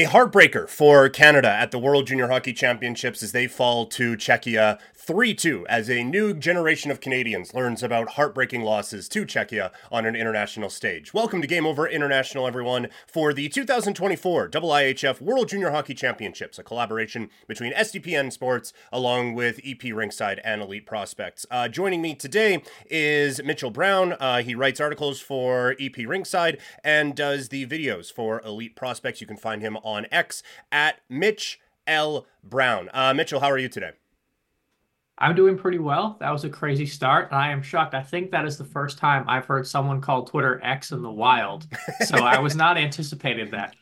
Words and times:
A 0.00 0.04
heartbreaker 0.04 0.66
for 0.66 1.10
Canada 1.10 1.50
at 1.50 1.72
the 1.72 1.78
World 1.78 2.06
Junior 2.06 2.28
Hockey 2.28 2.54
Championships 2.54 3.22
as 3.22 3.32
they 3.32 3.46
fall 3.46 3.84
to 3.88 4.16
Czechia 4.16 4.78
3 5.00 5.32
2 5.32 5.66
as 5.66 5.88
a 5.88 6.04
new 6.04 6.34
generation 6.34 6.90
of 6.90 7.00
Canadians 7.00 7.54
learns 7.54 7.82
about 7.82 8.10
heartbreaking 8.10 8.60
losses 8.60 9.08
to 9.08 9.24
Czechia 9.24 9.72
on 9.90 10.04
an 10.04 10.14
international 10.14 10.68
stage. 10.68 11.14
Welcome 11.14 11.40
to 11.40 11.46
Game 11.46 11.66
Over 11.66 11.88
International, 11.88 12.46
everyone, 12.46 12.88
for 13.06 13.32
the 13.32 13.48
2024 13.48 14.50
IIHF 14.50 15.22
World 15.22 15.48
Junior 15.48 15.70
Hockey 15.70 15.94
Championships, 15.94 16.58
a 16.58 16.62
collaboration 16.62 17.30
between 17.48 17.72
SDPN 17.72 18.30
Sports 18.30 18.74
along 18.92 19.32
with 19.34 19.58
EP 19.64 19.80
Rinkside 19.80 20.38
and 20.44 20.60
Elite 20.60 20.84
Prospects. 20.84 21.46
Uh, 21.50 21.66
joining 21.66 22.02
me 22.02 22.14
today 22.14 22.62
is 22.90 23.42
Mitchell 23.42 23.70
Brown. 23.70 24.12
Uh, 24.20 24.42
he 24.42 24.54
writes 24.54 24.80
articles 24.80 25.18
for 25.18 25.70
EP 25.80 25.94
Rinkside 25.94 26.60
and 26.84 27.14
does 27.14 27.48
the 27.48 27.66
videos 27.66 28.12
for 28.12 28.42
Elite 28.42 28.76
Prospects. 28.76 29.22
You 29.22 29.26
can 29.26 29.38
find 29.38 29.62
him 29.62 29.78
on 29.78 30.06
X 30.12 30.42
at 30.70 31.00
Mitch 31.08 31.58
L. 31.86 32.26
Brown. 32.44 32.90
Uh, 32.92 33.14
Mitchell, 33.14 33.40
how 33.40 33.50
are 33.50 33.58
you 33.58 33.70
today? 33.70 33.92
I'm 35.20 35.34
doing 35.36 35.58
pretty 35.58 35.78
well. 35.78 36.16
That 36.20 36.30
was 36.30 36.44
a 36.44 36.48
crazy 36.48 36.86
start. 36.86 37.30
And 37.30 37.38
I 37.38 37.50
am 37.50 37.62
shocked. 37.62 37.94
I 37.94 38.02
think 38.02 38.30
that 38.30 38.46
is 38.46 38.56
the 38.56 38.64
first 38.64 38.96
time 38.96 39.24
I've 39.28 39.44
heard 39.44 39.66
someone 39.66 40.00
call 40.00 40.24
Twitter 40.24 40.60
X 40.64 40.92
in 40.92 41.02
the 41.02 41.10
wild. 41.10 41.66
So 42.06 42.16
I 42.16 42.38
was 42.38 42.56
not 42.56 42.78
anticipating 42.78 43.50
that. 43.50 43.76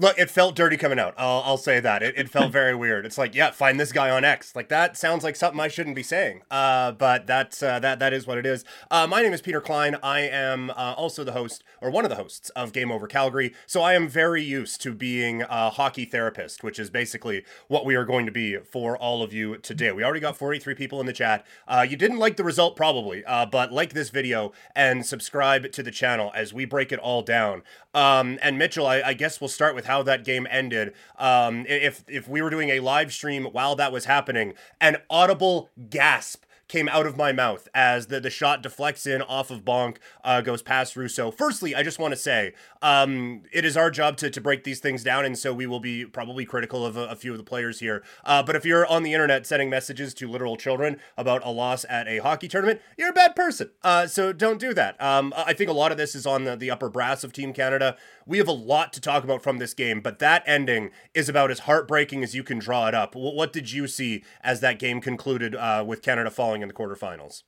Look, 0.00 0.16
it 0.16 0.30
felt 0.30 0.54
dirty 0.54 0.76
coming 0.76 1.00
out. 1.00 1.14
I'll, 1.18 1.42
I'll 1.44 1.56
say 1.56 1.80
that. 1.80 2.04
It, 2.04 2.16
it 2.16 2.30
felt 2.30 2.52
very 2.52 2.72
weird. 2.72 3.04
It's 3.04 3.18
like, 3.18 3.34
yeah, 3.34 3.50
find 3.50 3.80
this 3.80 3.90
guy 3.90 4.10
on 4.10 4.24
X. 4.24 4.54
Like 4.54 4.68
that 4.68 4.96
sounds 4.96 5.24
like 5.24 5.34
something 5.34 5.58
I 5.58 5.66
shouldn't 5.66 5.96
be 5.96 6.04
saying. 6.04 6.42
Uh, 6.52 6.92
but 6.92 7.26
that's 7.26 7.64
uh, 7.64 7.80
that 7.80 7.98
that 7.98 8.12
is 8.12 8.24
what 8.24 8.38
it 8.38 8.46
is. 8.46 8.64
Uh, 8.92 9.08
my 9.08 9.22
name 9.22 9.32
is 9.32 9.42
Peter 9.42 9.60
Klein. 9.60 9.96
I 10.00 10.20
am 10.20 10.70
uh, 10.70 10.94
also 10.96 11.24
the 11.24 11.32
host 11.32 11.64
or 11.82 11.90
one 11.90 12.04
of 12.04 12.10
the 12.10 12.16
hosts 12.16 12.48
of 12.50 12.72
Game 12.72 12.92
Over 12.92 13.08
Calgary. 13.08 13.52
So 13.66 13.82
I 13.82 13.94
am 13.94 14.06
very 14.06 14.40
used 14.40 14.80
to 14.82 14.94
being 14.94 15.42
a 15.42 15.70
hockey 15.70 16.04
therapist, 16.04 16.62
which 16.62 16.78
is 16.78 16.90
basically 16.90 17.44
what 17.66 17.84
we 17.84 17.96
are 17.96 18.04
going 18.04 18.24
to 18.26 18.32
be 18.32 18.56
for 18.58 18.96
all 18.96 19.24
of 19.24 19.32
you 19.32 19.58
today. 19.58 19.90
We 19.90 20.04
already 20.04 20.20
got 20.20 20.36
43 20.36 20.76
people 20.76 21.00
in 21.00 21.06
the 21.06 21.12
chat. 21.12 21.44
Uh, 21.66 21.84
you 21.88 21.96
didn't 21.96 22.18
like 22.18 22.36
the 22.36 22.44
result 22.44 22.76
probably, 22.76 23.24
uh, 23.24 23.46
but 23.46 23.72
like 23.72 23.94
this 23.94 24.10
video 24.10 24.52
and 24.76 25.04
subscribe 25.04 25.72
to 25.72 25.82
the 25.82 25.90
channel 25.90 26.30
as 26.36 26.54
we 26.54 26.64
break 26.64 26.92
it 26.92 27.00
all 27.00 27.22
down. 27.22 27.64
Um, 27.94 28.38
and 28.42 28.56
Mitchell, 28.58 28.86
I, 28.86 29.02
I 29.02 29.12
guess 29.14 29.40
we'll 29.40 29.48
start 29.48 29.74
with 29.74 29.87
how 29.88 30.02
that 30.04 30.24
game 30.24 30.46
ended. 30.50 30.94
Um, 31.18 31.66
if 31.68 32.04
if 32.06 32.28
we 32.28 32.40
were 32.40 32.50
doing 32.50 32.70
a 32.70 32.80
live 32.80 33.12
stream 33.12 33.46
while 33.46 33.74
that 33.76 33.90
was 33.90 34.04
happening, 34.04 34.54
an 34.80 34.98
audible 35.10 35.70
gasp 35.90 36.44
came 36.68 36.88
out 36.88 37.06
of 37.06 37.16
my 37.16 37.32
mouth 37.32 37.66
as 37.74 38.06
the, 38.08 38.20
the 38.20 38.30
shot 38.30 38.62
deflects 38.62 39.06
in 39.06 39.22
off 39.22 39.50
of 39.50 39.64
Bonk, 39.64 39.96
uh, 40.22 40.40
goes 40.42 40.62
past 40.62 40.96
Rousseau. 40.96 41.30
Firstly, 41.30 41.74
I 41.74 41.82
just 41.82 41.98
want 41.98 42.12
to 42.12 42.16
say 42.16 42.52
um, 42.82 43.42
it 43.52 43.64
is 43.64 43.76
our 43.76 43.90
job 43.90 44.18
to, 44.18 44.30
to 44.30 44.40
break 44.40 44.64
these 44.64 44.78
things 44.78 45.02
down, 45.02 45.24
and 45.24 45.36
so 45.36 45.52
we 45.52 45.66
will 45.66 45.80
be 45.80 46.04
probably 46.04 46.44
critical 46.44 46.84
of 46.84 46.96
a, 46.96 47.06
a 47.06 47.16
few 47.16 47.32
of 47.32 47.38
the 47.38 47.44
players 47.44 47.80
here. 47.80 48.04
Uh, 48.24 48.42
but 48.42 48.54
if 48.54 48.64
you're 48.64 48.86
on 48.86 49.02
the 49.02 49.14
internet 49.14 49.46
sending 49.46 49.70
messages 49.70 50.12
to 50.14 50.28
literal 50.28 50.56
children 50.56 50.98
about 51.16 51.44
a 51.44 51.50
loss 51.50 51.86
at 51.88 52.06
a 52.06 52.18
hockey 52.18 52.48
tournament, 52.48 52.80
you're 52.98 53.10
a 53.10 53.14
bad 53.14 53.34
person. 53.34 53.70
Uh, 53.82 54.06
so 54.06 54.32
don't 54.32 54.60
do 54.60 54.74
that. 54.74 55.00
Um, 55.02 55.32
I 55.36 55.54
think 55.54 55.70
a 55.70 55.74
lot 55.74 55.90
of 55.90 55.96
this 55.96 56.14
is 56.14 56.26
on 56.26 56.44
the, 56.44 56.54
the 56.54 56.70
upper 56.70 56.90
brass 56.90 57.24
of 57.24 57.32
Team 57.32 57.54
Canada. 57.54 57.96
We 58.28 58.36
have 58.36 58.46
a 58.46 58.52
lot 58.52 58.92
to 58.92 59.00
talk 59.00 59.24
about 59.24 59.42
from 59.42 59.56
this 59.56 59.72
game, 59.72 60.02
but 60.02 60.18
that 60.18 60.42
ending 60.44 60.90
is 61.14 61.30
about 61.30 61.50
as 61.50 61.60
heartbreaking 61.60 62.22
as 62.22 62.34
you 62.34 62.44
can 62.44 62.58
draw 62.58 62.86
it 62.86 62.94
up. 62.94 63.14
What 63.14 63.54
did 63.54 63.72
you 63.72 63.88
see 63.88 64.22
as 64.42 64.60
that 64.60 64.78
game 64.78 65.00
concluded 65.00 65.56
uh, 65.56 65.82
with 65.86 66.02
Canada 66.02 66.30
falling 66.30 66.60
in 66.60 66.68
the 66.68 66.74
quarterfinals? 66.74 67.44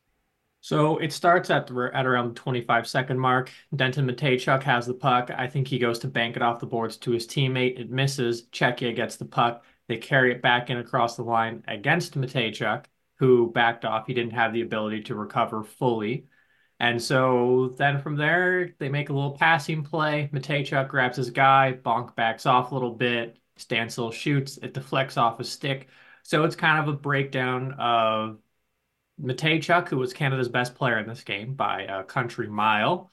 So 0.62 0.96
it 0.96 1.12
starts 1.12 1.50
at 1.50 1.66
the, 1.66 1.90
at 1.92 2.06
around 2.06 2.28
the 2.28 2.40
25 2.40 2.88
second 2.88 3.18
mark. 3.18 3.50
Denton 3.76 4.08
Mateychuk 4.08 4.62
has 4.62 4.86
the 4.86 4.94
puck. 4.94 5.30
I 5.36 5.46
think 5.46 5.68
he 5.68 5.78
goes 5.78 5.98
to 5.98 6.08
bank 6.08 6.36
it 6.36 6.42
off 6.42 6.60
the 6.60 6.66
boards 6.66 6.96
to 6.98 7.10
his 7.10 7.26
teammate. 7.26 7.78
It 7.78 7.90
misses. 7.90 8.44
Czechia 8.44 8.96
gets 8.96 9.16
the 9.16 9.26
puck. 9.26 9.62
They 9.86 9.98
carry 9.98 10.32
it 10.32 10.40
back 10.40 10.70
in 10.70 10.78
across 10.78 11.14
the 11.14 11.24
line 11.24 11.62
against 11.68 12.18
Mateychuk, 12.18 12.86
who 13.16 13.52
backed 13.52 13.84
off. 13.84 14.06
He 14.06 14.14
didn't 14.14 14.32
have 14.32 14.54
the 14.54 14.62
ability 14.62 15.02
to 15.02 15.14
recover 15.14 15.62
fully. 15.62 16.26
And 16.80 17.00
so 17.00 17.74
then 17.76 18.00
from 18.00 18.16
there, 18.16 18.74
they 18.78 18.88
make 18.88 19.10
a 19.10 19.12
little 19.12 19.36
passing 19.36 19.84
play. 19.84 20.30
Mateychuk 20.32 20.88
grabs 20.88 21.18
his 21.18 21.30
guy, 21.30 21.78
Bonk 21.84 22.16
backs 22.16 22.46
off 22.46 22.70
a 22.70 22.74
little 22.74 22.94
bit, 22.94 23.38
Štancl 23.58 24.10
shoots, 24.14 24.56
it 24.56 24.72
deflects 24.72 25.18
off 25.18 25.38
a 25.40 25.44
stick. 25.44 25.88
So 26.22 26.44
it's 26.44 26.56
kind 26.56 26.80
of 26.80 26.88
a 26.88 26.96
breakdown 26.96 27.74
of 27.78 28.38
Mateychuk, 29.20 29.88
who 29.90 29.98
was 29.98 30.14
Canada's 30.14 30.48
best 30.48 30.74
player 30.74 30.98
in 30.98 31.06
this 31.06 31.22
game 31.22 31.54
by 31.54 31.82
a 31.82 32.02
country 32.02 32.48
mile. 32.48 33.12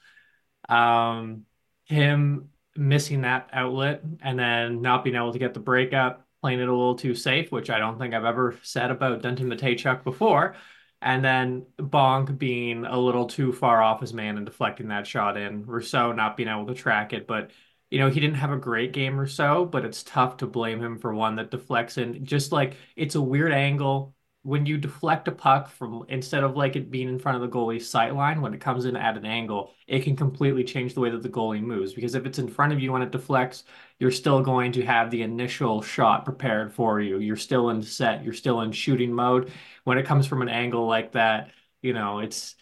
Um, 0.66 1.44
him 1.84 2.48
missing 2.74 3.22
that 3.22 3.50
outlet 3.52 4.02
and 4.22 4.38
then 4.38 4.80
not 4.80 5.04
being 5.04 5.16
able 5.16 5.32
to 5.32 5.38
get 5.38 5.52
the 5.52 5.60
breakup, 5.60 6.26
playing 6.40 6.60
it 6.60 6.68
a 6.68 6.72
little 6.72 6.94
too 6.94 7.14
safe, 7.14 7.52
which 7.52 7.68
I 7.68 7.78
don't 7.78 7.98
think 7.98 8.14
I've 8.14 8.24
ever 8.24 8.56
said 8.62 8.90
about 8.90 9.20
Denton 9.20 9.50
Mateychuk 9.50 10.04
before 10.04 10.56
and 11.00 11.24
then 11.24 11.66
Bonk 11.78 12.36
being 12.38 12.84
a 12.84 12.98
little 12.98 13.26
too 13.26 13.52
far 13.52 13.82
off 13.82 14.00
his 14.00 14.12
man 14.12 14.36
and 14.36 14.46
deflecting 14.46 14.88
that 14.88 15.06
shot 15.06 15.36
in. 15.36 15.64
Rousseau 15.64 16.12
not 16.12 16.36
being 16.36 16.48
able 16.48 16.66
to 16.66 16.74
track 16.74 17.12
it, 17.12 17.26
but 17.26 17.52
you 17.90 17.98
know 17.98 18.10
he 18.10 18.20
didn't 18.20 18.36
have 18.36 18.50
a 18.52 18.56
great 18.56 18.92
game, 18.92 19.18
Rousseau. 19.18 19.64
But 19.64 19.84
it's 19.84 20.02
tough 20.02 20.38
to 20.38 20.46
blame 20.46 20.80
him 20.82 20.98
for 20.98 21.14
one 21.14 21.36
that 21.36 21.50
deflects 21.50 21.98
in. 21.98 22.24
Just 22.24 22.52
like 22.52 22.76
it's 22.96 23.14
a 23.14 23.22
weird 23.22 23.52
angle 23.52 24.14
when 24.48 24.64
you 24.64 24.78
deflect 24.78 25.28
a 25.28 25.32
puck 25.32 25.68
from 25.68 26.04
instead 26.08 26.42
of 26.42 26.56
like 26.56 26.74
it 26.74 26.90
being 26.90 27.06
in 27.08 27.18
front 27.18 27.36
of 27.36 27.42
the 27.42 27.54
goalie's 27.54 27.88
sight 27.88 28.14
line, 28.14 28.40
when 28.40 28.54
it 28.54 28.60
comes 28.62 28.86
in 28.86 28.96
at 28.96 29.16
an 29.18 29.26
angle, 29.26 29.74
it 29.86 30.00
can 30.04 30.16
completely 30.16 30.64
change 30.64 30.94
the 30.94 31.00
way 31.00 31.10
that 31.10 31.22
the 31.22 31.28
goalie 31.28 31.60
moves. 31.62 31.92
Because 31.92 32.14
if 32.14 32.24
it's 32.24 32.38
in 32.38 32.48
front 32.48 32.72
of 32.72 32.80
you 32.80 32.90
when 32.92 33.02
it 33.02 33.12
deflects, 33.12 33.64
you're 33.98 34.10
still 34.10 34.40
going 34.42 34.72
to 34.72 34.84
have 34.86 35.10
the 35.10 35.20
initial 35.22 35.82
shot 35.82 36.24
prepared 36.24 36.72
for 36.72 36.98
you. 36.98 37.18
You're 37.18 37.36
still 37.36 37.68
in 37.68 37.82
set, 37.82 38.24
you're 38.24 38.32
still 38.32 38.62
in 38.62 38.72
shooting 38.72 39.12
mode. 39.12 39.52
When 39.84 39.98
it 39.98 40.06
comes 40.06 40.26
from 40.26 40.40
an 40.40 40.48
angle 40.48 40.86
like 40.86 41.12
that, 41.12 41.50
you 41.82 41.92
know, 41.92 42.20
it's 42.20 42.56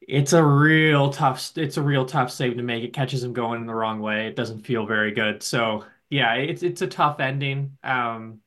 it's 0.00 0.32
a 0.34 0.44
real 0.44 1.10
tough 1.10 1.52
it's 1.56 1.76
a 1.76 1.82
real 1.82 2.04
tough 2.06 2.30
save 2.30 2.56
to 2.56 2.62
make. 2.62 2.84
It 2.84 2.92
catches 2.92 3.24
him 3.24 3.32
going 3.32 3.60
in 3.60 3.66
the 3.66 3.74
wrong 3.74 4.00
way. 4.00 4.26
It 4.26 4.36
doesn't 4.36 4.66
feel 4.66 4.86
very 4.86 5.12
good. 5.12 5.42
So 5.42 5.84
yeah, 6.10 6.34
it's 6.34 6.62
it's 6.62 6.82
a 6.82 6.86
tough 6.86 7.20
ending. 7.20 7.78
Um 7.82 8.40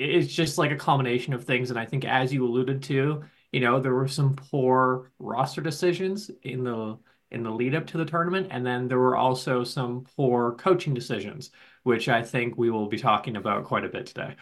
it's 0.00 0.32
just 0.32 0.58
like 0.58 0.70
a 0.70 0.76
combination 0.76 1.34
of 1.34 1.44
things. 1.44 1.70
And 1.70 1.78
I 1.78 1.84
think, 1.84 2.04
as 2.04 2.32
you 2.32 2.44
alluded 2.46 2.82
to, 2.84 3.22
you 3.52 3.60
know, 3.60 3.80
there 3.80 3.94
were 3.94 4.08
some 4.08 4.34
poor 4.34 5.12
roster 5.18 5.60
decisions 5.60 6.30
in 6.42 6.64
the 6.64 6.98
in 7.30 7.44
the 7.44 7.50
lead 7.50 7.76
up 7.76 7.86
to 7.86 7.98
the 7.98 8.04
tournament, 8.04 8.48
and 8.50 8.66
then 8.66 8.88
there 8.88 8.98
were 8.98 9.16
also 9.16 9.62
some 9.62 10.04
poor 10.16 10.52
coaching 10.52 10.94
decisions, 10.94 11.50
which 11.84 12.08
I 12.08 12.22
think 12.22 12.58
we 12.58 12.70
will 12.70 12.88
be 12.88 12.98
talking 12.98 13.36
about 13.36 13.64
quite 13.64 13.84
a 13.84 13.88
bit 13.88 14.06
today. 14.06 14.34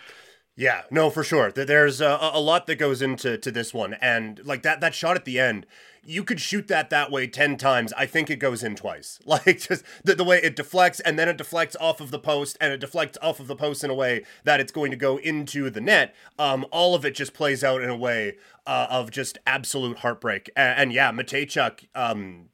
Yeah, 0.58 0.82
no, 0.90 1.08
for 1.08 1.22
sure. 1.22 1.52
There's 1.52 2.00
a, 2.00 2.18
a 2.20 2.40
lot 2.40 2.66
that 2.66 2.80
goes 2.80 3.00
into 3.00 3.38
to 3.38 3.52
this 3.52 3.72
one, 3.72 3.94
and 3.94 4.44
like 4.44 4.62
that 4.62 4.80
that 4.80 4.92
shot 4.92 5.14
at 5.14 5.24
the 5.24 5.38
end, 5.38 5.66
you 6.02 6.24
could 6.24 6.40
shoot 6.40 6.66
that 6.66 6.90
that 6.90 7.12
way 7.12 7.28
ten 7.28 7.56
times. 7.56 7.92
I 7.96 8.06
think 8.06 8.28
it 8.28 8.40
goes 8.40 8.64
in 8.64 8.74
twice. 8.74 9.20
Like 9.24 9.60
just 9.60 9.84
the, 10.02 10.16
the 10.16 10.24
way 10.24 10.40
it 10.42 10.56
deflects, 10.56 10.98
and 10.98 11.16
then 11.16 11.28
it 11.28 11.36
deflects 11.36 11.76
off 11.78 12.00
of 12.00 12.10
the 12.10 12.18
post, 12.18 12.58
and 12.60 12.72
it 12.72 12.80
deflects 12.80 13.16
off 13.22 13.38
of 13.38 13.46
the 13.46 13.54
post 13.54 13.84
in 13.84 13.90
a 13.90 13.94
way 13.94 14.24
that 14.42 14.58
it's 14.58 14.72
going 14.72 14.90
to 14.90 14.96
go 14.96 15.18
into 15.18 15.70
the 15.70 15.80
net. 15.80 16.12
Um, 16.40 16.66
all 16.72 16.96
of 16.96 17.04
it 17.04 17.14
just 17.14 17.34
plays 17.34 17.62
out 17.62 17.80
in 17.80 17.88
a 17.88 17.96
way 17.96 18.34
uh, 18.66 18.88
of 18.90 19.12
just 19.12 19.38
absolute 19.46 19.98
heartbreak. 19.98 20.50
And, 20.56 20.80
and 20.80 20.92
yeah, 20.92 21.12
Mateychuk, 21.12 21.86
um, 21.94 22.48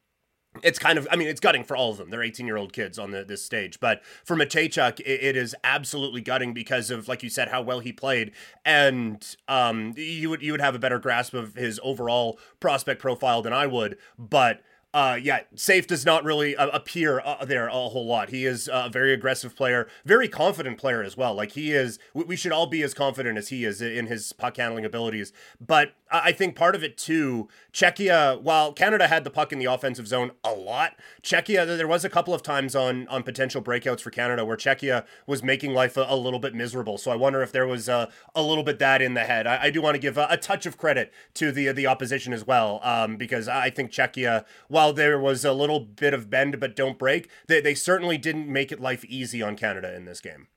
it's 0.62 0.78
kind 0.78 0.98
of, 0.98 1.08
I 1.10 1.16
mean, 1.16 1.28
it's 1.28 1.40
gutting 1.40 1.64
for 1.64 1.76
all 1.76 1.90
of 1.90 1.98
them. 1.98 2.10
They're 2.10 2.22
18 2.22 2.46
year 2.46 2.56
old 2.56 2.72
kids 2.72 2.98
on 2.98 3.10
the, 3.10 3.24
this 3.24 3.44
stage. 3.44 3.80
But 3.80 4.02
for 4.24 4.36
Mateychuk, 4.36 5.00
it, 5.00 5.04
it 5.04 5.36
is 5.36 5.54
absolutely 5.64 6.20
gutting 6.20 6.52
because 6.52 6.90
of, 6.90 7.08
like 7.08 7.22
you 7.22 7.30
said, 7.30 7.48
how 7.48 7.62
well 7.62 7.80
he 7.80 7.92
played. 7.92 8.32
And 8.64 9.24
um, 9.48 9.94
you 9.96 10.30
would 10.30 10.42
you 10.42 10.52
would 10.52 10.60
have 10.60 10.74
a 10.74 10.78
better 10.78 10.98
grasp 10.98 11.34
of 11.34 11.54
his 11.54 11.80
overall 11.82 12.38
prospect 12.60 13.00
profile 13.00 13.42
than 13.42 13.52
I 13.52 13.66
would. 13.66 13.98
But 14.18 14.62
uh, 14.94 15.18
yeah, 15.20 15.40
safe 15.56 15.88
does 15.88 16.06
not 16.06 16.22
really 16.22 16.54
uh, 16.54 16.68
appear 16.68 17.20
uh, 17.24 17.44
there 17.44 17.66
a 17.66 17.72
whole 17.72 18.06
lot. 18.06 18.30
He 18.30 18.46
is 18.46 18.70
a 18.72 18.88
very 18.88 19.12
aggressive 19.12 19.56
player, 19.56 19.88
very 20.04 20.28
confident 20.28 20.78
player 20.78 21.02
as 21.02 21.16
well. 21.16 21.34
Like 21.34 21.50
he 21.52 21.72
is, 21.72 21.98
we 22.14 22.36
should 22.36 22.52
all 22.52 22.68
be 22.68 22.80
as 22.84 22.94
confident 22.94 23.36
as 23.36 23.48
he 23.48 23.64
is 23.64 23.82
in 23.82 24.06
his 24.06 24.32
puck 24.32 24.56
handling 24.56 24.84
abilities. 24.84 25.32
But 25.60 25.94
I 26.24 26.32
think 26.32 26.54
part 26.54 26.74
of 26.74 26.84
it 26.84 26.96
too, 26.96 27.48
Czechia, 27.72 28.40
while 28.40 28.72
Canada 28.72 29.08
had 29.08 29.24
the 29.24 29.30
puck 29.30 29.52
in 29.52 29.58
the 29.58 29.64
offensive 29.66 30.06
zone 30.06 30.30
a 30.44 30.52
lot, 30.52 30.94
Czechia, 31.22 31.66
there 31.66 31.88
was 31.88 32.04
a 32.04 32.10
couple 32.10 32.32
of 32.32 32.42
times 32.42 32.76
on 32.76 33.08
on 33.08 33.24
potential 33.24 33.60
breakouts 33.60 34.00
for 34.00 34.10
Canada 34.10 34.44
where 34.44 34.56
Czechia 34.56 35.04
was 35.26 35.42
making 35.42 35.74
life 35.74 35.96
a, 35.96 36.06
a 36.08 36.16
little 36.16 36.38
bit 36.38 36.54
miserable. 36.54 36.98
So 36.98 37.10
I 37.10 37.16
wonder 37.16 37.42
if 37.42 37.50
there 37.50 37.66
was 37.66 37.88
a, 37.88 38.08
a 38.32 38.42
little 38.42 38.62
bit 38.62 38.78
that 38.78 39.02
in 39.02 39.14
the 39.14 39.24
head. 39.24 39.48
I, 39.48 39.64
I 39.64 39.70
do 39.70 39.82
want 39.82 39.96
to 39.96 40.00
give 40.00 40.16
a, 40.16 40.28
a, 40.30 40.36
touch 40.36 40.66
of 40.66 40.78
credit 40.78 41.12
to 41.34 41.50
the 41.50 41.72
the 41.72 41.88
opposition 41.88 42.32
as 42.32 42.46
well, 42.46 42.80
um, 42.84 43.16
because 43.16 43.48
I 43.48 43.70
think 43.70 43.90
Czechia, 43.90 44.44
while 44.68 44.84
while 44.84 44.92
there 44.92 45.18
was 45.18 45.46
a 45.46 45.52
little 45.54 45.80
bit 45.80 46.12
of 46.12 46.28
bend 46.28 46.60
but 46.60 46.76
don't 46.76 46.98
break, 46.98 47.30
they, 47.46 47.58
they 47.58 47.74
certainly 47.74 48.18
didn't 48.18 48.52
make 48.52 48.70
it 48.70 48.78
life 48.78 49.02
easy 49.06 49.40
on 49.40 49.56
Canada 49.56 49.96
in 49.96 50.04
this 50.04 50.20
game. 50.20 50.48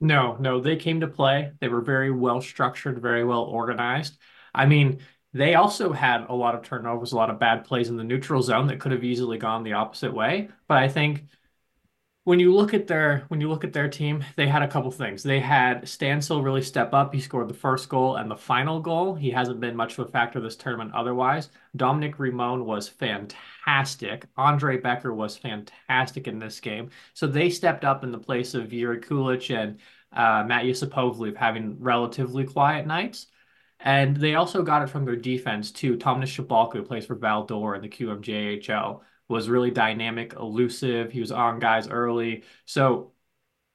No, 0.00 0.36
no, 0.38 0.60
they 0.60 0.76
came 0.76 1.00
to 1.00 1.08
play. 1.08 1.50
They 1.60 1.66
were 1.66 1.80
very 1.80 2.12
well 2.12 2.40
structured, 2.40 3.02
very 3.02 3.24
well 3.24 3.42
organized. 3.42 4.18
I 4.54 4.66
mean, 4.66 5.00
they 5.32 5.54
also 5.54 5.92
had 5.92 6.26
a 6.28 6.34
lot 6.34 6.54
of 6.54 6.62
turnovers, 6.62 7.12
a 7.12 7.16
lot 7.16 7.30
of 7.30 7.38
bad 7.38 7.64
plays 7.64 7.88
in 7.88 7.96
the 7.96 8.04
neutral 8.04 8.42
zone 8.42 8.66
that 8.68 8.80
could 8.80 8.92
have 8.92 9.04
easily 9.04 9.38
gone 9.38 9.62
the 9.62 9.72
opposite 9.74 10.12
way. 10.12 10.48
But 10.68 10.78
I 10.78 10.88
think 10.88 11.24
when 12.24 12.38
you 12.38 12.54
look 12.54 12.72
at 12.72 12.86
their 12.86 13.24
when 13.28 13.40
you 13.40 13.48
look 13.48 13.64
at 13.64 13.72
their 13.72 13.88
team, 13.88 14.24
they 14.36 14.46
had 14.46 14.62
a 14.62 14.68
couple 14.68 14.90
things. 14.92 15.22
They 15.24 15.40
had 15.40 15.82
Stützle 15.82 16.44
really 16.44 16.62
step 16.62 16.94
up. 16.94 17.12
He 17.12 17.20
scored 17.20 17.48
the 17.48 17.54
first 17.54 17.88
goal 17.88 18.16
and 18.16 18.30
the 18.30 18.36
final 18.36 18.78
goal. 18.80 19.14
He 19.14 19.30
hasn't 19.30 19.58
been 19.60 19.74
much 19.74 19.98
of 19.98 20.06
a 20.06 20.10
factor 20.10 20.40
this 20.40 20.54
tournament 20.56 20.94
otherwise. 20.94 21.50
Dominik 21.76 22.16
Rymon 22.16 22.64
was 22.64 22.88
fantastic. 22.88 24.26
Andre 24.36 24.78
Becker 24.78 25.12
was 25.12 25.36
fantastic 25.36 26.28
in 26.28 26.38
this 26.38 26.60
game. 26.60 26.90
So 27.14 27.26
they 27.26 27.50
stepped 27.50 27.84
up 27.84 28.04
in 28.04 28.12
the 28.12 28.18
place 28.18 28.54
of 28.54 28.68
Jiri 28.68 29.04
Kulich 29.04 29.52
and 29.54 29.78
uh, 30.12 30.44
Matt 30.46 30.64
Josipovic 30.64 31.36
having 31.36 31.80
relatively 31.80 32.44
quiet 32.44 32.86
nights. 32.86 33.26
And 33.84 34.16
they 34.16 34.34
also 34.36 34.62
got 34.62 34.82
it 34.82 34.90
from 34.90 35.04
their 35.04 35.16
defense 35.16 35.72
too. 35.72 35.96
Thomas 35.96 36.30
Cibulka, 36.34 36.74
who 36.74 36.82
plays 36.82 37.06
for 37.06 37.16
Val-d'Or 37.16 37.74
in 37.74 37.82
the 37.82 37.88
QMJHL 37.88 39.00
was 39.28 39.48
really 39.48 39.70
dynamic, 39.70 40.34
elusive. 40.34 41.10
He 41.10 41.20
was 41.20 41.32
on 41.32 41.58
guys 41.58 41.88
early. 41.88 42.44
So 42.64 43.12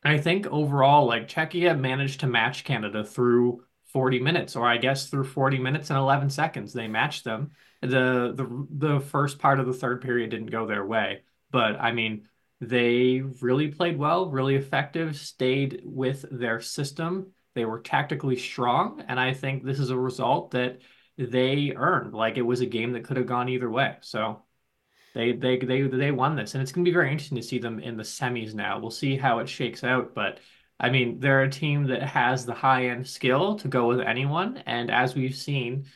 I 0.04 0.18
think 0.18 0.48
overall, 0.48 1.06
like 1.07 1.27
Czechia 1.27 1.77
managed 1.77 2.21
to 2.21 2.27
match 2.27 2.63
Canada 2.63 3.04
through 3.04 3.63
40 3.88 4.19
minutes, 4.19 4.56
or 4.56 4.65
I 4.68 4.77
guess 4.77 5.07
through 5.09 5.25
40 5.25 5.57
minutes 5.59 5.89
and 5.89 6.00
11 6.00 6.30
seconds. 6.30 6.74
They 6.74 6.88
matched 6.88 7.24
them. 7.24 7.51
The 7.81 8.33
the 8.36 8.68
the 8.69 9.00
first 9.00 9.39
part 9.39 9.59
of 9.59 9.65
the 9.68 9.74
third 9.74 10.01
period 10.01 10.30
didn't 10.30 10.48
go 10.48 10.68
their 10.68 10.86
way. 10.86 11.24
But 11.51 11.80
I 11.80 11.92
mean, 11.92 12.27
they 12.62 13.21
really 13.42 13.69
played 13.69 13.98
well, 13.98 14.30
really 14.30 14.56
effective, 14.56 15.15
stayed 15.18 15.81
with 15.83 16.25
their 16.31 16.59
system. 16.62 17.33
They 17.57 17.65
were 17.65 17.80
tactically 17.80 18.38
strong, 18.38 19.04
and 19.07 19.19
I 19.19 19.33
think 19.33 19.63
this 19.63 19.80
is 19.80 19.89
a 19.89 19.98
result 19.98 20.51
that 20.51 20.80
they 21.18 21.74
earned. 21.75 22.13
Like 22.13 22.38
it 22.38 22.44
was 22.44 22.62
a 22.62 22.68
game 22.68 22.92
that 22.94 23.04
could 23.04 23.18
have 23.18 23.25
gone 23.25 23.50
either 23.50 23.68
way. 23.69 23.98
So 24.01 24.44
they 25.15 25.31
they 25.33 25.57
they 25.57 25.81
they 25.81 26.12
won 26.12 26.36
this, 26.36 26.54
and 26.54 26.62
it's 26.62 26.71
going 26.71 26.86
to 26.86 26.92
be 26.92 26.94
very 26.94 27.12
interesting 27.12 27.38
to 27.38 27.44
see 27.44 27.57
them 27.57 27.80
in 27.80 27.98
the 27.98 28.04
semis 28.04 28.54
now. 28.54 28.80
We'll 28.80 28.92
see 28.92 29.18
how 29.18 29.39
it 29.39 29.50
shakes 29.50 29.83
out, 29.83 30.13
but 30.13 30.39
I 30.80 30.92
mean, 30.92 31.19
they're 31.19 31.42
a 31.42 31.50
team 31.50 31.86
that 31.86 32.04
has 32.04 32.45
the 32.45 32.54
high 32.54 32.89
end 32.89 33.07
skill 33.07 33.57
to 33.57 33.68
go 33.68 33.88
with 33.88 34.01
anyone, 34.01 34.57
and 34.68 34.92
as 34.92 35.15
we've 35.15 35.36
seen 35.36 35.88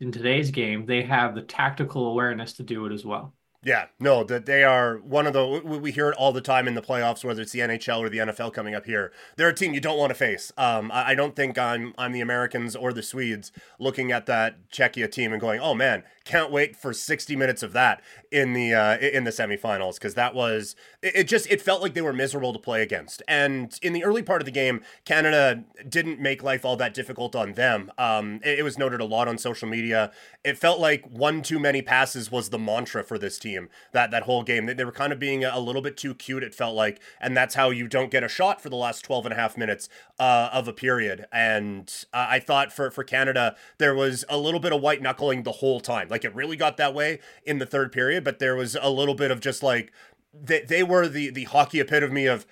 in 0.00 0.10
today's 0.10 0.50
game, 0.50 0.86
they 0.86 1.02
have 1.04 1.36
the 1.36 1.42
tactical 1.42 2.08
awareness 2.08 2.54
to 2.54 2.64
do 2.64 2.86
it 2.86 2.92
as 2.92 3.04
well. 3.04 3.34
Yeah, 3.62 3.86
no, 3.98 4.24
that 4.24 4.46
they 4.46 4.64
are 4.64 4.96
one 4.96 5.26
of 5.26 5.34
the 5.34 5.44
we 5.62 5.92
hear 5.92 6.08
it 6.08 6.16
all 6.16 6.32
the 6.32 6.40
time 6.40 6.66
in 6.66 6.74
the 6.74 6.80
playoffs, 6.80 7.22
whether 7.22 7.42
it's 7.42 7.52
the 7.52 7.58
NHL 7.58 7.98
or 7.98 8.08
the 8.08 8.16
NFL 8.16 8.54
coming 8.54 8.74
up 8.74 8.86
here. 8.86 9.12
They're 9.36 9.50
a 9.50 9.54
team 9.54 9.74
you 9.74 9.82
don't 9.82 9.98
want 9.98 10.08
to 10.08 10.14
face. 10.14 10.50
Um, 10.56 10.90
I, 10.94 11.14
don't 11.14 11.36
think 11.36 11.58
I'm 11.58 11.92
I'm 11.98 12.12
the 12.12 12.22
Americans 12.22 12.74
or 12.74 12.94
the 12.94 13.02
Swedes 13.02 13.52
looking 13.78 14.12
at 14.12 14.24
that 14.24 14.70
Czechia 14.70 15.12
team 15.12 15.32
and 15.32 15.40
going, 15.42 15.60
oh 15.60 15.74
man, 15.74 16.04
can't 16.24 16.50
wait 16.50 16.74
for 16.74 16.94
60 16.94 17.36
minutes 17.36 17.62
of 17.62 17.74
that 17.74 18.02
in 18.32 18.54
the 18.54 18.72
uh, 18.72 18.96
in 18.96 19.24
the 19.24 19.30
semifinals 19.30 19.96
because 19.96 20.14
that 20.14 20.34
was 20.34 20.74
it, 21.02 21.16
it, 21.16 21.24
just 21.24 21.46
it 21.50 21.60
felt 21.60 21.82
like 21.82 21.92
they 21.92 22.00
were 22.00 22.14
miserable 22.14 22.54
to 22.54 22.58
play 22.58 22.80
against. 22.80 23.22
And 23.28 23.78
in 23.82 23.92
the 23.92 24.04
early 24.04 24.22
part 24.22 24.40
of 24.40 24.46
the 24.46 24.52
game, 24.52 24.80
Canada 25.04 25.64
didn't 25.86 26.18
make 26.18 26.42
life 26.42 26.64
all 26.64 26.76
that 26.76 26.94
difficult 26.94 27.36
on 27.36 27.52
them. 27.52 27.92
Um, 27.98 28.40
it, 28.42 28.60
it 28.60 28.62
was 28.62 28.78
noted 28.78 29.02
a 29.02 29.04
lot 29.04 29.28
on 29.28 29.36
social 29.36 29.68
media. 29.68 30.12
It 30.44 30.56
felt 30.56 30.80
like 30.80 31.06
one 31.10 31.42
too 31.42 31.58
many 31.58 31.82
passes 31.82 32.30
was 32.30 32.48
the 32.48 32.58
mantra 32.58 33.04
for 33.04 33.18
this 33.18 33.38
team 33.38 33.49
that 33.92 34.10
that 34.10 34.24
whole 34.24 34.42
game. 34.42 34.66
They, 34.66 34.74
they 34.74 34.84
were 34.84 34.92
kind 34.92 35.12
of 35.12 35.18
being 35.18 35.44
a 35.44 35.58
little 35.58 35.82
bit 35.82 35.96
too 35.96 36.14
cute. 36.14 36.42
It 36.42 36.54
felt 36.54 36.74
like, 36.74 37.00
and 37.20 37.36
that's 37.36 37.54
how 37.54 37.70
you 37.70 37.88
don't 37.88 38.10
get 38.10 38.24
a 38.24 38.28
shot 38.28 38.60
for 38.60 38.68
the 38.68 38.76
last 38.76 39.04
12 39.04 39.26
and 39.26 39.32
a 39.32 39.36
half 39.36 39.56
minutes 39.56 39.88
uh, 40.18 40.50
of 40.52 40.68
a 40.68 40.72
period. 40.72 41.26
And 41.32 41.92
uh, 42.12 42.26
I 42.30 42.40
thought 42.40 42.72
for 42.72 42.90
for 42.90 43.04
Canada 43.04 43.56
there 43.78 43.94
was 43.94 44.24
a 44.28 44.38
little 44.38 44.60
bit 44.60 44.72
of 44.72 44.80
white 44.80 45.02
knuckling 45.02 45.42
the 45.42 45.52
whole 45.52 45.80
time. 45.80 46.08
Like 46.08 46.24
it 46.24 46.34
really 46.34 46.56
got 46.56 46.76
that 46.76 46.94
way 46.94 47.20
in 47.44 47.58
the 47.58 47.66
third 47.66 47.92
period, 47.92 48.24
but 48.24 48.38
there 48.38 48.56
was 48.56 48.76
a 48.80 48.90
little 48.90 49.14
bit 49.14 49.30
of 49.30 49.40
just 49.40 49.62
like 49.62 49.92
they, 50.32 50.60
they 50.62 50.82
were 50.82 51.08
the 51.08 51.30
the 51.30 51.44
hockey 51.44 51.80
epitome 51.80 52.26
of! 52.26 52.46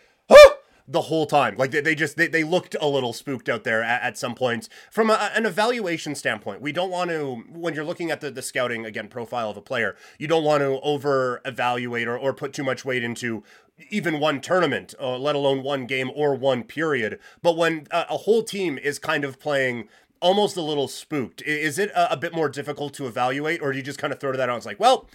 The 0.88 1.02
whole 1.02 1.26
time. 1.26 1.54
Like 1.56 1.70
they, 1.70 1.80
they 1.80 1.94
just 1.94 2.16
they, 2.16 2.26
they 2.26 2.42
looked 2.42 2.74
a 2.80 2.88
little 2.88 3.12
spooked 3.12 3.48
out 3.48 3.64
there 3.64 3.82
at, 3.82 4.02
at 4.02 4.18
some 4.18 4.34
points. 4.34 4.68
From 4.90 5.10
a, 5.10 5.30
an 5.34 5.44
evaluation 5.44 6.14
standpoint, 6.14 6.62
we 6.62 6.72
don't 6.72 6.90
want 6.90 7.10
to 7.10 7.44
when 7.52 7.74
you're 7.74 7.84
looking 7.84 8.10
at 8.10 8.20
the, 8.20 8.30
the 8.30 8.42
scouting 8.42 8.86
again 8.86 9.08
profile 9.08 9.50
of 9.50 9.56
a 9.56 9.62
player, 9.62 9.94
you 10.18 10.26
don't 10.26 10.44
want 10.44 10.62
to 10.62 10.80
over 10.80 11.40
evaluate 11.44 12.08
or, 12.08 12.18
or 12.18 12.32
put 12.32 12.52
too 12.52 12.64
much 12.64 12.84
weight 12.84 13.04
into 13.04 13.44
even 13.90 14.18
one 14.18 14.40
tournament, 14.40 14.94
uh, 15.00 15.16
let 15.16 15.36
alone 15.36 15.62
one 15.62 15.86
game 15.86 16.10
or 16.14 16.34
one 16.34 16.64
period. 16.64 17.20
But 17.42 17.56
when 17.56 17.86
a, 17.92 18.18
whole 18.18 18.42
team 18.42 18.76
is 18.76 18.98
kind 18.98 19.24
of 19.24 19.38
playing 19.38 19.88
almost 20.20 20.56
a 20.56 20.62
little 20.62 20.88
spooked. 20.88 21.42
Is 21.42 21.78
it 21.78 21.90
a, 21.90 22.14
a, 22.14 22.16
bit 22.16 22.34
more 22.34 22.48
difficult 22.48 22.92
to 22.94 23.06
evaluate, 23.06 23.62
or 23.62 23.70
do 23.70 23.78
you 23.78 23.84
just 23.84 24.00
kind 24.00 24.12
of 24.12 24.18
throw 24.18 24.32
that 24.36 24.48
out? 24.48 24.56
It's 24.56 24.66
like, 24.66 24.80
well, 24.80 25.08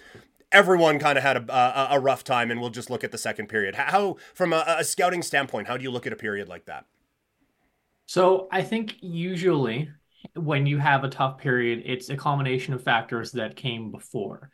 everyone 0.54 1.00
kind 1.00 1.18
of 1.18 1.24
had 1.24 1.38
a, 1.38 1.54
a, 1.54 1.88
a, 1.98 2.00
rough 2.00 2.24
time, 2.24 2.52
and 2.52 2.62
we'll 2.62 2.70
just 2.70 2.90
look 2.90 3.04
at 3.04 3.12
the 3.12 3.18
second 3.18 3.48
period. 3.48 3.76
How, 3.76 4.18
from 4.34 4.54
a, 4.54 4.64
a 4.68 4.84
scouting 4.84 5.22
standpoint, 5.22 5.68
how 5.68 5.76
do 5.76 5.84
you 5.84 5.92
look 5.92 6.08
at 6.08 6.14
a 6.14 6.16
period 6.16 6.48
like 6.48 6.66
that? 6.66 6.86
So 8.06 8.48
I 8.52 8.62
think 8.62 8.98
usually 9.02 9.90
when 10.36 10.66
you 10.66 10.78
have 10.78 11.04
a 11.04 11.10
tough 11.10 11.38
period, 11.38 11.84
it's 11.86 12.10
a 12.10 12.16
combination 12.16 12.74
of 12.74 12.84
factors 12.84 13.32
that 13.34 13.56
came 13.56 13.92
before. 13.92 14.52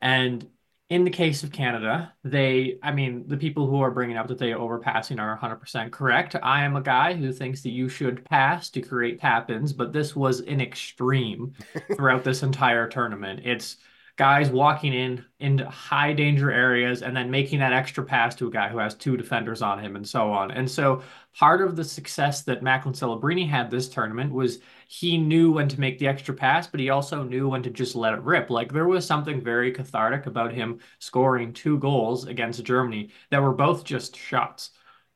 And 0.00 0.46
in 0.90 1.04
the 1.04 1.10
case 1.10 1.42
of 1.42 1.52
Canada, 1.52 2.14
they, 2.24 2.78
I 2.82 2.92
mean, 2.92 3.24
the 3.26 3.36
people 3.36 3.66
who 3.66 3.80
are 3.80 3.90
bringing 3.90 4.16
up 4.16 4.28
that 4.28 4.38
they 4.38 4.52
overpassing 4.52 5.20
are 5.20 5.38
100% 5.38 5.92
correct. 5.92 6.34
I 6.42 6.64
am 6.64 6.76
a 6.76 6.82
guy 6.82 7.12
who 7.12 7.30
thinks 7.30 7.62
that 7.62 7.70
you 7.70 7.88
should 7.88 8.24
pass 8.24 8.70
to 8.70 8.80
create 8.80 9.20
tap 9.20 9.50
ins, 9.50 9.72
but 9.72 9.92
this 9.92 10.16
was 10.16 10.40
an 10.40 10.60
extreme 10.60 11.52
throughout 11.94 12.24
this 12.24 12.42
entire 12.42 12.88
tournament. 12.88 13.40
It's 13.44 13.76
guys 14.18 14.50
walking 14.50 14.92
in 14.92 15.24
into 15.38 15.64
high 15.70 16.12
danger 16.12 16.50
areas 16.50 17.02
and 17.02 17.16
then 17.16 17.30
making 17.30 17.60
that 17.60 17.72
extra 17.72 18.02
pass 18.04 18.34
to 18.34 18.48
a 18.48 18.50
guy 18.50 18.68
who 18.68 18.78
has 18.78 18.96
two 18.96 19.16
defenders 19.16 19.62
on 19.62 19.78
him 19.78 19.94
and 19.94 20.06
so 20.06 20.32
on. 20.32 20.50
And 20.50 20.68
so 20.68 21.02
part 21.38 21.62
of 21.62 21.76
the 21.76 21.84
success 21.84 22.42
that 22.42 22.60
Macklin 22.60 22.94
Celebrini 22.94 23.48
had 23.48 23.70
this 23.70 23.88
tournament 23.88 24.32
was 24.32 24.58
he 24.88 25.18
knew 25.18 25.52
when 25.52 25.68
to 25.68 25.78
make 25.78 26.00
the 26.00 26.08
extra 26.08 26.34
pass, 26.34 26.66
but 26.66 26.80
he 26.80 26.90
also 26.90 27.22
knew 27.22 27.48
when 27.48 27.62
to 27.62 27.70
just 27.70 27.94
let 27.94 28.12
it 28.12 28.20
rip. 28.22 28.50
Like 28.50 28.72
there 28.72 28.88
was 28.88 29.06
something 29.06 29.40
very 29.40 29.70
cathartic 29.70 30.26
about 30.26 30.52
him 30.52 30.80
scoring 30.98 31.52
two 31.52 31.78
goals 31.78 32.26
against 32.26 32.64
Germany 32.64 33.10
that 33.30 33.40
were 33.40 33.54
both 33.54 33.84
just 33.84 34.16
shots. 34.16 34.70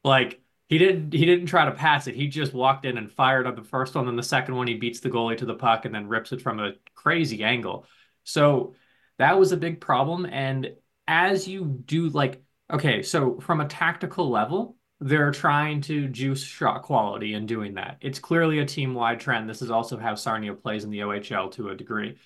Like 0.04 0.40
he 0.68 0.78
didn't 0.78 1.12
he 1.12 1.26
didn't 1.26 1.46
try 1.46 1.64
to 1.64 1.72
pass 1.72 2.06
it. 2.06 2.14
He 2.14 2.28
just 2.28 2.54
walked 2.54 2.84
in 2.84 2.98
and 2.98 3.10
fired 3.10 3.48
on 3.48 3.56
the 3.56 3.64
first 3.64 3.96
one, 3.96 4.06
and 4.06 4.16
the 4.18 4.22
second 4.22 4.54
one 4.54 4.68
he 4.68 4.74
beats 4.74 5.00
the 5.00 5.10
goalie 5.10 5.36
to 5.38 5.44
the 5.44 5.54
puck 5.54 5.86
and 5.86 5.94
then 5.94 6.06
rips 6.06 6.30
it 6.30 6.40
from 6.40 6.60
a 6.60 6.74
crazy 6.94 7.42
angle. 7.42 7.84
So 8.24 8.74
that 9.18 9.38
was 9.38 9.52
a 9.52 9.56
big 9.56 9.80
problem. 9.80 10.26
And 10.26 10.74
as 11.06 11.46
you 11.46 11.64
do, 11.64 12.08
like, 12.08 12.42
okay, 12.72 13.02
so 13.02 13.38
from 13.40 13.60
a 13.60 13.68
tactical 13.68 14.30
level, 14.30 14.76
they're 15.00 15.32
trying 15.32 15.80
to 15.82 16.08
juice 16.08 16.42
shot 16.44 16.82
quality 16.82 17.34
and 17.34 17.48
doing 17.48 17.74
that. 17.74 17.98
It's 18.00 18.20
clearly 18.20 18.60
a 18.60 18.64
team 18.64 18.94
wide 18.94 19.18
trend. 19.18 19.48
This 19.50 19.62
is 19.62 19.70
also 19.70 19.98
how 19.98 20.14
Sarnia 20.14 20.54
plays 20.54 20.84
in 20.84 20.90
the 20.90 21.00
OHL 21.00 21.50
to 21.52 21.70
a 21.70 21.76
degree. 21.76 22.18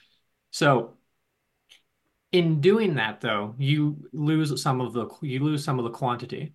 So 0.50 0.94
in 2.32 2.60
doing 2.60 2.96
that 2.96 3.22
though, 3.22 3.54
you 3.58 4.08
lose 4.12 4.60
some 4.62 4.80
of 4.82 4.92
the 4.92 5.08
you 5.22 5.40
lose 5.40 5.64
some 5.64 5.78
of 5.78 5.84
the 5.84 5.90
quantity. 5.90 6.54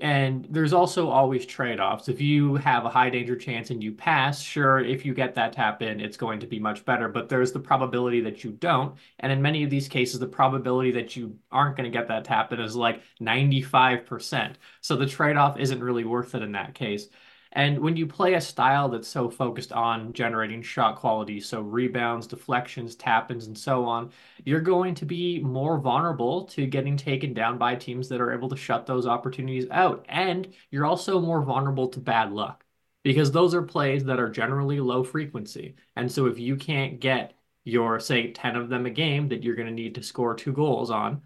And 0.00 0.44
there's 0.50 0.72
also 0.72 1.08
always 1.08 1.46
trade 1.46 1.78
offs. 1.78 2.08
If 2.08 2.20
you 2.20 2.56
have 2.56 2.84
a 2.84 2.90
high 2.90 3.10
danger 3.10 3.36
chance 3.36 3.70
and 3.70 3.82
you 3.82 3.92
pass, 3.92 4.42
sure, 4.42 4.80
if 4.80 5.06
you 5.06 5.14
get 5.14 5.36
that 5.36 5.52
tap 5.52 5.82
in, 5.82 6.00
it's 6.00 6.16
going 6.16 6.40
to 6.40 6.48
be 6.48 6.58
much 6.58 6.84
better. 6.84 7.08
But 7.08 7.28
there's 7.28 7.52
the 7.52 7.60
probability 7.60 8.20
that 8.22 8.42
you 8.42 8.50
don't. 8.50 8.96
And 9.20 9.30
in 9.30 9.40
many 9.40 9.62
of 9.62 9.70
these 9.70 9.86
cases, 9.86 10.18
the 10.18 10.26
probability 10.26 10.90
that 10.92 11.14
you 11.14 11.38
aren't 11.52 11.76
going 11.76 11.90
to 11.90 11.96
get 11.96 12.08
that 12.08 12.24
tap 12.24 12.52
in 12.52 12.58
is 12.58 12.74
like 12.74 13.02
95%. 13.20 14.54
So 14.80 14.96
the 14.96 15.06
trade 15.06 15.36
off 15.36 15.58
isn't 15.60 15.82
really 15.82 16.04
worth 16.04 16.34
it 16.34 16.42
in 16.42 16.52
that 16.52 16.74
case. 16.74 17.08
And 17.54 17.78
when 17.78 17.96
you 17.96 18.06
play 18.06 18.34
a 18.34 18.40
style 18.40 18.88
that's 18.88 19.06
so 19.06 19.30
focused 19.30 19.72
on 19.72 20.12
generating 20.12 20.60
shot 20.60 20.96
quality, 20.96 21.40
so 21.40 21.60
rebounds, 21.60 22.26
deflections, 22.26 22.96
tap 22.96 23.30
ins, 23.30 23.46
and 23.46 23.56
so 23.56 23.84
on, 23.84 24.10
you're 24.44 24.60
going 24.60 24.94
to 24.96 25.06
be 25.06 25.38
more 25.38 25.78
vulnerable 25.78 26.44
to 26.46 26.66
getting 26.66 26.96
taken 26.96 27.32
down 27.32 27.56
by 27.56 27.76
teams 27.76 28.08
that 28.08 28.20
are 28.20 28.32
able 28.32 28.48
to 28.48 28.56
shut 28.56 28.86
those 28.86 29.06
opportunities 29.06 29.66
out. 29.70 30.04
And 30.08 30.52
you're 30.70 30.84
also 30.84 31.20
more 31.20 31.42
vulnerable 31.42 31.88
to 31.88 32.00
bad 32.00 32.32
luck 32.32 32.64
because 33.04 33.30
those 33.30 33.54
are 33.54 33.62
plays 33.62 34.04
that 34.04 34.18
are 34.18 34.30
generally 34.30 34.80
low 34.80 35.04
frequency. 35.04 35.76
And 35.94 36.10
so 36.10 36.26
if 36.26 36.38
you 36.40 36.56
can't 36.56 36.98
get 36.98 37.34
your, 37.64 38.00
say, 38.00 38.32
10 38.32 38.56
of 38.56 38.68
them 38.68 38.86
a 38.86 38.90
game 38.90 39.28
that 39.28 39.44
you're 39.44 39.54
going 39.54 39.68
to 39.68 39.74
need 39.74 39.94
to 39.94 40.02
score 40.02 40.34
two 40.34 40.52
goals 40.52 40.90
on, 40.90 41.22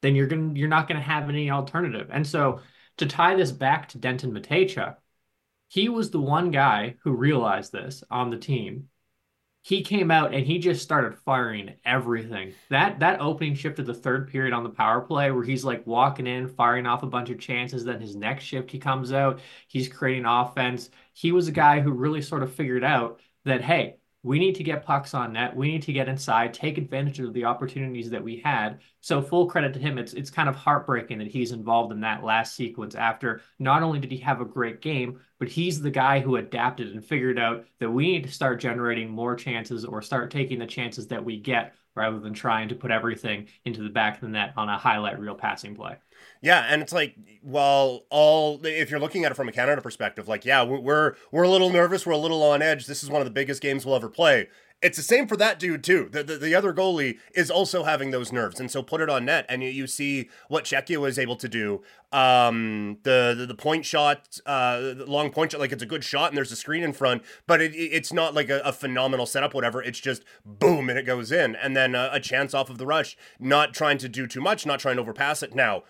then 0.00 0.14
you're 0.14 0.26
going 0.26 0.54
to, 0.54 0.60
you're 0.60 0.68
not 0.68 0.88
going 0.88 0.98
to 0.98 1.06
have 1.06 1.28
any 1.28 1.50
alternative. 1.50 2.08
And 2.10 2.26
so 2.26 2.60
to 2.98 3.06
tie 3.06 3.34
this 3.34 3.52
back 3.52 3.88
to 3.90 3.98
Denton 3.98 4.32
Mateychuk, 4.32 4.96
he 5.72 5.88
was 5.88 6.10
the 6.10 6.20
one 6.20 6.50
guy 6.50 6.96
who 7.02 7.12
realized 7.12 7.72
this 7.72 8.04
on 8.10 8.28
the 8.28 8.36
team. 8.36 8.90
He 9.62 9.82
came 9.82 10.10
out 10.10 10.34
and 10.34 10.44
he 10.44 10.58
just 10.58 10.82
started 10.82 11.16
firing 11.20 11.76
everything. 11.82 12.52
That 12.68 13.00
that 13.00 13.22
opening 13.22 13.54
shift 13.54 13.78
of 13.78 13.86
the 13.86 13.94
third 13.94 14.28
period 14.28 14.52
on 14.52 14.64
the 14.64 14.68
power 14.68 15.00
play, 15.00 15.30
where 15.30 15.44
he's 15.44 15.64
like 15.64 15.86
walking 15.86 16.26
in, 16.26 16.46
firing 16.46 16.84
off 16.84 17.02
a 17.04 17.06
bunch 17.06 17.30
of 17.30 17.38
chances. 17.38 17.84
Then 17.86 18.02
his 18.02 18.14
next 18.14 18.44
shift, 18.44 18.70
he 18.70 18.78
comes 18.78 19.14
out, 19.14 19.40
he's 19.66 19.88
creating 19.88 20.26
offense. 20.26 20.90
He 21.14 21.32
was 21.32 21.48
a 21.48 21.52
guy 21.52 21.80
who 21.80 21.92
really 21.92 22.20
sort 22.20 22.42
of 22.42 22.52
figured 22.52 22.84
out 22.84 23.20
that 23.46 23.62
hey, 23.62 23.96
we 24.24 24.38
need 24.38 24.54
to 24.54 24.62
get 24.62 24.84
pucks 24.84 25.14
on 25.14 25.32
net. 25.32 25.56
We 25.56 25.68
need 25.68 25.82
to 25.82 25.92
get 25.92 26.08
inside, 26.08 26.54
take 26.54 26.78
advantage 26.78 27.18
of 27.18 27.32
the 27.32 27.44
opportunities 27.44 28.08
that 28.10 28.22
we 28.22 28.40
had. 28.44 28.78
So 29.00 29.20
full 29.20 29.46
credit 29.46 29.72
to 29.74 29.80
him. 29.80 29.98
It's 29.98 30.12
it's 30.12 30.30
kind 30.30 30.48
of 30.48 30.54
heartbreaking 30.54 31.18
that 31.18 31.26
he's 31.26 31.50
involved 31.50 31.92
in 31.92 32.00
that 32.00 32.22
last 32.22 32.54
sequence 32.54 32.94
after 32.94 33.40
not 33.58 33.82
only 33.82 33.98
did 33.98 34.12
he 34.12 34.18
have 34.18 34.40
a 34.40 34.44
great 34.44 34.80
game, 34.80 35.20
but 35.40 35.48
he's 35.48 35.80
the 35.80 35.90
guy 35.90 36.20
who 36.20 36.36
adapted 36.36 36.92
and 36.92 37.04
figured 37.04 37.38
out 37.38 37.66
that 37.80 37.90
we 37.90 38.12
need 38.12 38.24
to 38.24 38.30
start 38.30 38.60
generating 38.60 39.10
more 39.10 39.34
chances 39.34 39.84
or 39.84 40.00
start 40.00 40.30
taking 40.30 40.60
the 40.60 40.66
chances 40.66 41.08
that 41.08 41.24
we 41.24 41.36
get 41.36 41.74
rather 41.94 42.18
than 42.18 42.32
trying 42.32 42.68
to 42.68 42.74
put 42.74 42.90
everything 42.90 43.48
into 43.64 43.82
the 43.82 43.90
back 43.90 44.14
of 44.16 44.20
the 44.22 44.28
net 44.28 44.52
on 44.56 44.68
a 44.68 44.78
highlight 44.78 45.18
reel 45.18 45.34
passing 45.34 45.74
play. 45.74 45.96
Yeah, 46.40 46.66
and 46.68 46.82
it's 46.82 46.92
like, 46.92 47.14
well, 47.42 48.04
all 48.10 48.64
if 48.64 48.90
you're 48.90 49.00
looking 49.00 49.24
at 49.24 49.32
it 49.32 49.34
from 49.34 49.48
a 49.48 49.52
Canada 49.52 49.80
perspective, 49.82 50.28
like, 50.28 50.44
yeah, 50.44 50.62
we're 50.62 51.16
we're 51.30 51.42
a 51.42 51.48
little 51.48 51.70
nervous, 51.70 52.06
we're 52.06 52.12
a 52.12 52.18
little 52.18 52.42
on 52.42 52.62
edge. 52.62 52.86
This 52.86 53.02
is 53.02 53.10
one 53.10 53.20
of 53.20 53.26
the 53.26 53.32
biggest 53.32 53.60
games 53.60 53.84
we'll 53.84 53.96
ever 53.96 54.08
play. 54.08 54.48
It's 54.82 54.96
the 54.96 55.04
same 55.04 55.28
for 55.28 55.36
that 55.36 55.60
dude 55.60 55.84
too. 55.84 56.08
The, 56.10 56.24
the, 56.24 56.36
the 56.36 56.54
other 56.56 56.74
goalie 56.74 57.18
is 57.34 57.50
also 57.50 57.84
having 57.84 58.10
those 58.10 58.32
nerves, 58.32 58.58
and 58.58 58.68
so 58.68 58.82
put 58.82 59.00
it 59.00 59.08
on 59.08 59.24
net, 59.24 59.46
and 59.48 59.62
you, 59.62 59.68
you 59.68 59.86
see 59.86 60.28
what 60.48 60.64
Czechia 60.64 60.96
was 60.96 61.20
able 61.20 61.36
to 61.36 61.48
do. 61.48 61.82
Um, 62.10 62.98
the, 63.04 63.34
the 63.38 63.46
the 63.46 63.54
point 63.54 63.86
shot, 63.86 64.40
uh, 64.44 64.80
the 64.80 65.04
long 65.06 65.30
point 65.30 65.52
shot, 65.52 65.60
like 65.60 65.70
it's 65.70 65.84
a 65.84 65.86
good 65.86 66.02
shot, 66.02 66.30
and 66.30 66.36
there's 66.36 66.50
a 66.50 66.56
screen 66.56 66.82
in 66.82 66.92
front, 66.92 67.22
but 67.46 67.62
it, 67.62 67.74
it's 67.74 68.12
not 68.12 68.34
like 68.34 68.50
a, 68.50 68.60
a 68.64 68.72
phenomenal 68.72 69.24
setup, 69.24 69.54
whatever. 69.54 69.80
It's 69.80 70.00
just 70.00 70.24
boom, 70.44 70.90
and 70.90 70.98
it 70.98 71.04
goes 71.04 71.30
in, 71.30 71.54
and 71.54 71.76
then 71.76 71.94
a, 71.94 72.10
a 72.12 72.20
chance 72.20 72.52
off 72.52 72.68
of 72.68 72.78
the 72.78 72.86
rush. 72.86 73.16
Not 73.38 73.74
trying 73.74 73.98
to 73.98 74.08
do 74.08 74.26
too 74.26 74.40
much, 74.40 74.66
not 74.66 74.80
trying 74.80 74.96
to 74.96 75.02
overpass 75.02 75.44
it. 75.44 75.54
Now 75.54 75.84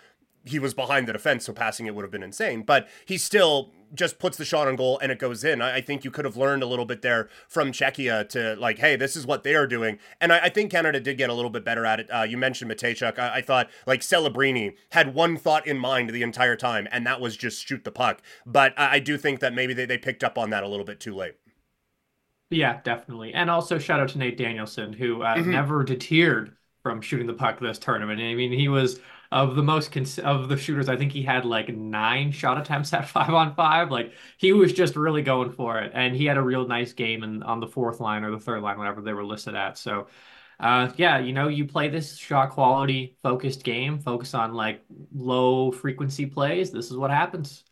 he 0.44 0.58
was 0.58 0.74
behind 0.74 1.06
the 1.06 1.12
defense, 1.12 1.46
so 1.46 1.52
passing 1.52 1.86
it 1.86 1.94
would 1.94 2.02
have 2.02 2.10
been 2.10 2.22
insane. 2.22 2.62
But 2.62 2.88
he 3.04 3.16
still 3.16 3.72
just 3.94 4.18
puts 4.18 4.36
the 4.36 4.44
shot 4.44 4.68
on 4.68 4.76
goal 4.76 4.98
and 5.00 5.12
it 5.12 5.18
goes 5.18 5.44
in. 5.44 5.60
I, 5.60 5.76
I 5.76 5.80
think 5.80 6.04
you 6.04 6.10
could 6.10 6.24
have 6.24 6.36
learned 6.36 6.62
a 6.62 6.66
little 6.66 6.84
bit 6.84 7.02
there 7.02 7.28
from 7.48 7.72
Czechia 7.72 8.28
to 8.30 8.56
like, 8.56 8.78
hey, 8.78 8.96
this 8.96 9.16
is 9.16 9.26
what 9.26 9.42
they 9.42 9.54
are 9.54 9.66
doing. 9.66 9.98
And 10.20 10.32
I, 10.32 10.44
I 10.44 10.48
think 10.48 10.70
Canada 10.70 11.00
did 11.00 11.18
get 11.18 11.30
a 11.30 11.34
little 11.34 11.50
bit 11.50 11.64
better 11.64 11.84
at 11.84 12.00
it. 12.00 12.08
Uh, 12.08 12.22
you 12.22 12.36
mentioned 12.36 12.70
Mateychuk. 12.70 13.18
I, 13.18 13.36
I, 13.36 13.42
thought 13.42 13.68
like 13.86 14.00
Celebrini 14.00 14.74
had 14.90 15.14
one 15.14 15.36
thought 15.36 15.66
in 15.66 15.78
mind 15.78 16.10
the 16.10 16.22
entire 16.22 16.56
time, 16.56 16.88
and 16.90 17.06
that 17.06 17.20
was 17.20 17.36
just 17.36 17.66
shoot 17.66 17.84
the 17.84 17.90
puck. 17.90 18.22
But 18.46 18.74
I, 18.78 18.96
I 18.96 18.98
do 18.98 19.18
think 19.18 19.40
that 19.40 19.54
maybe 19.54 19.74
they, 19.74 19.86
they 19.86 19.98
picked 19.98 20.24
up 20.24 20.38
on 20.38 20.50
that 20.50 20.62
a 20.62 20.68
little 20.68 20.86
bit 20.86 21.00
too 21.00 21.14
late. 21.14 21.34
Yeah, 22.50 22.80
definitely. 22.84 23.32
And 23.32 23.50
also 23.50 23.78
shout 23.78 24.00
out 24.00 24.10
to 24.10 24.18
Nate 24.18 24.36
Danielson, 24.36 24.92
who 24.92 25.22
uh, 25.22 25.36
mm-hmm. 25.36 25.50
never 25.50 25.82
deterred 25.82 26.54
from 26.82 27.00
shooting 27.00 27.26
the 27.26 27.32
puck 27.32 27.60
this 27.60 27.78
tournament. 27.78 28.20
I 28.20 28.34
mean, 28.34 28.52
he 28.52 28.68
was 28.68 29.00
of 29.32 29.56
the 29.56 29.62
most 29.62 29.90
cons- 29.92 30.18
of 30.18 30.48
the 30.48 30.56
shooters. 30.56 30.88
I 30.88 30.96
think 30.96 31.12
he 31.12 31.22
had 31.22 31.44
like 31.44 31.68
nine 31.74 32.32
shot 32.32 32.58
attempts 32.60 32.92
at 32.92 33.08
five 33.08 33.30
on 33.30 33.54
five. 33.54 33.90
Like 33.90 34.12
he 34.38 34.52
was 34.52 34.72
just 34.72 34.96
really 34.96 35.22
going 35.22 35.52
for 35.52 35.78
it, 35.80 35.92
and 35.94 36.14
he 36.14 36.26
had 36.26 36.36
a 36.36 36.42
real 36.42 36.66
nice 36.68 36.92
game 36.92 37.22
and 37.22 37.42
on 37.44 37.60
the 37.60 37.66
fourth 37.66 38.00
line 38.00 38.24
or 38.24 38.30
the 38.30 38.38
third 38.40 38.62
line, 38.62 38.78
whatever 38.78 39.00
they 39.02 39.12
were 39.12 39.24
listed 39.24 39.54
at. 39.54 39.78
So. 39.78 40.08
Uh, 40.60 40.92
yeah, 40.96 41.18
you 41.18 41.32
know, 41.32 41.48
you 41.48 41.64
play 41.66 41.88
this 41.88 42.16
shot 42.16 42.50
quality 42.50 43.16
focused 43.20 43.64
game, 43.64 43.98
focus 43.98 44.32
on 44.32 44.54
like 44.54 44.84
low 45.12 45.72
frequency 45.72 46.24
plays. 46.24 46.70
This 46.70 46.88
is 46.90 46.96
what 46.96 47.10
happens. 47.10 47.64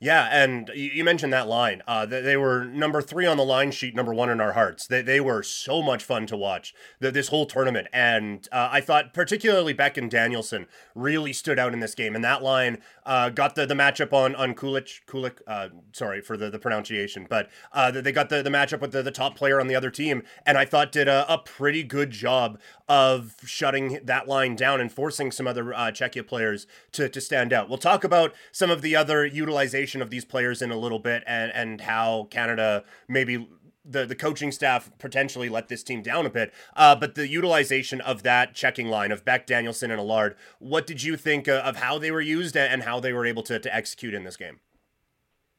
Yeah, 0.00 0.28
and 0.30 0.70
you 0.76 1.02
mentioned 1.02 1.32
that 1.32 1.48
line. 1.48 1.82
Uh, 1.88 2.06
they 2.06 2.36
were 2.36 2.64
number 2.64 3.02
three 3.02 3.26
on 3.26 3.36
the 3.36 3.44
line 3.44 3.72
sheet, 3.72 3.96
number 3.96 4.14
one 4.14 4.30
in 4.30 4.40
our 4.40 4.52
hearts. 4.52 4.86
They, 4.86 5.02
they 5.02 5.20
were 5.20 5.42
so 5.42 5.82
much 5.82 6.04
fun 6.04 6.24
to 6.28 6.36
watch 6.36 6.72
this 7.00 7.28
whole 7.28 7.46
tournament. 7.46 7.88
And 7.92 8.46
uh, 8.52 8.68
I 8.70 8.80
thought 8.80 9.12
particularly 9.12 9.72
Beck 9.72 9.96
and 9.96 10.08
Danielson 10.08 10.66
really 10.94 11.32
stood 11.32 11.58
out 11.58 11.72
in 11.72 11.80
this 11.80 11.96
game. 11.96 12.14
And 12.14 12.22
that 12.22 12.44
line 12.44 12.78
uh, 13.04 13.30
got 13.30 13.56
the, 13.56 13.66
the 13.66 13.74
matchup 13.74 14.12
on 14.12 14.36
on 14.36 14.54
Kulich. 14.54 15.00
Kulik, 15.08 15.40
uh, 15.48 15.70
sorry 15.92 16.20
for 16.20 16.36
the, 16.36 16.48
the 16.48 16.60
pronunciation, 16.60 17.26
but 17.28 17.48
uh, 17.72 17.90
they 17.90 18.12
got 18.12 18.28
the, 18.28 18.40
the 18.40 18.50
matchup 18.50 18.80
with 18.80 18.92
the, 18.92 19.02
the 19.02 19.10
top 19.10 19.34
player 19.34 19.60
on 19.60 19.66
the 19.66 19.74
other 19.74 19.90
team. 19.90 20.22
And 20.46 20.56
I 20.56 20.64
thought 20.64 20.92
did 20.92 21.08
a, 21.08 21.30
a 21.32 21.38
pretty 21.38 21.82
good 21.82 22.12
job 22.12 22.60
of 22.88 23.34
shutting 23.44 23.98
that 24.04 24.28
line 24.28 24.54
down 24.54 24.80
and 24.80 24.92
forcing 24.92 25.32
some 25.32 25.48
other 25.48 25.74
uh, 25.74 25.90
Czechia 25.90 26.24
players 26.24 26.68
to, 26.92 27.08
to 27.08 27.20
stand 27.20 27.52
out. 27.52 27.68
We'll 27.68 27.78
talk 27.78 28.04
about 28.04 28.32
some 28.52 28.70
of 28.70 28.80
the 28.80 28.94
other 28.94 29.26
utilization 29.26 29.87
of 29.96 30.10
these 30.10 30.24
players 30.24 30.62
in 30.62 30.70
a 30.70 30.76
little 30.76 30.98
bit 30.98 31.22
and 31.26 31.50
and 31.54 31.80
how 31.80 32.28
Canada 32.30 32.84
maybe 33.08 33.48
the, 33.84 34.04
the 34.04 34.14
coaching 34.14 34.52
staff 34.52 34.90
potentially 34.98 35.48
let 35.48 35.68
this 35.68 35.82
team 35.82 36.02
down 36.02 36.26
a 36.26 36.30
bit. 36.30 36.52
Uh, 36.76 36.94
but 36.94 37.14
the 37.14 37.26
utilization 37.26 38.00
of 38.02 38.22
that 38.22 38.54
checking 38.54 38.88
line 38.88 39.10
of 39.10 39.24
Beck, 39.24 39.46
Danielson, 39.46 39.90
and 39.90 39.98
Allard, 39.98 40.36
what 40.58 40.86
did 40.86 41.02
you 41.02 41.16
think 41.16 41.48
uh, 41.48 41.62
of 41.64 41.76
how 41.76 41.98
they 41.98 42.10
were 42.10 42.20
used 42.20 42.56
and 42.56 42.82
how 42.82 43.00
they 43.00 43.14
were 43.14 43.24
able 43.24 43.42
to, 43.44 43.58
to 43.58 43.74
execute 43.74 44.12
in 44.12 44.24
this 44.24 44.36
game? 44.36 44.60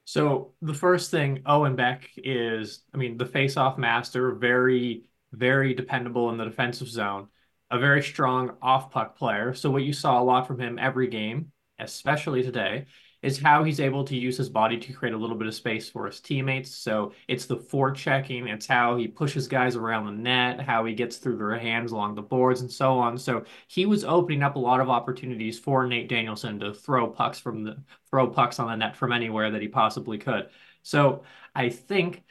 So 0.06 0.54
the 0.62 0.74
first 0.74 1.12
thing, 1.12 1.42
Owen 1.46 1.76
Beck 1.76 2.10
is, 2.18 2.82
I 2.94 2.98
mean, 2.98 3.18
the 3.18 3.26
face-off 3.26 3.78
master, 3.78 4.32
very, 4.34 5.04
very 5.32 5.74
dependable 5.74 6.30
in 6.30 6.38
the 6.38 6.46
defensive 6.46 6.90
zone, 6.90 7.28
a 7.72 7.80
very 7.80 8.02
strong 8.02 8.58
off-puck 8.62 9.18
player. 9.18 9.54
So 9.54 9.70
what 9.70 9.84
you 9.84 9.94
saw 9.94 10.22
a 10.22 10.24
lot 10.24 10.48
from 10.48 10.60
him 10.60 10.80
every 10.80 11.08
game, 11.08 11.52
especially 11.80 12.42
today, 12.44 12.86
is 13.22 13.40
how 13.40 13.64
he's 13.64 13.80
able 13.80 14.04
to 14.06 14.16
use 14.16 14.38
his 14.38 14.50
body 14.50 14.78
to 14.78 14.94
create 14.94 15.14
a 15.14 15.18
little 15.18 15.36
bit 15.36 15.48
of 15.48 15.54
space 15.54 15.90
for 15.90 16.06
his 16.06 16.20
teammates. 16.20 16.74
So 16.74 17.14
it's 17.28 17.46
the 17.46 17.58
forechecking, 17.58 18.48
it's 18.48 18.66
how 18.66 18.96
he 18.96 19.08
pushes 19.08 19.48
guys 19.48 19.76
around 19.76 20.06
the 20.06 20.12
net, 20.12 20.62
how 20.62 20.86
he 20.86 20.94
gets 20.94 21.18
through 21.18 21.38
their 21.38 21.58
hands 21.58 21.92
along 21.92 22.16
the 22.16 22.22
boards, 22.22 22.62
and 22.62 22.72
so 22.72 22.98
on. 22.98 23.18
So 23.18 23.44
he 23.68 23.86
was 23.86 24.06
opening 24.06 24.44
up 24.44 24.56
a 24.56 24.60
lot 24.60 24.80
of 24.80 24.90
opportunities 24.90 25.60
for 25.60 25.86
Nate 25.86 26.08
Danielson 26.08 26.60
to 26.60 26.74
throw 26.74 27.08
pucks 27.08 27.40
from 27.40 27.64
the 27.64 27.78
throw 28.10 28.28
pucks 28.28 28.60
on 28.60 28.68
the 28.68 28.76
net 28.76 28.96
from 28.96 29.12
anywhere 29.12 29.52
that 29.52 29.62
he 29.62 29.68
possibly 29.68 30.18
could. 30.18 30.50
So 30.82 31.24
I 31.54 31.70
think 31.70 32.24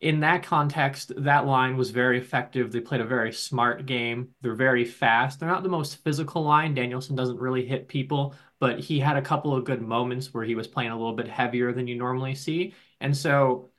in 0.00 0.20
that 0.20 0.44
context, 0.44 1.12
that 1.16 1.46
line 1.46 1.76
was 1.76 1.90
very 1.90 2.18
effective. 2.18 2.70
They 2.70 2.80
played 2.80 3.00
a 3.00 3.06
very 3.06 3.32
smart 3.32 3.86
game. 3.86 4.28
They're 4.40 4.54
very 4.54 4.84
fast. 4.84 5.40
They're 5.40 5.48
not 5.48 5.64
the 5.64 5.68
most 5.68 6.04
physical 6.04 6.44
line. 6.44 6.74
Danielson 6.74 7.16
doesn't 7.16 7.40
really 7.40 7.66
hit 7.66 7.88
people, 7.88 8.34
but 8.60 8.80
he 8.80 9.00
had 9.00 9.16
a 9.16 9.22
couple 9.22 9.54
of 9.54 9.64
good 9.64 9.82
moments 9.82 10.32
where 10.34 10.44
he 10.44 10.54
was 10.54 10.66
playing 10.68 10.90
a 10.90 10.96
little 10.96 11.14
bit 11.14 11.28
heavier 11.28 11.72
than 11.72 11.86
you 11.86 11.96
normally 11.96 12.34
see. 12.34 12.74
And 13.00 13.16
so, 13.16 13.70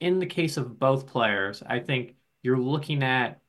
in 0.00 0.18
the 0.20 0.26
case 0.26 0.56
of 0.56 0.78
both 0.78 1.06
players, 1.06 1.62
I 1.66 1.80
think 1.80 2.16
you're 2.42 2.58
looking 2.58 3.02
at 3.02 3.40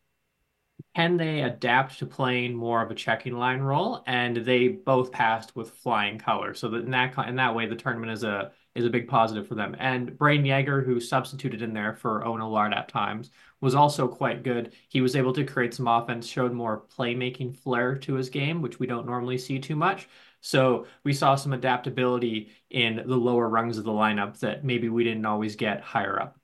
can 0.96 1.18
they 1.18 1.42
adapt 1.42 2.00
to 2.00 2.06
playing 2.06 2.56
more 2.56 2.82
of 2.82 2.92
a 2.92 2.96
checking 2.96 3.38
line 3.38 3.62
role? 3.62 4.04
And 4.08 4.38
they 4.38 4.68
both 4.70 5.12
passed 5.12 5.56
with 5.56 5.72
flying 5.72 6.18
colors. 6.18 6.60
So 6.60 6.70
that 6.70 6.84
in 6.86 6.92
that 6.92 7.18
in 7.28 7.36
that 7.36 7.56
way, 7.56 7.68
the 7.68 7.76
tournament 7.76 8.12
is 8.12 8.24
a 8.24 8.52
is 8.80 8.86
a 8.86 8.90
big 8.90 9.08
positive 9.08 9.48
for 9.48 9.56
them. 9.56 9.76
And 9.78 10.12
Brayden 10.12 10.48
Yager, 10.48 10.82
who 10.82 11.00
substituted 11.00 11.62
in 11.62 11.74
there 11.74 11.94
for 11.94 12.26
Owen 12.26 12.42
Allard 12.42 12.74
at 12.74 12.90
times, 12.90 13.30
was 13.62 13.76
also 13.76 14.08
quite 14.08 14.44
good. 14.44 14.74
He 14.88 15.02
was 15.02 15.16
able 15.16 15.34
to 15.34 15.44
create 15.44 15.74
some 15.74 15.88
offense, 15.88 16.26
showed 16.26 16.54
more 16.54 16.84
playmaking 16.98 17.58
flair 17.58 17.96
to 17.98 18.16
his 18.16 18.30
game, 18.30 18.62
which 18.62 18.80
we 18.80 18.88
don't 18.88 19.06
normally 19.06 19.38
see 19.38 19.60
too 19.60 19.76
much. 19.76 20.08
So 20.42 20.88
we 21.04 21.14
saw 21.14 21.36
some 21.36 21.54
adaptability 21.54 22.52
in 22.70 23.04
the 23.06 23.18
lower 23.18 23.50
rungs 23.50 23.78
of 23.78 23.84
the 23.84 23.92
lineup 23.92 24.40
that 24.40 24.64
maybe 24.64 24.88
we 24.88 25.04
didn't 25.04 25.26
always 25.26 25.56
get 25.56 25.82
higher 25.82 26.20
up. 26.20 26.40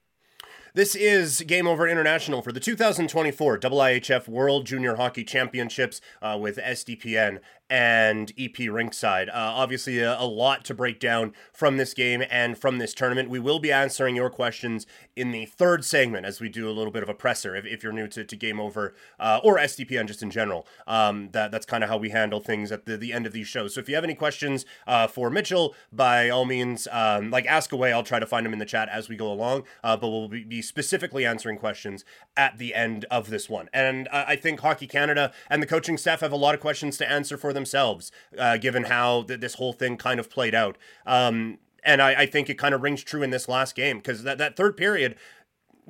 This 0.76 0.94
is 0.94 1.40
Game 1.48 1.70
Over 1.70 1.88
International 1.88 2.42
for 2.42 2.52
the 2.52 2.60
2024 2.60 3.60
IIHF 3.60 4.28
World 4.28 4.66
Junior 4.66 4.98
Hockey 4.98 5.24
Championships 5.24 6.02
uh, 6.22 6.38
with 6.38 6.58
SDPN 6.58 7.40
and 7.70 8.32
EP 8.38 8.56
Rinkside. 8.56 9.30
Uh, 9.30 9.34
obviously, 9.34 10.00
a, 10.00 10.20
a, 10.20 10.26
lot 10.26 10.64
to 10.66 10.74
break 10.74 11.00
down 11.00 11.34
from 11.52 11.78
this 11.78 11.94
game 11.94 12.24
and 12.30 12.58
from 12.58 12.78
this 12.78 12.94
tournament. 12.94 13.30
We 13.30 13.40
will 13.40 13.60
be 13.60 13.72
answering 13.72 14.16
your 14.16 14.30
questions 14.30 14.86
in 15.16 15.32
the 15.32 15.46
third 15.46 15.84
segment 15.84 16.26
as 16.26 16.40
we 16.40 16.50
do 16.50 16.70
a 16.70 16.72
little 16.72 16.92
bit 16.92 17.02
of 17.02 17.10
a 17.10 17.14
presser. 17.14 17.56
If, 17.56 17.66
if 17.66 17.84
you're 17.84 17.94
new 17.94 18.08
to, 18.10 18.24
to 18.24 18.36
Game 18.36 18.60
Over 18.60 18.94
uh, 19.20 19.40
or 19.44 19.58
SDPN 19.58 20.08
just 20.08 20.22
in 20.22 20.30
general, 20.30 20.68
um, 20.86 21.30
that 21.32 21.52
that's 21.52 21.66
kind 21.66 21.84
of 21.84 21.90
how 21.90 21.98
we 21.98 22.10
handle 22.10 22.40
things 22.40 22.72
at 22.72 22.86
the, 22.86 22.98
the 22.98 23.14
end 23.14 23.26
of 23.26 23.34
these 23.34 23.48
shows. 23.48 23.74
So 23.74 23.80
if 23.80 23.90
you 23.90 23.96
have 23.96 24.04
any 24.04 24.16
questions 24.16 24.66
uh, 24.86 25.08
for 25.08 25.30
Mitchell, 25.30 25.74
by 25.92 26.30
all 26.30 26.46
means, 26.46 26.88
um, 26.92 27.32
like 27.32 27.46
ask 27.48 27.72
away. 27.72 27.92
I'll 27.94 28.04
try 28.04 28.20
to 28.20 28.28
find 28.28 28.46
them 28.46 28.54
in 28.54 28.60
the 28.60 28.66
chat 28.66 28.90
as 28.90 29.10
we 29.10 29.16
go 29.16 29.32
along, 29.32 29.64
uh, 29.84 29.98
but 29.98 30.10
we'll 30.10 30.28
be, 30.28 30.62
specifically 30.62 31.26
answering 31.26 31.58
questions 31.58 32.06
at 32.36 32.58
the 32.58 32.74
end 32.74 33.06
of 33.12 33.30
this 33.30 33.50
one. 33.50 33.70
And 33.74 34.08
I 34.10 34.36
think 34.36 34.62
Hockey 34.62 34.88
Canada 34.88 35.32
and 35.50 35.62
the 35.62 35.68
coaching 35.68 35.98
staff 35.98 36.22
have 36.22 36.32
a 36.32 36.38
lot 36.38 36.56
of 36.56 36.62
questions 36.62 36.98
to 36.98 37.10
answer 37.10 37.38
for 37.38 37.54
themselves, 37.56 38.12
uh, 38.38 38.58
given 38.58 38.84
how 38.84 39.24
th- 39.24 39.40
this 39.40 39.56
whole 39.56 39.74
thing 39.74 39.98
kind 39.98 40.20
of 40.20 40.30
played 40.30 40.54
out. 40.54 40.78
Um, 41.06 41.58
and 41.84 42.02
I, 42.02 42.22
I, 42.22 42.26
think 42.26 42.50
it 42.50 42.58
kind 42.58 42.74
of 42.74 42.82
rings 42.82 43.04
true 43.04 43.22
in 43.22 43.30
this 43.30 43.48
last 43.48 43.76
game 43.76 43.98
because 43.98 44.24
that, 44.24 44.38
that 44.38 44.56
third 44.56 44.76
period, 44.76 45.16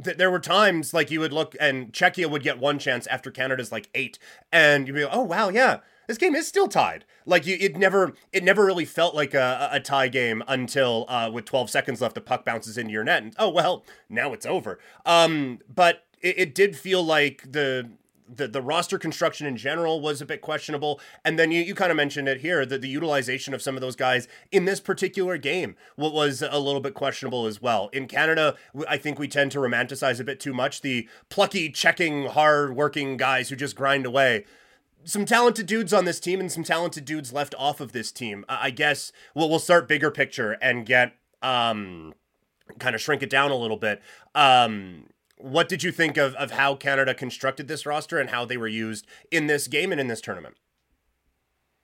th- 0.04 0.18
there 0.18 0.30
were 0.30 0.40
times 0.40 0.94
like 0.94 1.10
you 1.10 1.20
would 1.22 1.34
look 1.34 1.56
and 1.60 1.92
Czechia 1.94 2.30
would 2.30 2.44
get 2.44 2.60
one 2.60 2.80
chance 2.80 3.08
after 3.08 3.32
Canada's 3.32 3.72
like 3.72 3.90
eight, 3.94 4.20
and 4.52 4.88
you'd 4.88 4.94
be 4.94 5.04
like, 5.04 5.16
oh 5.16 5.24
wow, 5.24 5.50
yeah, 5.50 5.80
this 6.08 6.18
game 6.18 6.36
is 6.36 6.48
still 6.48 6.68
tied. 6.68 7.06
Like 7.26 7.46
you, 7.46 7.58
it 7.60 7.78
never, 7.78 8.14
it 8.32 8.44
never 8.44 8.66
really 8.66 8.86
felt 8.86 9.16
like 9.16 9.34
a, 9.34 9.70
a 9.72 9.80
tie 9.80 10.08
game 10.08 10.44
until 10.48 11.06
uh, 11.08 11.30
with 11.34 11.46
12 11.46 11.70
seconds 11.70 12.02
left, 12.02 12.16
the 12.16 12.22
puck 12.22 12.46
bounces 12.46 12.78
into 12.78 12.92
your 12.92 13.04
net, 13.04 13.24
and 13.24 13.34
oh 13.40 13.50
well, 13.50 13.86
now 14.10 14.34
it's 14.34 14.46
over. 14.46 14.80
Um, 15.06 15.60
but 15.74 16.04
it, 16.22 16.40
it 16.40 16.56
did 16.56 16.76
feel 16.76 17.04
like 17.04 17.52
the 17.52 17.90
the, 18.28 18.48
the 18.48 18.62
roster 18.62 18.98
construction 18.98 19.48
in 19.48 19.58
general 19.58 20.02
was 20.02 20.22
a 20.22 20.26
bit 20.26 20.42
questionable. 20.42 21.00
And 21.24 21.38
then 21.38 21.52
you, 21.52 21.62
you 21.62 21.76
kind 21.76 21.92
of 21.92 21.98
mentioned 21.98 22.28
it 22.28 22.42
here 22.42 22.66
that 22.66 22.82
the 22.82 22.88
utilization 22.88 23.54
of 23.54 23.62
some 23.62 23.76
of 23.76 23.82
those 23.82 23.96
guys 23.96 24.28
in 24.52 24.66
this 24.66 24.80
particular 24.80 25.38
game 25.38 25.76
was 25.98 26.42
a 26.42 26.60
little 26.60 26.82
bit 26.82 26.94
questionable 26.94 27.46
as 27.46 27.62
well. 27.62 27.90
In 27.94 28.08
Canada, 28.08 28.56
I 28.88 28.98
think 28.98 29.20
we 29.20 29.28
tend 29.28 29.52
to 29.52 29.60
romanticize 29.60 30.20
a 30.20 30.24
bit 30.24 30.40
too 30.40 30.54
much 30.54 30.82
the 30.82 31.08
plucky, 31.30 31.70
checking, 31.70 32.26
hard 32.26 32.76
working 32.76 33.18
guys 33.18 33.50
who 33.50 33.56
just 33.56 33.76
grind 33.76 34.06
away 34.06 34.46
some 35.06 35.24
talented 35.24 35.68
dudes 35.68 35.94
on 35.94 36.06
this 36.06 36.20
team 36.20 36.40
and 36.40 36.52
some 36.52 36.64
talented 36.64 37.06
dudes 37.06 37.32
left 37.32 37.54
off 37.58 37.80
of 37.80 37.92
this 37.92 38.12
team. 38.12 38.44
I 38.50 38.72
guess 38.72 39.12
we'll, 39.36 39.50
we'll 39.50 39.60
start 39.60 39.88
bigger 39.88 40.10
picture 40.10 40.54
and 40.62 40.86
get 40.86 41.14
um, 41.44 42.16
kind 42.80 42.96
of 42.96 43.02
shrink 43.02 43.22
it 43.22 43.30
down 43.30 43.52
a 43.52 43.56
little 43.56 43.78
bit. 43.78 44.02
Um, 44.34 45.06
what 45.38 45.70
did 45.70 45.84
you 45.84 45.92
think 45.92 46.18
of, 46.18 46.34
of 46.36 46.52
how 46.52 46.76
Canada 46.76 47.14
constructed 47.14 47.68
this 47.68 47.86
roster 47.86 48.20
and 48.20 48.30
how 48.30 48.46
they 48.46 48.58
were 48.58 48.68
used 48.68 49.06
in 49.32 49.48
this 49.48 49.68
game 49.68 49.92
and 49.92 50.00
in 50.00 50.08
this 50.08 50.22
tournament? 50.22 50.56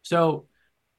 So, 0.03 0.48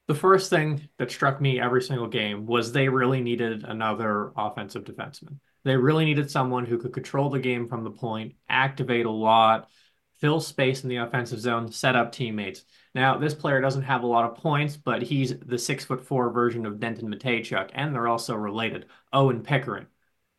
the 0.09 0.15
first 0.15 0.51
thing 0.51 0.89
that 0.99 1.11
struck 1.11 1.41
me 1.41 1.61
every 1.61 1.81
single 1.81 2.09
game 2.09 2.45
was 2.45 2.73
they 2.73 2.89
really 2.89 3.21
needed 3.21 3.65
another 3.65 4.33
offensive 4.37 4.85
defenseman. 4.85 5.39
They 5.65 5.77
really 5.77 6.05
needed 6.05 6.31
someone 6.31 6.67
who 6.67 6.79
could 6.79 6.93
control 6.93 7.31
the 7.31 7.39
game 7.39 7.69
from 7.69 7.85
the 7.85 7.91
point, 7.91 8.35
activate 8.49 9.07
a 9.07 9.11
lot, 9.11 9.71
fill 10.19 10.41
space 10.41 10.83
in 10.83 10.89
the 10.89 10.97
offensive 10.97 11.41
zone, 11.41 11.71
set 11.71 11.97
up 11.97 12.13
teammates. 12.13 12.65
Now, 12.95 13.17
this 13.17 13.35
player 13.35 13.61
doesn't 13.61 13.83
have 13.83 14.03
a 14.03 14.07
lot 14.07 14.31
of 14.31 14.37
points, 14.37 14.77
but 14.77 15.03
he's 15.03 15.39
the 15.39 15.59
six 15.59 15.85
foot 15.85 16.05
four 16.05 16.31
version 16.31 16.67
of 16.67 16.81
Denton 16.81 17.09
Mateychuk, 17.13 17.71
and 17.75 17.95
they're 17.95 18.09
also 18.09 18.35
related, 18.35 18.87
Owen 19.13 19.43
Pickering. 19.43 19.87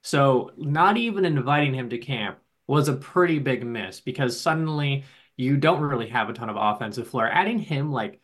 So 0.03 0.51
not 0.57 0.97
even 0.97 1.25
inviting 1.25 1.73
him 1.73 1.89
to 1.89 1.97
camp 1.97 2.39
was 2.67 2.87
a 2.89 2.93
pretty 2.93 3.39
big 3.39 3.65
miss 3.65 3.99
because 4.01 4.39
suddenly 4.39 5.05
you 5.37 5.57
don't 5.57 5.81
really 5.81 6.09
have 6.09 6.29
a 6.29 6.33
ton 6.33 6.49
of 6.49 6.57
offensive 6.57 7.07
flair. 7.07 7.31
Adding 7.31 7.59
him 7.59 7.91
like 7.91 8.19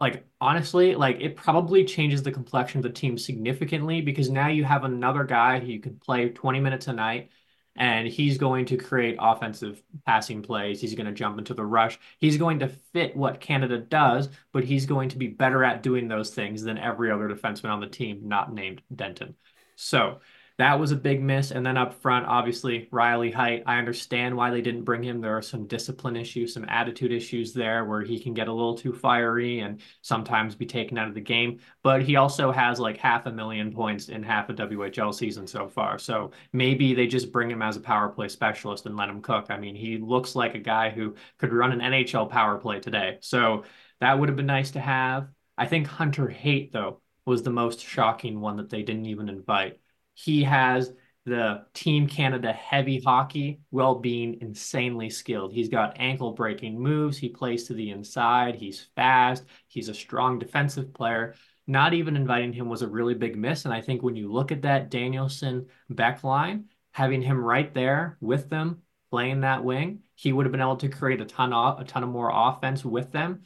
like 0.00 0.26
honestly, 0.40 0.96
like 0.96 1.20
it 1.20 1.36
probably 1.36 1.84
changes 1.84 2.22
the 2.24 2.32
complexion 2.32 2.78
of 2.80 2.82
the 2.82 2.90
team 2.90 3.16
significantly 3.16 4.00
because 4.00 4.28
now 4.28 4.48
you 4.48 4.64
have 4.64 4.84
another 4.84 5.24
guy 5.24 5.60
who 5.60 5.66
you 5.66 5.80
can 5.80 5.96
play 5.98 6.28
20 6.28 6.60
minutes 6.60 6.88
a 6.88 6.92
night 6.92 7.30
and 7.76 8.06
he's 8.08 8.36
going 8.36 8.66
to 8.66 8.76
create 8.76 9.16
offensive 9.20 9.82
passing 10.04 10.42
plays. 10.42 10.80
He's 10.80 10.94
going 10.94 11.06
to 11.06 11.12
jump 11.12 11.38
into 11.38 11.54
the 11.54 11.64
rush. 11.64 11.98
He's 12.18 12.36
going 12.36 12.58
to 12.58 12.68
fit 12.68 13.16
what 13.16 13.40
Canada 13.40 13.78
does, 13.78 14.28
but 14.52 14.64
he's 14.64 14.86
going 14.86 15.08
to 15.10 15.18
be 15.18 15.28
better 15.28 15.64
at 15.64 15.82
doing 15.82 16.08
those 16.08 16.34
things 16.34 16.62
than 16.62 16.78
every 16.78 17.10
other 17.10 17.28
defenseman 17.28 17.70
on 17.70 17.80
the 17.80 17.86
team, 17.86 18.28
not 18.28 18.52
named 18.52 18.82
Denton. 18.94 19.36
So 19.76 20.20
that 20.58 20.78
was 20.78 20.92
a 20.92 20.96
big 20.96 21.22
miss. 21.22 21.50
And 21.50 21.64
then 21.64 21.76
up 21.76 22.00
front, 22.00 22.26
obviously, 22.26 22.88
Riley 22.90 23.30
Heidt. 23.30 23.62
I 23.66 23.78
understand 23.78 24.36
why 24.36 24.50
they 24.50 24.60
didn't 24.60 24.84
bring 24.84 25.02
him. 25.02 25.20
There 25.20 25.36
are 25.36 25.42
some 25.42 25.66
discipline 25.66 26.16
issues, 26.16 26.54
some 26.54 26.66
attitude 26.68 27.12
issues 27.12 27.52
there 27.52 27.84
where 27.84 28.02
he 28.02 28.18
can 28.18 28.34
get 28.34 28.48
a 28.48 28.52
little 28.52 28.76
too 28.76 28.92
fiery 28.92 29.60
and 29.60 29.80
sometimes 30.02 30.54
be 30.54 30.66
taken 30.66 30.98
out 30.98 31.08
of 31.08 31.14
the 31.14 31.20
game. 31.20 31.60
But 31.82 32.02
he 32.02 32.16
also 32.16 32.52
has 32.52 32.78
like 32.78 32.98
half 32.98 33.26
a 33.26 33.32
million 33.32 33.72
points 33.72 34.08
in 34.08 34.22
half 34.22 34.48
a 34.50 34.54
WHL 34.54 35.14
season 35.14 35.46
so 35.46 35.68
far. 35.68 35.98
So 35.98 36.32
maybe 36.52 36.94
they 36.94 37.06
just 37.06 37.32
bring 37.32 37.50
him 37.50 37.62
as 37.62 37.76
a 37.76 37.80
power 37.80 38.08
play 38.08 38.28
specialist 38.28 38.86
and 38.86 38.96
let 38.96 39.08
him 39.08 39.22
cook. 39.22 39.46
I 39.50 39.58
mean, 39.58 39.74
he 39.74 39.98
looks 39.98 40.36
like 40.36 40.54
a 40.54 40.60
guy 40.60 40.90
who 40.90 41.14
could 41.38 41.52
run 41.52 41.72
an 41.72 41.80
NHL 41.80 42.28
power 42.28 42.58
play 42.58 42.80
today. 42.80 43.18
So 43.20 43.64
that 44.00 44.18
would 44.18 44.28
have 44.28 44.36
been 44.36 44.46
nice 44.46 44.72
to 44.72 44.80
have. 44.80 45.28
I 45.56 45.66
think 45.66 45.86
Hunter 45.86 46.28
Haight, 46.28 46.72
though, 46.72 47.00
was 47.24 47.42
the 47.42 47.50
most 47.50 47.80
shocking 47.80 48.40
one 48.40 48.56
that 48.56 48.70
they 48.70 48.82
didn't 48.82 49.06
even 49.06 49.28
invite 49.28 49.78
he 50.14 50.44
has 50.44 50.92
the 51.24 51.64
Team 51.72 52.08
Canada 52.08 52.52
heavy 52.52 53.00
hockey 53.00 53.60
while 53.70 53.94
being 53.94 54.40
insanely 54.40 55.08
skilled. 55.08 55.52
He's 55.52 55.68
got 55.68 55.96
ankle 56.00 56.32
breaking 56.32 56.80
moves. 56.80 57.16
He 57.16 57.28
plays 57.28 57.64
to 57.64 57.74
the 57.74 57.90
inside. 57.90 58.56
He's 58.56 58.88
fast. 58.96 59.44
He's 59.68 59.88
a 59.88 59.94
strong 59.94 60.38
defensive 60.38 60.92
player. 60.92 61.34
Not 61.66 61.94
even 61.94 62.16
inviting 62.16 62.52
him 62.52 62.68
was 62.68 62.82
a 62.82 62.88
really 62.88 63.14
big 63.14 63.36
miss. 63.36 63.64
And 63.64 63.72
I 63.72 63.80
think 63.80 64.02
when 64.02 64.16
you 64.16 64.32
look 64.32 64.50
at 64.50 64.62
that 64.62 64.90
Danielson 64.90 65.68
Beck 65.88 66.24
line, 66.24 66.64
having 66.90 67.22
him 67.22 67.42
right 67.42 67.72
there 67.72 68.18
with 68.20 68.50
them 68.50 68.82
playing 69.10 69.40
that 69.40 69.62
wing, 69.62 70.02
he 70.16 70.32
would 70.32 70.44
have 70.44 70.52
been 70.52 70.60
able 70.60 70.76
to 70.76 70.88
create 70.88 71.20
a 71.20 71.24
ton 71.24 71.52
of 71.52 71.80
a 71.80 71.84
ton 71.84 72.02
of 72.02 72.08
more 72.08 72.32
offense 72.34 72.84
with 72.84 73.12
them, 73.12 73.42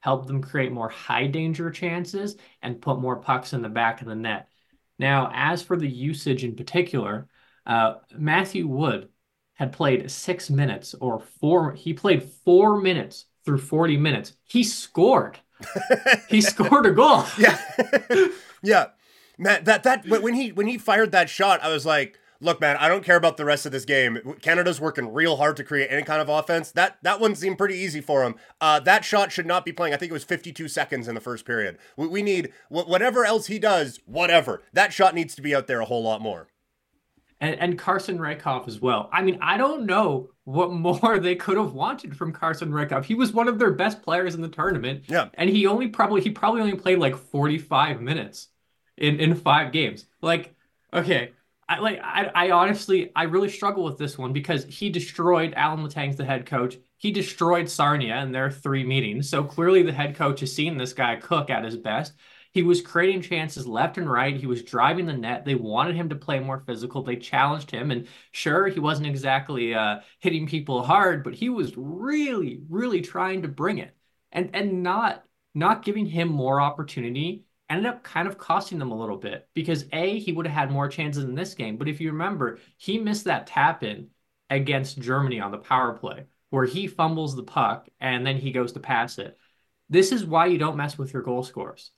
help 0.00 0.26
them 0.26 0.42
create 0.42 0.72
more 0.72 0.88
high 0.88 1.26
danger 1.28 1.70
chances, 1.70 2.36
and 2.60 2.82
put 2.82 2.98
more 2.98 3.16
pucks 3.16 3.52
in 3.52 3.62
the 3.62 3.68
back 3.68 4.00
of 4.00 4.08
the 4.08 4.16
net. 4.16 4.49
Now, 5.00 5.32
as 5.34 5.62
for 5.62 5.78
the 5.78 5.88
usage 5.88 6.44
in 6.44 6.54
particular, 6.54 7.26
uh, 7.64 7.94
Matthew 8.14 8.66
Wood 8.66 9.08
had 9.54 9.72
played 9.72 10.10
six 10.10 10.50
minutes 10.50 10.94
or 11.00 11.18
four. 11.18 11.72
He 11.72 11.94
played 11.94 12.22
four 12.22 12.78
minutes 12.78 13.24
through 13.46 13.58
40 13.58 13.96
minutes. 13.96 14.34
He 14.44 14.62
scored. 14.62 15.38
he 16.28 16.40
scored 16.52 16.84
a 16.84 16.90
goal. 16.90 17.24
Yeah. 17.38 17.58
yeah. 18.62 18.86
Matt, 19.38 19.64
that, 19.64 19.84
that, 19.84 20.06
when 20.06 20.34
he, 20.34 20.52
when 20.52 20.66
he 20.66 20.76
fired 20.76 21.12
that 21.12 21.30
shot, 21.30 21.62
I 21.62 21.72
was 21.72 21.86
like, 21.86 22.18
look, 22.40 22.60
man, 22.60 22.76
I 22.76 22.88
don't 22.88 23.04
care 23.04 23.16
about 23.16 23.36
the 23.36 23.44
rest 23.44 23.66
of 23.66 23.72
this 23.72 23.84
game. 23.84 24.36
Canada's 24.40 24.80
working 24.80 25.12
real 25.12 25.36
hard 25.36 25.56
to 25.58 25.64
create 25.64 25.88
any 25.90 26.02
kind 26.02 26.20
of 26.20 26.28
offense. 26.28 26.72
That 26.72 26.98
that 27.02 27.20
one 27.20 27.34
seemed 27.34 27.58
pretty 27.58 27.76
easy 27.76 28.00
for 28.00 28.24
him. 28.24 28.34
Uh, 28.60 28.80
that 28.80 29.04
shot 29.04 29.30
should 29.32 29.46
not 29.46 29.64
be 29.64 29.72
playing. 29.72 29.94
I 29.94 29.96
think 29.96 30.10
it 30.10 30.14
was 30.14 30.24
52 30.24 30.68
seconds 30.68 31.08
in 31.08 31.14
the 31.14 31.20
first 31.20 31.44
period. 31.44 31.78
We, 31.96 32.08
we 32.08 32.22
need 32.22 32.52
whatever 32.68 33.24
else 33.24 33.46
he 33.46 33.58
does, 33.58 34.00
whatever. 34.06 34.62
That 34.72 34.92
shot 34.92 35.14
needs 35.14 35.34
to 35.36 35.42
be 35.42 35.54
out 35.54 35.66
there 35.66 35.80
a 35.80 35.84
whole 35.84 36.02
lot 36.02 36.20
more. 36.20 36.48
And, 37.42 37.58
and 37.58 37.78
Carson 37.78 38.18
Rehkopf 38.18 38.68
as 38.68 38.80
well. 38.80 39.08
I 39.12 39.22
mean, 39.22 39.38
I 39.40 39.56
don't 39.56 39.86
know 39.86 40.28
what 40.44 40.72
more 40.72 41.18
they 41.18 41.36
could 41.36 41.56
have 41.56 41.72
wanted 41.72 42.16
from 42.16 42.32
Carson 42.32 42.70
Rehkopf. 42.70 43.04
He 43.04 43.14
was 43.14 43.32
one 43.32 43.48
of 43.48 43.58
their 43.58 43.70
best 43.72 44.02
players 44.02 44.34
in 44.34 44.40
the 44.42 44.48
tournament. 44.48 45.04
Yeah. 45.08 45.28
And 45.34 45.48
he 45.48 45.66
only 45.66 45.88
probably 45.88 46.20
he 46.20 46.30
probably 46.30 46.60
only 46.62 46.76
played 46.76 46.98
like 46.98 47.16
45 47.16 48.00
minutes 48.00 48.48
in 48.96 49.18
in 49.20 49.34
five 49.34 49.72
games. 49.72 50.06
Like, 50.20 50.54
okay, 50.92 51.32
I 51.70 51.78
like 51.78 52.00
I, 52.02 52.30
I 52.34 52.50
honestly 52.50 53.12
I 53.14 53.24
really 53.24 53.48
struggle 53.48 53.84
with 53.84 53.96
this 53.96 54.18
one 54.18 54.32
because 54.32 54.64
he 54.64 54.90
destroyed 54.90 55.54
Alan 55.56 55.84
Letang's 55.84 56.16
the 56.16 56.24
head 56.24 56.44
coach. 56.46 56.76
He 56.98 57.12
destroyed 57.12 57.68
Sarnia 57.70 58.16
in 58.22 58.32
their 58.32 58.50
three 58.50 58.84
meetings. 58.84 59.30
So 59.30 59.44
clearly 59.44 59.82
the 59.82 59.92
head 59.92 60.16
coach 60.16 60.40
has 60.40 60.54
seen 60.54 60.76
this 60.76 60.92
guy 60.92 61.16
cook 61.16 61.48
at 61.48 61.64
his 61.64 61.76
best. 61.76 62.14
He 62.52 62.64
was 62.64 62.82
creating 62.82 63.22
chances 63.22 63.68
left 63.68 63.98
and 63.98 64.10
right. 64.10 64.36
He 64.36 64.46
was 64.46 64.64
driving 64.64 65.06
the 65.06 65.12
net. 65.12 65.44
They 65.44 65.54
wanted 65.54 65.94
him 65.94 66.08
to 66.08 66.16
play 66.16 66.40
more 66.40 66.58
physical. 66.66 67.04
They 67.04 67.14
challenged 67.16 67.70
him. 67.70 67.92
And 67.92 68.08
sure, 68.32 68.66
he 68.66 68.80
wasn't 68.80 69.06
exactly 69.06 69.72
uh, 69.72 70.00
hitting 70.18 70.48
people 70.48 70.82
hard, 70.82 71.22
but 71.22 71.34
he 71.34 71.48
was 71.48 71.76
really, 71.76 72.60
really 72.68 73.00
trying 73.02 73.42
to 73.42 73.48
bring 73.48 73.78
it 73.78 73.96
and 74.32 74.50
and 74.54 74.82
not 74.82 75.24
not 75.54 75.84
giving 75.84 76.06
him 76.06 76.28
more 76.28 76.60
opportunity 76.60 77.44
ended 77.70 77.86
up 77.86 78.02
kind 78.02 78.28
of 78.28 78.36
costing 78.36 78.78
them 78.78 78.90
a 78.90 78.98
little 78.98 79.16
bit 79.16 79.48
because 79.54 79.86
A, 79.92 80.18
he 80.18 80.32
would 80.32 80.46
have 80.46 80.54
had 80.54 80.70
more 80.70 80.88
chances 80.88 81.24
in 81.24 81.34
this 81.34 81.54
game. 81.54 81.76
But 81.76 81.88
if 81.88 82.00
you 82.00 82.10
remember, 82.10 82.58
he 82.76 82.98
missed 82.98 83.24
that 83.24 83.46
tap 83.46 83.82
in 83.82 84.08
against 84.50 85.00
Germany 85.00 85.40
on 85.40 85.52
the 85.52 85.58
power 85.58 85.92
play 85.92 86.26
where 86.50 86.66
he 86.66 86.86
fumbles 86.88 87.36
the 87.36 87.42
puck 87.44 87.88
and 88.00 88.26
then 88.26 88.36
he 88.36 88.52
goes 88.52 88.72
to 88.72 88.80
pass 88.80 89.18
it. 89.18 89.38
This 89.88 90.12
is 90.12 90.26
why 90.26 90.46
you 90.46 90.58
don't 90.58 90.76
mess 90.76 90.98
with 90.98 91.12
your 91.12 91.22
goal 91.22 91.42
scorers. 91.42 91.92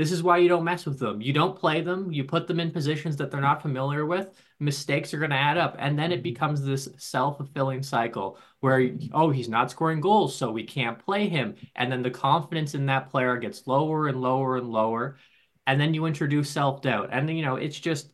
This 0.00 0.12
is 0.12 0.22
why 0.22 0.38
you 0.38 0.48
don't 0.48 0.64
mess 0.64 0.86
with 0.86 0.98
them. 0.98 1.20
You 1.20 1.34
don't 1.34 1.58
play 1.58 1.82
them. 1.82 2.10
You 2.10 2.24
put 2.24 2.46
them 2.46 2.58
in 2.58 2.70
positions 2.70 3.18
that 3.18 3.30
they're 3.30 3.38
not 3.38 3.60
familiar 3.60 4.06
with. 4.06 4.30
Mistakes 4.58 5.12
are 5.12 5.18
going 5.18 5.28
to 5.28 5.36
add 5.36 5.58
up. 5.58 5.76
And 5.78 5.98
then 5.98 6.10
it 6.10 6.22
becomes 6.22 6.64
this 6.64 6.88
self 6.96 7.36
fulfilling 7.36 7.82
cycle 7.82 8.38
where, 8.60 8.92
oh, 9.12 9.28
he's 9.28 9.50
not 9.50 9.70
scoring 9.70 10.00
goals, 10.00 10.34
so 10.34 10.50
we 10.50 10.64
can't 10.64 10.98
play 10.98 11.28
him. 11.28 11.54
And 11.76 11.92
then 11.92 12.00
the 12.02 12.10
confidence 12.10 12.74
in 12.74 12.86
that 12.86 13.10
player 13.10 13.36
gets 13.36 13.66
lower 13.66 14.08
and 14.08 14.22
lower 14.22 14.56
and 14.56 14.70
lower. 14.70 15.18
And 15.66 15.78
then 15.78 15.92
you 15.92 16.06
introduce 16.06 16.48
self 16.48 16.80
doubt. 16.80 17.10
And, 17.12 17.28
you 17.28 17.42
know, 17.42 17.56
it's 17.56 17.78
just, 17.78 18.10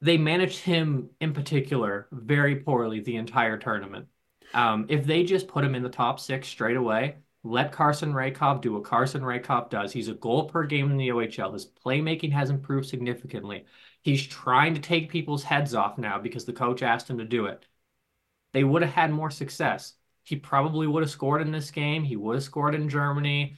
they 0.00 0.16
managed 0.16 0.60
him 0.60 1.10
in 1.20 1.34
particular 1.34 2.08
very 2.12 2.56
poorly 2.56 3.00
the 3.00 3.16
entire 3.16 3.58
tournament. 3.58 4.06
Um, 4.54 4.86
if 4.88 5.04
they 5.04 5.24
just 5.24 5.48
put 5.48 5.64
him 5.64 5.74
in 5.74 5.82
the 5.82 5.90
top 5.90 6.18
six 6.18 6.48
straight 6.48 6.78
away, 6.78 7.16
let 7.42 7.72
Carson 7.72 8.12
Rehkopf 8.12 8.60
do 8.60 8.74
what 8.74 8.84
Carson 8.84 9.22
Rehkopf 9.22 9.70
does. 9.70 9.92
He's 9.92 10.08
a 10.08 10.14
goal 10.14 10.44
per 10.44 10.64
game 10.64 10.90
in 10.90 10.96
the 10.98 11.08
OHL. 11.08 11.52
His 11.52 11.66
playmaking 11.66 12.32
has 12.32 12.50
improved 12.50 12.88
significantly. 12.88 13.64
He's 14.02 14.26
trying 14.26 14.74
to 14.74 14.80
take 14.80 15.10
people's 15.10 15.42
heads 15.42 15.74
off 15.74 15.98
now 15.98 16.18
because 16.18 16.44
the 16.44 16.52
coach 16.52 16.82
asked 16.82 17.08
him 17.08 17.18
to 17.18 17.24
do 17.24 17.46
it. 17.46 17.66
They 18.52 18.64
would 18.64 18.82
have 18.82 18.92
had 18.92 19.10
more 19.10 19.30
success. 19.30 19.94
He 20.22 20.36
probably 20.36 20.86
would 20.86 21.02
have 21.02 21.10
scored 21.10 21.40
in 21.42 21.50
this 21.50 21.70
game. 21.70 22.04
He 22.04 22.16
would 22.16 22.34
have 22.34 22.44
scored 22.44 22.74
in 22.74 22.88
Germany. 22.88 23.56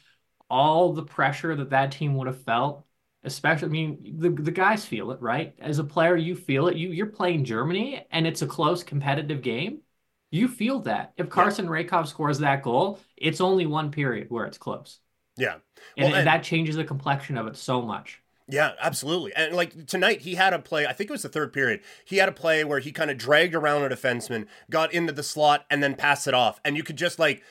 All 0.48 0.92
the 0.92 1.02
pressure 1.04 1.56
that 1.56 1.70
that 1.70 1.92
team 1.92 2.14
would 2.16 2.26
have 2.26 2.42
felt, 2.44 2.84
especially, 3.24 3.66
I 3.68 3.70
mean, 3.70 4.16
the, 4.18 4.30
the 4.30 4.50
guys 4.50 4.84
feel 4.84 5.10
it, 5.10 5.20
right? 5.20 5.54
As 5.58 5.78
a 5.78 5.84
player, 5.84 6.16
you 6.16 6.36
feel 6.36 6.68
it. 6.68 6.76
You, 6.76 6.90
you're 6.90 7.06
playing 7.06 7.44
Germany 7.44 8.06
and 8.10 8.26
it's 8.26 8.42
a 8.42 8.46
close 8.46 8.84
competitive 8.84 9.42
game 9.42 9.80
you 10.32 10.48
feel 10.48 10.80
that. 10.80 11.12
If 11.16 11.28
Carson 11.28 11.66
yeah. 11.66 11.70
Rehkopf 11.70 12.08
scores 12.08 12.38
that 12.38 12.62
goal, 12.62 12.98
it's 13.16 13.40
only 13.40 13.66
one 13.66 13.92
period 13.92 14.30
where 14.30 14.46
it's 14.46 14.58
close. 14.58 14.98
Yeah. 15.36 15.56
Well, 15.96 16.06
and, 16.06 16.14
and, 16.16 16.26
that 16.26 16.42
changes 16.42 16.74
the 16.74 16.84
complexion 16.84 17.36
of 17.36 17.46
it 17.46 17.56
so 17.56 17.82
much. 17.82 18.20
Yeah, 18.48 18.72
absolutely. 18.80 19.34
And 19.34 19.54
like 19.54 19.86
tonight, 19.86 20.22
he 20.22 20.34
had 20.34 20.52
a 20.52 20.58
play, 20.58 20.86
I 20.86 20.92
think 20.92 21.10
it 21.10 21.12
was 21.12 21.22
the 21.22 21.28
third 21.28 21.52
period. 21.52 21.80
He 22.04 22.16
had 22.16 22.28
a 22.28 22.32
play 22.32 22.64
where 22.64 22.80
he 22.80 22.92
kind 22.92 23.10
of 23.10 23.18
dragged 23.18 23.54
around 23.54 23.82
a 23.82 23.94
defenseman, 23.94 24.46
got 24.70 24.92
into 24.92 25.12
the 25.12 25.22
slot, 25.22 25.64
and 25.70 25.82
then 25.82 25.94
passed 25.94 26.26
it 26.26 26.34
off. 26.34 26.60
And 26.64 26.76
you 26.76 26.82
could 26.82 26.96
just 26.96 27.18
like, 27.18 27.42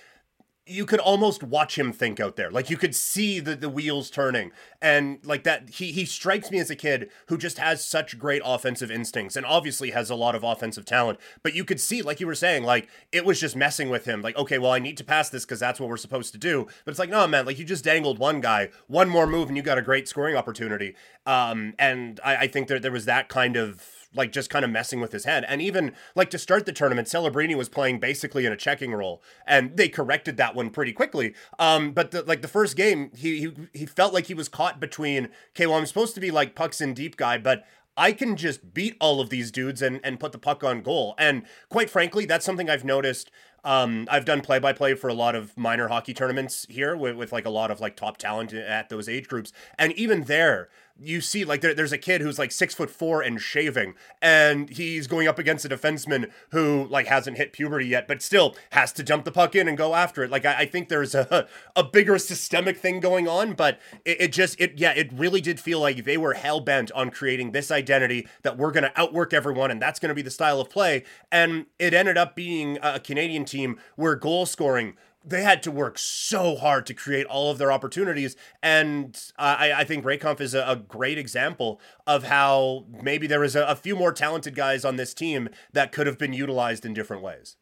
you 0.72 0.86
could 0.86 1.00
almost 1.00 1.44
watch 1.44 1.78
him 1.78 1.92
think 1.92 2.20
out 2.20 2.36
there. 2.36 2.50
Like 2.50 2.70
you 2.70 2.78
could 2.78 2.96
see 2.96 3.40
the, 3.40 3.56
the 3.56 3.70
wheels 3.70 4.10
turning. 4.10 4.52
And 4.82 5.20
like 5.26 5.44
that, 5.44 5.70
he 5.70 5.92
he 5.92 6.06
strikes 6.06 6.50
me 6.50 6.60
as 6.60 6.70
a 6.70 6.76
kid 6.76 7.10
who 7.28 7.38
just 7.38 7.58
has 7.58 7.86
such 7.86 8.18
great 8.18 8.42
offensive 8.44 8.90
instincts 8.90 9.36
and 9.36 9.46
obviously 9.46 9.92
has 9.92 10.10
a 10.10 10.16
lot 10.16 10.36
of 10.36 10.44
offensive 10.44 10.86
talent. 10.86 11.20
But 11.44 11.54
you 11.54 11.66
could 11.66 11.80
see, 11.80 12.02
like 12.02 12.20
you 12.20 12.28
were 12.28 12.36
saying, 12.36 12.64
like 12.64 12.90
it 13.12 13.26
was 13.26 13.40
just 13.40 13.56
messing 13.56 13.90
with 13.90 14.06
him. 14.06 14.22
Like, 14.22 14.38
okay, 14.38 14.58
well, 14.58 14.72
I 14.72 14.80
need 14.80 14.98
to 14.98 15.04
pass 15.04 15.30
this 15.30 15.46
because 15.46 15.60
that's 15.60 15.80
what 15.80 15.90
we're 15.90 15.98
supposed 15.98 16.32
to 16.34 16.38
do. 16.40 16.68
But 16.86 16.92
it's 16.92 17.00
like, 17.00 17.10
no, 17.10 17.28
man, 17.28 17.46
like 17.46 17.60
you 17.60 17.66
just 17.66 17.84
dangled 17.84 18.18
one 18.18 18.42
guy, 18.42 18.70
one 18.88 19.10
more 19.10 19.28
move, 19.28 19.50
and 19.50 19.58
you 19.58 19.64
got 19.64 19.78
a 19.78 19.84
great 19.84 20.08
scoring 20.08 20.36
opportunity. 20.36 20.96
Um, 21.26 21.74
and 21.78 22.20
I, 22.24 22.38
I 22.38 22.48
think 22.48 22.68
there 22.68 22.80
there 22.80 22.92
was 22.92 23.06
that 23.06 23.30
kind 23.30 23.56
of 23.56 24.01
like 24.14 24.32
just 24.32 24.50
kind 24.50 24.66
of 24.66 24.72
messing 24.72 25.00
with 25.00 25.12
his 25.12 25.26
head. 25.26 25.46
And 25.48 25.62
even 25.62 25.94
like 26.16 26.30
to 26.32 26.38
start 26.38 26.66
the 26.66 26.72
tournament, 26.72 27.08
Celebrini 27.08 27.56
was 27.56 27.70
playing 27.70 28.00
basically 28.00 28.46
in 28.46 28.52
a 28.52 28.58
checking 28.58 28.94
role, 28.94 29.22
and 29.46 29.78
they 29.78 29.90
corrected 29.90 30.38
that 30.38 30.56
one 30.56 30.70
pretty 30.70 30.94
quickly. 30.94 31.34
Um, 31.60 31.92
but 31.92 32.12
the, 32.12 32.24
like 32.24 32.42
the 32.42 32.48
first 32.48 32.76
game, 32.76 33.12
he, 33.16 33.40
he 33.40 33.54
he 33.74 33.86
felt 33.86 34.14
like 34.14 34.28
he 34.28 34.34
was 34.34 34.50
caught 34.50 34.80
between. 34.80 35.30
Okay, 35.56 35.68
well, 35.68 35.78
I'm 35.78 35.86
supposed 35.86 36.16
to 36.16 36.22
be 36.22 36.32
like 36.32 36.56
pucks 36.56 36.82
in 36.82 36.94
deep 36.94 37.18
guy, 37.18 37.38
but 37.38 37.66
I 37.98 38.14
can 38.14 38.36
just 38.36 38.74
beat 38.74 38.96
all 39.00 39.20
of 39.20 39.30
these 39.30 39.52
dudes 39.52 39.82
and 39.82 40.00
and 40.04 40.20
put 40.20 40.32
the 40.32 40.38
puck 40.38 40.64
on 40.64 40.82
goal. 40.82 41.16
And 41.18 41.44
quite 41.70 41.90
frankly, 41.90 42.26
that's 42.26 42.46
something 42.46 42.70
I've 42.70 42.86
noticed. 42.86 43.32
Um, 43.64 44.08
I've 44.10 44.26
done 44.26 44.42
play 44.42 44.58
by 44.60 44.74
play 44.74 44.96
for 44.96 45.08
a 45.08 45.14
lot 45.14 45.36
of 45.36 45.56
minor 45.56 45.88
hockey 45.88 46.14
tournaments 46.14 46.66
here 46.68 46.96
with, 46.96 47.16
with 47.16 47.32
like 47.32 47.46
a 47.46 47.52
lot 47.52 47.70
of 47.70 47.80
like 47.80 47.96
top 47.96 48.18
talent 48.18 48.54
at 48.54 48.90
those 48.90 49.08
age 49.08 49.28
groups. 49.28 49.54
And 49.78 49.94
even 49.94 50.24
there, 50.24 50.70
you 51.04 51.22
see 51.22 51.44
like 51.44 51.62
there, 51.62 51.74
there's 51.74 51.92
a 51.92 51.98
kid 51.98 52.22
who's 52.22 52.38
like 52.40 52.52
six 52.52 52.74
foot 52.74 52.90
four 52.90 53.22
and 53.22 53.42
shaving 53.42 53.96
and 54.22 54.70
he's 54.70 55.08
going 55.08 55.28
up 55.28 55.40
against 55.40 55.66
a 55.66 55.70
defenseman 55.70 56.30
who 56.52 56.88
like 56.90 57.08
hasn't 57.08 57.38
hit 57.38 57.54
puberty 57.54 57.88
yet 57.88 58.08
but 58.08 58.22
still 58.22 58.56
has 58.72 58.92
to 58.94 59.04
jump 59.04 59.26
the 59.26 59.32
puck 59.32 59.56
in 59.56 59.68
and 59.68 59.78
go 59.78 59.96
after 59.96 60.24
it. 60.24 60.32
Like 60.32 60.46
i, 60.46 60.60
I 60.60 60.66
think 60.66 60.90
there's 60.90 61.16
a, 61.16 61.48
a 61.76 61.84
bigger 61.84 62.18
systemic 62.18 62.78
thing 62.78 63.00
going 63.00 63.28
on 63.28 63.54
but 63.54 63.80
it, 64.06 64.22
it 64.22 64.32
just 64.32 64.60
it 64.60 64.78
yeah 64.78 64.92
it 64.92 65.12
really 65.14 65.42
did 65.42 65.60
feel 65.60 65.80
like 65.80 66.04
they 66.06 66.18
were 66.18 66.34
hell-bent 66.34 66.92
on 66.94 67.10
creating 67.10 67.52
this 67.52 67.72
identity 67.72 68.28
that 68.44 68.58
we're 68.58 68.72
going 68.72 68.84
to 68.84 69.00
outwork 69.00 69.34
everyone 69.34 69.72
and 69.72 69.82
that's 69.82 70.00
going 70.00 70.10
to 70.10 70.16
be 70.16 70.22
the 70.22 70.32
style 70.32 70.62
of 70.62 70.70
play. 70.70 71.04
And 71.32 71.66
it 71.80 71.94
ended 71.94 72.18
up 72.18 72.36
being 72.36 72.78
a 72.82 73.00
canadian 73.00 73.46
team 73.46 73.80
where 73.96 74.16
goal 74.16 74.46
scoring 74.46 74.96
they 75.24 75.44
had 75.44 75.62
to 75.64 75.72
work 75.72 75.98
so 75.98 76.56
hard 76.56 76.86
to 76.88 76.94
create 76.94 77.26
all 77.28 77.52
of 77.52 77.58
their 77.58 77.72
opportunities. 77.72 78.36
And 78.62 79.20
I, 79.38 79.72
I 79.72 79.84
think 79.84 80.04
Rehkopf 80.04 80.42
is 80.42 80.54
a, 80.54 80.66
a, 80.68 80.76
great 80.76 81.18
example 81.18 81.80
of 82.08 82.24
how 82.24 82.86
maybe 83.04 83.28
there 83.28 83.40
was 83.40 83.56
a, 83.56 83.64
a 83.66 83.76
few 83.76 83.96
more 83.96 84.12
talented 84.12 84.56
guys 84.56 84.84
on 84.84 84.96
this 84.96 85.14
team 85.14 85.50
that 85.74 85.92
could 85.92 86.08
have 86.08 86.18
been 86.18 86.34
utilized 86.34 86.86
in 86.86 86.94
different 86.94 87.24
ways. 87.24 87.56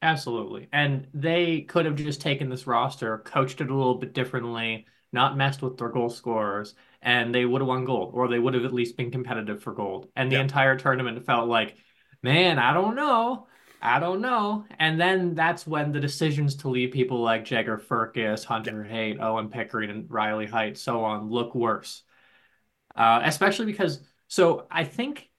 Absolutely. 0.00 0.68
And 0.72 1.08
they 1.12 1.62
could 1.62 1.84
have 1.84 1.96
just 1.96 2.20
taken 2.20 2.48
this 2.48 2.66
roster, 2.66 3.18
coached 3.18 3.60
it 3.60 3.70
a 3.70 3.74
little 3.74 3.96
bit 3.96 4.14
differently, 4.14 4.86
not 5.12 5.36
messed 5.36 5.60
with 5.60 5.76
their 5.76 5.88
goal 5.88 6.08
scorers, 6.08 6.74
and 7.02 7.34
they 7.34 7.44
would 7.44 7.60
have 7.60 7.68
won 7.68 7.84
gold, 7.84 8.12
or 8.14 8.28
they 8.28 8.38
would 8.38 8.54
have 8.54 8.64
at 8.64 8.72
least 8.72 8.96
been 8.96 9.10
competitive 9.10 9.62
for 9.62 9.72
gold. 9.72 10.08
And 10.14 10.30
the 10.30 10.36
yeah. 10.36 10.42
entire 10.42 10.76
tournament 10.76 11.24
felt 11.26 11.48
like, 11.48 11.76
man, 12.22 12.58
I 12.58 12.72
don't 12.72 12.94
know. 12.94 13.48
I 13.80 14.00
don't 14.00 14.20
know. 14.20 14.64
And 14.78 15.00
then 15.00 15.34
that's 15.34 15.66
when 15.66 15.92
the 15.92 16.00
decisions 16.00 16.56
to 16.56 16.68
leave 16.68 16.92
people 16.92 17.20
like 17.22 17.44
Jagger 17.44 17.78
Firkus, 17.78 18.44
Hunter 18.44 18.82
Haight, 18.82 19.20
Owen 19.20 19.48
Pickering, 19.50 19.90
and 19.90 20.10
Riley 20.10 20.46
Heidt, 20.46 20.76
so 20.76 21.04
on, 21.04 21.30
look 21.30 21.54
worse. 21.54 22.02
Uh, 22.96 23.20
especially 23.24 23.66
because, 23.66 24.00
so 24.26 24.66
I 24.70 24.84
think 24.84 25.30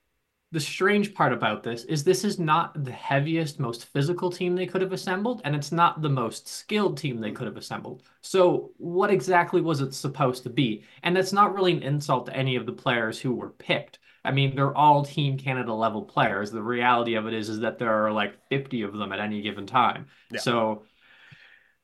the 0.51 0.59
strange 0.59 1.13
part 1.13 1.33
about 1.33 1.63
this 1.63 1.83
is 1.83 2.03
this 2.03 2.23
is 2.23 2.39
not 2.39 2.83
the 2.85 2.91
heaviest, 2.91 3.59
most 3.59 3.85
physical 3.85 4.31
team 4.31 4.55
they 4.55 4.65
could 4.65 4.81
have 4.81 4.93
assembled, 4.93 5.41
and 5.43 5.55
it's 5.55 5.71
not 5.71 6.01
the 6.01 6.09
most 6.09 6.47
skilled 6.47 6.97
team 6.97 7.19
they 7.19 7.31
could 7.31 7.45
have 7.47 7.57
assembled. 7.57 8.03
So, 8.21 8.71
what 8.77 9.11
exactly 9.11 9.61
was 9.61 9.81
it 9.81 9.93
supposed 9.93 10.43
to 10.43 10.49
be? 10.49 10.83
And 11.03 11.15
that's 11.15 11.33
not 11.33 11.53
really 11.53 11.73
an 11.73 11.83
insult 11.83 12.25
to 12.27 12.35
any 12.35 12.55
of 12.55 12.65
the 12.65 12.71
players 12.73 13.19
who 13.19 13.35
were 13.35 13.49
picked. 13.51 13.99
I 14.23 14.31
mean, 14.31 14.55
they're 14.55 14.75
all 14.75 15.05
Team 15.05 15.37
Canada 15.37 15.73
level 15.73 16.03
players. 16.03 16.51
The 16.51 16.61
reality 16.61 17.15
of 17.15 17.27
it 17.27 17.33
is, 17.33 17.49
is 17.49 17.59
that 17.59 17.79
there 17.79 18.05
are 18.05 18.11
like 18.11 18.35
50 18.49 18.81
of 18.83 18.93
them 18.93 19.11
at 19.11 19.19
any 19.19 19.41
given 19.41 19.65
time. 19.65 20.07
Yeah. 20.31 20.39
So, 20.39 20.83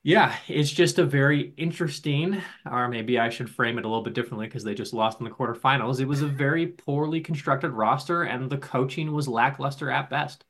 yeah, 0.04 0.36
it's 0.48 0.70
just 0.70 1.00
a 1.00 1.06
very 1.06 1.54
interesting, 1.58 2.42
or 2.70 2.88
maybe 2.88 3.18
I 3.18 3.30
should 3.30 3.50
frame 3.50 3.80
it 3.80 3.86
a 3.86 3.88
little 3.88 4.04
bit 4.04 4.14
differently 4.14 4.46
because 4.48 4.64
they 4.64 4.76
just 4.76 4.94
lost 4.94 5.20
in 5.20 5.24
the 5.24 5.32
quarterfinals. 5.32 6.00
It 6.00 6.06
was 6.06 6.22
a 6.22 6.28
very 6.28 6.68
poorly 6.68 7.22
constructed 7.22 7.72
roster, 7.72 8.24
and 8.24 8.50
the 8.50 8.58
coaching 8.58 9.14
was 9.14 9.28
lackluster 9.28 9.90
at 9.90 10.10
best. 10.10 10.46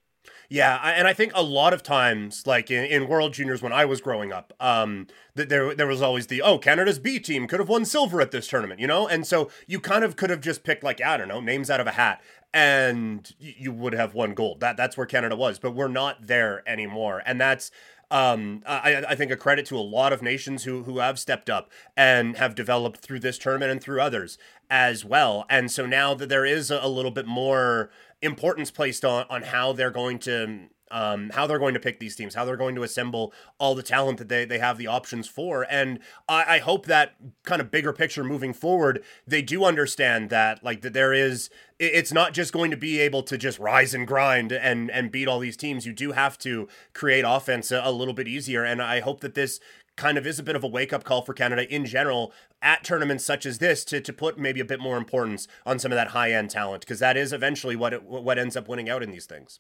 Yeah, 0.50 0.80
and 0.84 1.08
I 1.08 1.14
think 1.14 1.32
a 1.36 1.42
lot 1.42 1.74
of 1.74 1.82
times, 1.82 2.46
like 2.46 2.70
in, 2.70 2.86
in 2.86 3.08
World 3.08 3.34
Juniors 3.34 3.62
when 3.62 3.74
I 3.74 3.86
was 3.86 4.02
growing 4.02 4.32
up, 4.32 4.54
um, 4.60 5.08
that 5.36 5.50
there 5.50 5.74
there 5.74 5.88
was 5.88 6.02
always 6.02 6.28
the 6.28 6.42
oh 6.42 6.58
Canada's 6.58 7.00
B 7.00 7.20
team 7.20 7.48
could 7.48 7.60
have 7.60 7.70
won 7.70 7.86
silver 7.86 8.22
at 8.22 8.32
this 8.32 8.48
tournament, 8.48 8.80
you 8.80 8.88
know, 8.88 9.08
and 9.08 9.26
so 9.26 9.50
you 9.68 9.80
kind 9.80 10.04
of 10.04 10.16
could 10.16 10.30
have 10.30 10.42
just 10.42 10.64
picked 10.64 10.84
like 10.84 11.02
I 11.02 11.18
don't 11.18 11.28
know 11.28 11.42
names 11.42 11.70
out 11.70 11.80
of 11.80 11.88
a 11.88 11.92
hat, 11.92 12.22
and 12.54 13.32
you 13.40 13.72
would 13.72 13.94
have 13.94 14.14
won 14.14 14.34
gold. 14.34 14.60
That 14.60 14.78
that's 14.78 14.98
where 14.98 15.08
Canada 15.08 15.36
was, 15.36 15.60
but 15.60 15.72
we're 15.72 15.88
not 15.88 16.28
there 16.28 16.64
anymore, 16.68 17.24
and 17.26 17.42
that's 17.42 17.72
um, 18.12 18.62
I, 18.68 19.04
I 19.10 19.16
think 19.16 19.32
a 19.32 19.36
credit 19.36 19.66
to 19.68 19.78
a 19.78 19.80
lot 19.80 20.14
of 20.14 20.22
nations 20.22 20.64
who 20.64 20.84
who 20.84 21.00
have 21.00 21.18
stepped 21.18 21.50
up 21.50 21.72
and 21.98 22.38
have 22.38 22.56
developed 22.56 23.00
through 23.00 23.20
this 23.20 23.38
tournament 23.38 23.72
and 23.72 23.82
through 23.82 24.00
others 24.00 24.38
as 24.70 25.04
well. 25.04 25.46
And 25.50 25.72
so 25.72 25.86
now 25.86 26.14
that 26.14 26.30
there 26.30 26.46
is 26.46 26.70
a 26.72 26.88
little 26.88 27.12
bit 27.12 27.26
more 27.26 27.90
importance 28.22 28.72
placed 28.72 29.06
on 29.06 29.26
on 29.30 29.44
how 29.44 29.74
they're 29.74 29.92
going 29.92 30.20
to 30.20 30.70
um, 30.92 31.32
how 31.34 31.48
they're 31.48 31.60
going 31.60 31.74
to 31.74 31.80
pick 31.80 32.00
these 32.00 32.16
teams, 32.16 32.36
how 32.36 32.46
they're 32.46 32.56
going 32.58 32.76
to 32.76 32.84
assemble 32.84 33.34
all 33.60 33.76
the 33.76 33.84
talent 33.84 34.20
that 34.20 34.30
they, 34.30 34.46
they 34.46 34.60
have 34.60 34.78
the 34.78 34.88
options 34.88 35.28
for. 35.28 35.66
And 35.70 36.00
I, 36.30 36.56
I 36.56 36.60
hope 36.60 36.86
that 36.86 37.16
kind 37.44 37.60
of 37.60 37.72
bigger 37.72 37.92
picture 37.92 38.24
moving 38.24 38.54
forward, 38.54 39.04
they 39.26 39.42
do 39.42 39.66
understand 39.66 40.30
that 40.30 40.64
like 40.64 40.82
that 40.82 40.94
there 40.94 41.14
is 41.14 41.50
it's 41.80 42.14
not 42.14 42.34
just 42.34 42.54
going 42.54 42.72
to 42.72 42.78
be 42.78 43.00
able 43.00 43.24
to 43.24 43.38
just 43.38 43.60
rise 43.60 43.94
and 43.94 44.08
grind 44.08 44.52
and 44.52 44.90
and 44.92 45.12
beat 45.12 45.28
all 45.28 45.40
these 45.40 45.58
teams. 45.58 45.86
You 45.86 45.94
do 45.94 46.12
have 46.12 46.38
to 46.40 46.68
create 46.94 47.26
offense 47.28 47.72
a, 47.72 47.82
a 47.84 47.92
little 47.92 48.14
bit 48.14 48.28
easier. 48.28 48.64
And 48.64 48.82
I 48.82 49.00
hope 49.00 49.22
that 49.22 49.36
this 49.36 49.60
kind 49.96 50.18
of 50.18 50.28
is 50.28 50.40
a 50.40 50.44
bit 50.44 50.56
of 50.56 50.64
a 50.64 50.68
wake 50.68 50.94
up 50.94 51.04
call 51.04 51.22
for 51.22 51.34
Canada 51.34 51.74
in 51.74 51.86
general 51.86 52.34
at 52.66 52.84
tournaments 52.84 53.24
such 53.24 53.46
as 53.46 53.60
this 53.60 53.86
to, 53.86 54.02
to 54.02 54.12
put 54.12 54.38
maybe 54.38 54.60
a 54.60 54.66
bit 54.66 54.80
more 54.80 54.98
importance 54.98 55.48
on 55.66 55.78
some 55.80 55.92
of 55.92 55.96
that 55.96 56.10
high 56.10 56.32
end 56.32 56.50
talent 56.50 56.82
because 56.82 57.00
that 57.00 57.16
is 57.16 57.32
eventually 57.32 57.76
what 57.76 57.94
it, 57.94 58.04
what 58.04 58.40
ends 58.40 58.58
up 58.58 58.68
winning 58.68 58.90
out 58.90 59.04
in 59.04 59.12
these 59.12 59.28
things. 59.28 59.60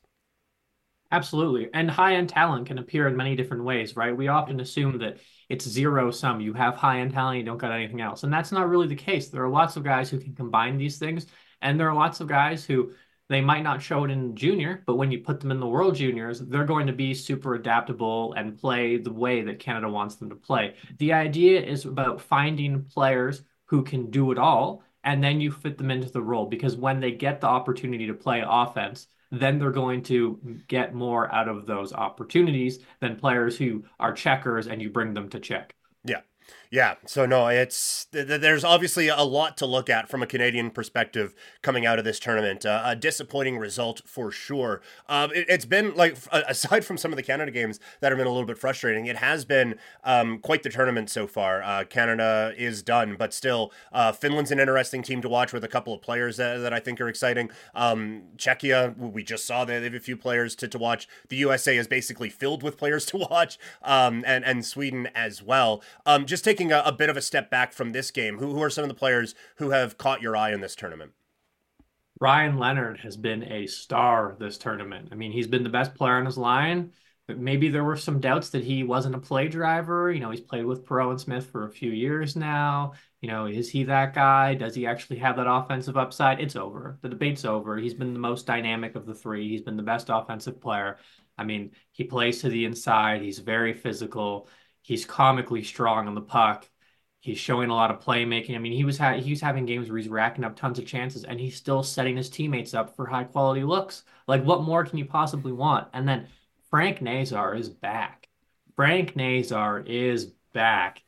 Absolutely. 1.11 1.69
And 1.73 1.89
high 1.89 2.15
end 2.15 2.29
talent 2.29 2.65
can 2.65 2.79
appear 2.79 3.07
in 3.07 3.15
many 3.15 3.35
different 3.35 3.63
ways, 3.63 3.95
right? 3.95 4.15
We 4.15 4.27
often 4.27 4.59
assume 4.59 4.97
that 4.97 5.19
it's 5.49 5.69
zero 5.69 6.09
sum. 6.09 6.41
You 6.41 6.53
have 6.53 6.75
high 6.75 6.99
end 6.99 7.13
talent, 7.13 7.37
you 7.37 7.45
don't 7.45 7.59
got 7.59 7.71
anything 7.71 8.01
else. 8.01 8.23
And 8.23 8.33
that's 8.33 8.51
not 8.51 8.67
really 8.67 8.87
the 8.87 8.95
case. 8.95 9.29
There 9.29 9.43
are 9.43 9.49
lots 9.49 9.77
of 9.77 9.83
guys 9.83 10.09
who 10.09 10.19
can 10.19 10.33
combine 10.33 10.77
these 10.77 10.97
things. 10.97 11.27
And 11.61 11.79
there 11.79 11.87
are 11.87 11.95
lots 11.95 12.21
of 12.21 12.27
guys 12.27 12.65
who 12.65 12.91
they 13.27 13.41
might 13.41 13.63
not 13.63 13.81
show 13.81 14.03
it 14.03 14.11
in 14.11 14.35
junior, 14.35 14.83
but 14.85 14.95
when 14.95 15.11
you 15.11 15.19
put 15.19 15.39
them 15.39 15.51
in 15.51 15.59
the 15.59 15.67
World 15.67 15.95
Juniors, 15.95 16.39
they're 16.39 16.63
going 16.63 16.87
to 16.87 16.93
be 16.93 17.13
super 17.13 17.55
adaptable 17.55 18.33
and 18.33 18.57
play 18.57 18.97
the 18.97 19.11
way 19.11 19.41
that 19.41 19.59
Canada 19.59 19.89
wants 19.89 20.15
them 20.15 20.29
to 20.29 20.35
play. 20.35 20.75
The 20.99 21.13
idea 21.13 21.61
is 21.61 21.85
about 21.85 22.21
finding 22.21 22.83
players 22.83 23.41
who 23.65 23.83
can 23.83 24.11
do 24.11 24.31
it 24.31 24.37
all, 24.37 24.83
and 25.03 25.23
then 25.23 25.41
you 25.41 25.51
fit 25.51 25.77
them 25.77 25.91
into 25.91 26.09
the 26.09 26.21
role 26.21 26.45
because 26.45 26.77
when 26.77 26.99
they 26.99 27.11
get 27.11 27.41
the 27.41 27.47
opportunity 27.47 28.05
to 28.07 28.13
play 28.13 28.43
offense, 28.47 29.07
then 29.31 29.57
they're 29.57 29.71
going 29.71 30.03
to 30.03 30.39
get 30.67 30.93
more 30.93 31.33
out 31.33 31.47
of 31.47 31.65
those 31.65 31.93
opportunities 31.93 32.79
than 32.99 33.15
players 33.15 33.57
who 33.57 33.83
are 33.99 34.13
checkers 34.13 34.67
and 34.67 34.81
you 34.81 34.89
bring 34.89 35.13
them 35.13 35.29
to 35.29 35.39
check. 35.39 35.75
Yeah. 36.03 36.21
Yeah, 36.71 36.95
so 37.05 37.25
no, 37.25 37.47
it's 37.47 38.07
there's 38.11 38.63
obviously 38.63 39.07
a 39.07 39.21
lot 39.21 39.57
to 39.57 39.65
look 39.65 39.89
at 39.89 40.09
from 40.09 40.23
a 40.23 40.27
Canadian 40.27 40.71
perspective 40.71 41.35
coming 41.61 41.85
out 41.85 41.99
of 41.99 42.05
this 42.05 42.19
tournament. 42.19 42.65
Uh, 42.65 42.81
a 42.85 42.95
disappointing 42.95 43.57
result 43.57 44.01
for 44.05 44.31
sure. 44.31 44.81
Um, 45.07 45.31
it, 45.33 45.49
has 45.49 45.65
been 45.65 45.95
like 45.95 46.17
aside 46.31 46.85
from 46.85 46.97
some 46.97 47.11
of 47.11 47.17
the 47.17 47.23
Canada 47.23 47.51
games 47.51 47.79
that 47.99 48.11
have 48.11 48.17
been 48.17 48.27
a 48.27 48.31
little 48.31 48.45
bit 48.45 48.57
frustrating, 48.57 49.05
it 49.05 49.17
has 49.17 49.45
been 49.45 49.75
um, 50.03 50.39
quite 50.39 50.63
the 50.63 50.69
tournament 50.69 51.09
so 51.09 51.27
far. 51.27 51.61
Uh, 51.63 51.83
Canada 51.83 52.53
is 52.57 52.81
done, 52.81 53.15
but 53.17 53.33
still, 53.33 53.71
uh, 53.91 54.11
Finland's 54.11 54.51
an 54.51 54.59
interesting 54.59 55.03
team 55.03 55.21
to 55.21 55.29
watch 55.29 55.53
with 55.53 55.63
a 55.63 55.67
couple 55.67 55.93
of 55.93 56.01
players 56.01 56.37
that, 56.37 56.57
that 56.57 56.73
I 56.73 56.79
think 56.79 56.99
are 57.01 57.07
exciting. 57.07 57.49
Um, 57.73 58.23
Czechia, 58.37 58.97
we 58.97 59.23
just 59.23 59.45
saw 59.45 59.65
that 59.65 59.79
they 59.79 59.85
have 59.85 59.93
a 59.93 59.99
few 59.99 60.17
players 60.17 60.55
to, 60.57 60.67
to 60.67 60.77
watch. 60.77 61.07
The 61.29 61.35
USA 61.37 61.77
is 61.77 61.87
basically 61.87 62.29
filled 62.29 62.63
with 62.63 62.77
players 62.77 63.05
to 63.07 63.17
watch, 63.17 63.57
um, 63.83 64.23
and 64.25 64.43
and 64.45 64.65
Sweden 64.65 65.09
as 65.15 65.41
well. 65.41 65.81
Um, 66.05 66.25
just 66.25 66.43
taking 66.55 66.71
a, 66.71 66.81
a, 66.85 66.91
bit 66.91 67.09
of 67.09 67.17
a 67.17 67.21
step 67.21 67.49
back 67.49 67.73
from 67.73 67.91
this 67.91 68.11
game, 68.11 68.37
who, 68.37 68.53
who 68.53 68.61
are 68.61 68.69
some 68.69 68.83
of 68.83 68.87
the 68.87 68.95
players 68.95 69.35
who 69.57 69.71
have 69.71 69.97
caught 69.97 70.21
your 70.21 70.37
eye 70.37 70.53
in 70.53 70.61
this 70.61 70.75
tournament? 70.75 71.11
Ryan 72.21 72.57
Leonard 72.57 72.99
has 72.99 73.17
been 73.17 73.43
a 73.43 73.67
star 73.67 74.37
this 74.39 74.57
tournament. 74.57 75.09
I 75.11 75.15
mean, 75.15 75.33
he's 75.33 75.47
been 75.47 75.63
the 75.63 75.69
best 75.69 75.93
player 75.95 76.15
on 76.15 76.25
his 76.25 76.37
line. 76.37 76.93
maybe 77.27 77.67
there 77.67 77.83
were 77.83 77.97
some 77.97 78.21
doubts 78.21 78.51
that 78.51 78.63
he 78.63 78.83
wasn't 78.83 79.15
a 79.15 79.19
play 79.19 79.49
driver. 79.49 80.09
You 80.09 80.21
know, 80.21 80.31
he's 80.31 80.39
played 80.39 80.65
with 80.65 80.85
Perreault 80.85 81.11
and 81.11 81.19
Smith 81.19 81.47
for 81.47 81.65
a 81.65 81.71
few 81.71 81.91
years 81.91 82.37
now. 82.37 82.93
You 83.19 83.29
know, 83.29 83.47
is 83.47 83.69
he 83.69 83.83
that 83.85 84.13
guy? 84.13 84.53
Does 84.53 84.75
he 84.75 84.87
actually 84.87 85.19
have 85.19 85.35
that 85.35 85.51
offensive 85.51 85.97
upside? 85.97 86.39
It's 86.39 86.55
over. 86.55 86.97
The 87.01 87.09
debate's 87.09 87.43
over. 87.43 87.77
He's 87.77 87.93
been 87.93 88.13
the 88.13 88.19
most 88.19 88.45
dynamic 88.45 88.95
of 88.95 89.05
the 89.05 89.15
three. 89.15 89.49
He's 89.49 89.63
been 89.63 89.75
the 89.75 89.83
best 89.83 90.07
offensive 90.09 90.61
player. 90.61 90.99
I 91.37 91.43
mean, 91.43 91.71
he 91.91 92.05
plays 92.05 92.39
to 92.41 92.49
the 92.49 92.63
inside. 92.63 93.21
He's 93.21 93.39
very 93.39 93.73
physical. 93.73 94.47
He's 94.85 95.03
comically 95.03 95.63
strong 95.63 96.07
on 96.07 96.13
the 96.13 96.21
puck. 96.21 96.69
He's 97.19 97.39
showing 97.39 97.71
a 97.71 97.73
lot 97.73 97.89
of 97.89 98.01
playmaking. 98.01 98.53
I 98.53 98.59
mean, 98.59 98.73
he 98.73 98.83
was 98.83 98.99
ha- 98.99 99.17
he 99.17 99.31
was 99.31 99.41
having 99.41 99.65
games 99.65 99.89
where 99.89 99.97
he's 99.97 100.07
racking 100.07 100.43
up 100.43 100.55
tons 100.55 100.77
of 100.77 100.85
chances, 100.85 101.23
and 101.23 101.39
he's 101.39 101.55
still 101.55 101.81
setting 101.81 102.15
his 102.15 102.29
teammates 102.29 102.75
up 102.75 102.95
for 102.95 103.07
high 103.07 103.23
quality 103.23 103.63
looks. 103.63 104.03
Like, 104.27 104.43
what 104.43 104.61
more 104.61 104.85
can 104.85 104.99
you 104.99 105.05
possibly 105.05 105.51
want? 105.51 105.87
And 105.93 106.07
then 106.07 106.27
Frank 106.69 107.01
Nazar 107.01 107.55
is 107.55 107.67
back. 107.67 108.29
Frank 108.75 109.15
Nazar 109.15 109.79
is 109.79 110.25
back. 110.53 111.01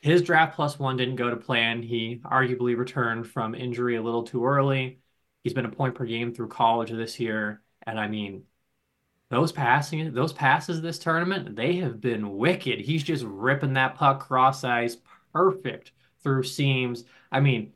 His 0.00 0.22
draft 0.22 0.56
plus 0.56 0.80
one 0.80 0.96
didn't 0.96 1.14
go 1.14 1.30
to 1.30 1.36
plan. 1.36 1.80
He 1.80 2.20
arguably 2.24 2.76
returned 2.76 3.28
from 3.28 3.54
injury 3.54 3.94
a 3.94 4.02
little 4.02 4.24
too 4.24 4.44
early. 4.44 4.98
He's 5.44 5.54
been 5.54 5.64
a 5.66 5.70
point 5.70 5.94
per 5.94 6.06
game 6.06 6.34
through 6.34 6.48
college 6.48 6.90
this 6.90 7.20
year. 7.20 7.62
And 7.86 8.00
I 8.00 8.08
mean, 8.08 8.46
those 9.32 9.50
passing 9.52 10.12
those 10.12 10.32
passes 10.34 10.82
this 10.82 10.98
tournament, 10.98 11.56
they 11.56 11.76
have 11.76 12.00
been 12.00 12.36
wicked. 12.36 12.80
He's 12.80 13.02
just 13.02 13.24
ripping 13.24 13.72
that 13.74 13.94
puck 13.96 14.20
cross 14.20 14.62
ice 14.64 14.98
perfect 15.32 15.92
through 16.22 16.44
seams. 16.44 17.04
I 17.32 17.40
mean, 17.40 17.72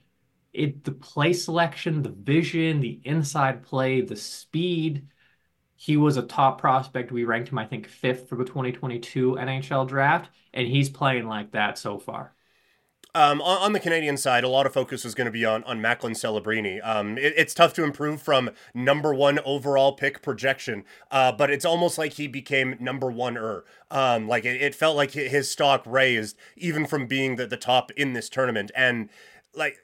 it 0.52 0.84
the 0.84 0.92
play 0.92 1.32
selection, 1.32 2.02
the 2.02 2.10
vision, 2.10 2.80
the 2.80 3.00
inside 3.04 3.62
play, 3.64 4.02
the 4.02 4.16
speed 4.16 5.08
he 5.76 5.96
was 5.96 6.18
a 6.18 6.22
top 6.22 6.60
prospect. 6.60 7.12
We 7.12 7.24
ranked 7.24 7.50
him, 7.50 7.58
I 7.58 7.66
think, 7.66 7.88
fifth 7.88 8.28
for 8.28 8.36
the 8.36 8.44
2022 8.44 9.38
NHL 9.38 9.88
draft, 9.88 10.30
and 10.54 10.68
he's 10.68 10.90
playing 10.90 11.26
like 11.28 11.52
that 11.52 11.78
so 11.78 11.98
far. 11.98 12.35
Um, 13.16 13.40
on, 13.40 13.62
on, 13.62 13.72
the 13.72 13.80
Canadian 13.80 14.18
side, 14.18 14.44
a 14.44 14.48
lot 14.48 14.66
of 14.66 14.74
focus 14.74 15.02
was 15.02 15.14
going 15.14 15.24
to 15.24 15.30
be 15.30 15.42
on 15.42 15.64
on 15.64 15.80
Macklin 15.80 16.12
Celebrini. 16.12 16.86
Um, 16.86 17.16
it, 17.16 17.32
it's 17.34 17.54
tough 17.54 17.72
to 17.74 17.82
improve 17.82 18.20
from 18.20 18.50
number 18.74 19.14
one 19.14 19.38
overall 19.42 19.94
pick 19.94 20.20
projection, 20.20 20.84
uh, 21.10 21.32
but 21.32 21.48
it's 21.48 21.64
almost 21.64 21.96
like 21.96 22.12
he 22.12 22.28
became 22.28 22.76
number 22.78 23.10
one 23.10 23.38
er. 23.38 23.64
Um, 23.90 24.28
like 24.28 24.44
it, 24.44 24.60
it, 24.60 24.74
felt 24.74 24.96
like 24.96 25.12
his 25.12 25.50
stock 25.50 25.82
raised 25.86 26.36
even 26.58 26.84
from 26.84 27.06
being 27.06 27.36
the, 27.36 27.46
the 27.46 27.56
top 27.56 27.90
in 27.92 28.12
this 28.12 28.28
tournament, 28.28 28.70
and 28.76 29.08
like 29.54 29.78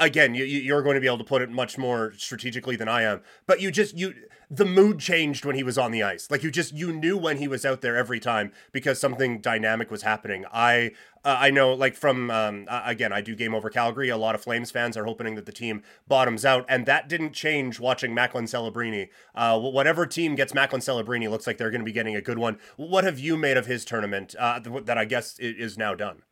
again, 0.00 0.34
you, 0.34 0.44
you're 0.44 0.82
going 0.82 0.94
to 0.94 1.00
be 1.00 1.06
able 1.06 1.18
to 1.18 1.24
put 1.24 1.42
it 1.42 1.50
much 1.50 1.78
more 1.78 2.12
strategically 2.16 2.76
than 2.76 2.88
I 2.88 3.02
am. 3.02 3.20
But 3.46 3.60
you 3.60 3.70
just 3.70 3.96
you 3.96 4.14
the 4.50 4.64
mood 4.64 4.98
changed 4.98 5.44
when 5.44 5.56
he 5.56 5.62
was 5.62 5.78
on 5.78 5.90
the 5.90 6.02
ice. 6.02 6.30
Like 6.30 6.42
you 6.42 6.50
just 6.50 6.72
you 6.74 6.92
knew 6.92 7.16
when 7.16 7.38
he 7.38 7.48
was 7.48 7.64
out 7.64 7.80
there 7.80 7.96
every 7.96 8.20
time 8.20 8.52
because 8.72 9.00
something 9.00 9.40
dynamic 9.40 9.90
was 9.90 10.02
happening. 10.02 10.44
I 10.52 10.92
uh, 11.24 11.36
I 11.38 11.50
know 11.50 11.72
like 11.72 11.94
from 11.94 12.30
um, 12.30 12.66
again 12.68 13.12
I 13.12 13.20
do 13.20 13.34
game 13.34 13.54
over 13.54 13.70
Calgary. 13.70 14.08
A 14.08 14.16
lot 14.16 14.34
of 14.34 14.42
Flames 14.42 14.70
fans 14.70 14.96
are 14.96 15.04
hoping 15.04 15.34
that 15.36 15.46
the 15.46 15.52
team 15.52 15.82
bottoms 16.06 16.44
out, 16.44 16.64
and 16.68 16.86
that 16.86 17.08
didn't 17.08 17.32
change 17.32 17.80
watching 17.80 18.14
Macklin 18.14 18.44
Celebrini. 18.44 19.08
Uh, 19.34 19.58
whatever 19.58 20.06
team 20.06 20.34
gets 20.34 20.54
Macklin 20.54 20.80
Celebrini 20.80 21.30
looks 21.30 21.46
like 21.46 21.58
they're 21.58 21.70
going 21.70 21.80
to 21.80 21.86
be 21.86 21.92
getting 21.92 22.16
a 22.16 22.22
good 22.22 22.38
one. 22.38 22.58
What 22.76 23.04
have 23.04 23.18
you 23.18 23.36
made 23.36 23.56
of 23.56 23.66
his 23.66 23.84
tournament 23.84 24.34
uh, 24.38 24.60
that 24.60 24.98
I 24.98 25.04
guess 25.04 25.38
is 25.38 25.78
now 25.78 25.94
done? 25.94 26.22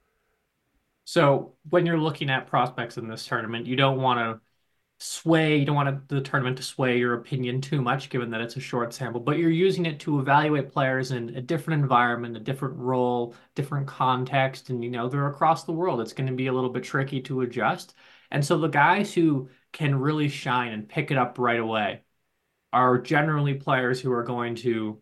So 1.04 1.54
when 1.68 1.86
you're 1.86 1.98
looking 1.98 2.30
at 2.30 2.46
prospects 2.46 2.96
in 2.96 3.08
this 3.08 3.26
tournament, 3.26 3.66
you 3.66 3.76
don't 3.76 4.00
want 4.00 4.20
to 4.20 4.40
sway, 4.98 5.58
you 5.58 5.66
don't 5.66 5.76
want 5.76 6.08
the 6.08 6.20
tournament 6.20 6.56
to 6.56 6.62
sway 6.62 6.98
your 6.98 7.14
opinion 7.14 7.60
too 7.60 7.82
much, 7.82 8.08
given 8.10 8.30
that 8.30 8.40
it's 8.40 8.56
a 8.56 8.60
short 8.60 8.94
sample, 8.94 9.20
but 9.20 9.38
you're 9.38 9.50
using 9.50 9.86
it 9.86 10.00
to 10.00 10.20
evaluate 10.20 10.72
players 10.72 11.10
in 11.10 11.30
a 11.36 11.42
different 11.42 11.82
environment, 11.82 12.36
a 12.36 12.40
different 12.40 12.76
role, 12.76 13.34
different 13.54 13.86
context, 13.86 14.70
and 14.70 14.82
you 14.82 14.90
know, 14.90 15.08
they're 15.08 15.26
across 15.28 15.64
the 15.64 15.72
world. 15.72 16.00
It's 16.00 16.12
going 16.12 16.28
to 16.28 16.32
be 16.34 16.46
a 16.46 16.52
little 16.52 16.70
bit 16.70 16.84
tricky 16.84 17.20
to 17.22 17.42
adjust. 17.42 17.94
And 18.30 18.44
so 18.44 18.58
the 18.58 18.68
guys 18.68 19.12
who 19.12 19.48
can 19.72 19.94
really 19.94 20.28
shine 20.28 20.72
and 20.72 20.88
pick 20.88 21.10
it 21.10 21.18
up 21.18 21.38
right 21.38 21.60
away 21.60 22.02
are 22.72 22.98
generally 22.98 23.54
players 23.54 24.00
who 24.00 24.12
are 24.12 24.24
going 24.24 24.56
to 24.56 25.00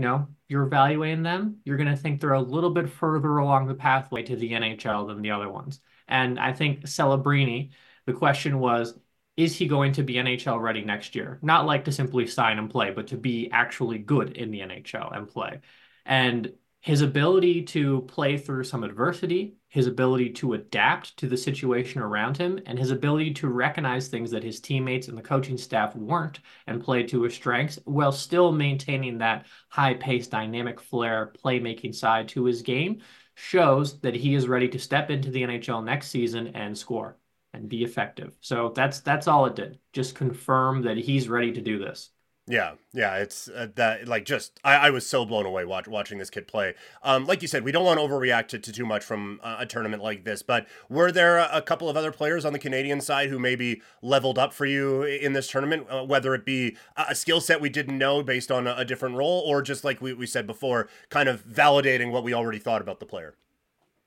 you 0.00 0.06
know, 0.06 0.28
you're 0.48 0.62
evaluating 0.62 1.22
them, 1.22 1.58
you're 1.66 1.76
going 1.76 1.90
to 1.90 1.94
think 1.94 2.20
they're 2.22 2.32
a 2.32 2.40
little 2.40 2.70
bit 2.70 2.88
further 2.88 3.36
along 3.36 3.66
the 3.66 3.74
pathway 3.74 4.22
to 4.22 4.34
the 4.34 4.52
NHL 4.52 5.06
than 5.06 5.20
the 5.20 5.30
other 5.30 5.50
ones. 5.50 5.78
And 6.08 6.40
I 6.40 6.54
think 6.54 6.84
Celebrini, 6.84 7.72
the 8.06 8.14
question 8.14 8.60
was, 8.60 8.98
is 9.36 9.54
he 9.54 9.68
going 9.68 9.92
to 9.92 10.02
be 10.02 10.14
NHL 10.14 10.58
ready 10.58 10.82
next 10.82 11.14
year? 11.14 11.38
Not 11.42 11.66
like 11.66 11.84
to 11.84 11.92
simply 11.92 12.26
sign 12.26 12.58
and 12.58 12.70
play, 12.70 12.92
but 12.92 13.08
to 13.08 13.18
be 13.18 13.50
actually 13.52 13.98
good 13.98 14.38
in 14.38 14.50
the 14.50 14.60
NHL 14.60 15.14
and 15.14 15.28
play. 15.28 15.60
And 16.06 16.50
his 16.80 17.02
ability 17.02 17.62
to 17.62 18.00
play 18.02 18.38
through 18.38 18.64
some 18.64 18.84
adversity, 18.84 19.54
his 19.68 19.86
ability 19.86 20.30
to 20.30 20.54
adapt 20.54 21.16
to 21.18 21.28
the 21.28 21.36
situation 21.36 22.00
around 22.00 22.38
him, 22.38 22.58
and 22.64 22.78
his 22.78 22.90
ability 22.90 23.34
to 23.34 23.48
recognize 23.48 24.08
things 24.08 24.30
that 24.30 24.42
his 24.42 24.60
teammates 24.60 25.08
and 25.08 25.16
the 25.16 25.22
coaching 25.22 25.58
staff 25.58 25.94
weren't 25.94 26.40
and 26.66 26.82
play 26.82 27.02
to 27.02 27.22
his 27.22 27.34
strengths 27.34 27.78
while 27.84 28.12
still 28.12 28.50
maintaining 28.50 29.18
that 29.18 29.44
high 29.68 29.92
paced, 29.94 30.30
dynamic 30.30 30.80
flair, 30.80 31.32
playmaking 31.44 31.94
side 31.94 32.28
to 32.28 32.44
his 32.44 32.62
game 32.62 33.00
shows 33.34 34.00
that 34.00 34.14
he 34.14 34.34
is 34.34 34.48
ready 34.48 34.68
to 34.68 34.78
step 34.78 35.10
into 35.10 35.30
the 35.30 35.42
NHL 35.42 35.84
next 35.84 36.08
season 36.08 36.48
and 36.48 36.76
score 36.76 37.18
and 37.52 37.68
be 37.68 37.84
effective. 37.84 38.34
So 38.40 38.72
that's 38.74 39.00
that's 39.00 39.28
all 39.28 39.46
it 39.46 39.56
did. 39.56 39.78
Just 39.92 40.14
confirm 40.14 40.82
that 40.82 40.96
he's 40.96 41.28
ready 41.28 41.52
to 41.52 41.60
do 41.60 41.78
this. 41.78 42.10
Yeah, 42.50 42.72
yeah, 42.92 43.18
it's 43.18 43.46
uh, 43.46 43.68
that 43.76 44.08
like 44.08 44.24
just 44.24 44.58
I, 44.64 44.88
I 44.88 44.90
was 44.90 45.06
so 45.06 45.24
blown 45.24 45.46
away 45.46 45.64
watch, 45.64 45.86
watching 45.86 46.18
this 46.18 46.30
kid 46.30 46.48
play. 46.48 46.74
Um, 47.04 47.24
like 47.24 47.42
you 47.42 47.48
said, 47.48 47.62
we 47.62 47.70
don't 47.70 47.84
want 47.84 48.00
to 48.00 48.04
overreact 48.04 48.48
to, 48.48 48.58
to 48.58 48.72
too 48.72 48.84
much 48.84 49.04
from 49.04 49.38
uh, 49.40 49.58
a 49.60 49.66
tournament 49.66 50.02
like 50.02 50.24
this. 50.24 50.42
But 50.42 50.66
were 50.88 51.12
there 51.12 51.38
a, 51.38 51.48
a, 51.52 51.62
couple 51.62 51.88
of 51.88 51.96
other 51.96 52.10
players 52.10 52.44
on 52.44 52.52
the 52.52 52.58
Canadian 52.58 53.00
side 53.00 53.28
who 53.28 53.38
maybe 53.38 53.82
leveled 54.02 54.36
up 54.36 54.52
for 54.52 54.66
you 54.66 55.04
in 55.04 55.32
this 55.32 55.48
tournament, 55.48 55.86
uh, 55.88 56.02
whether 56.02 56.34
it 56.34 56.44
be 56.44 56.76
a, 56.96 57.14
skill 57.14 57.40
set 57.40 57.60
we 57.60 57.68
didn't 57.68 57.96
know 57.96 58.20
based 58.20 58.50
on 58.50 58.66
a, 58.66 58.74
a 58.78 58.84
different 58.84 59.14
role, 59.14 59.44
or 59.46 59.62
just 59.62 59.84
like 59.84 60.02
we, 60.02 60.12
we 60.12 60.26
said 60.26 60.48
before, 60.48 60.88
kind 61.08 61.28
of 61.28 61.46
validating 61.46 62.10
what 62.10 62.24
we 62.24 62.34
already 62.34 62.58
thought 62.58 62.82
about 62.82 62.98
the 62.98 63.06
player? 63.06 63.36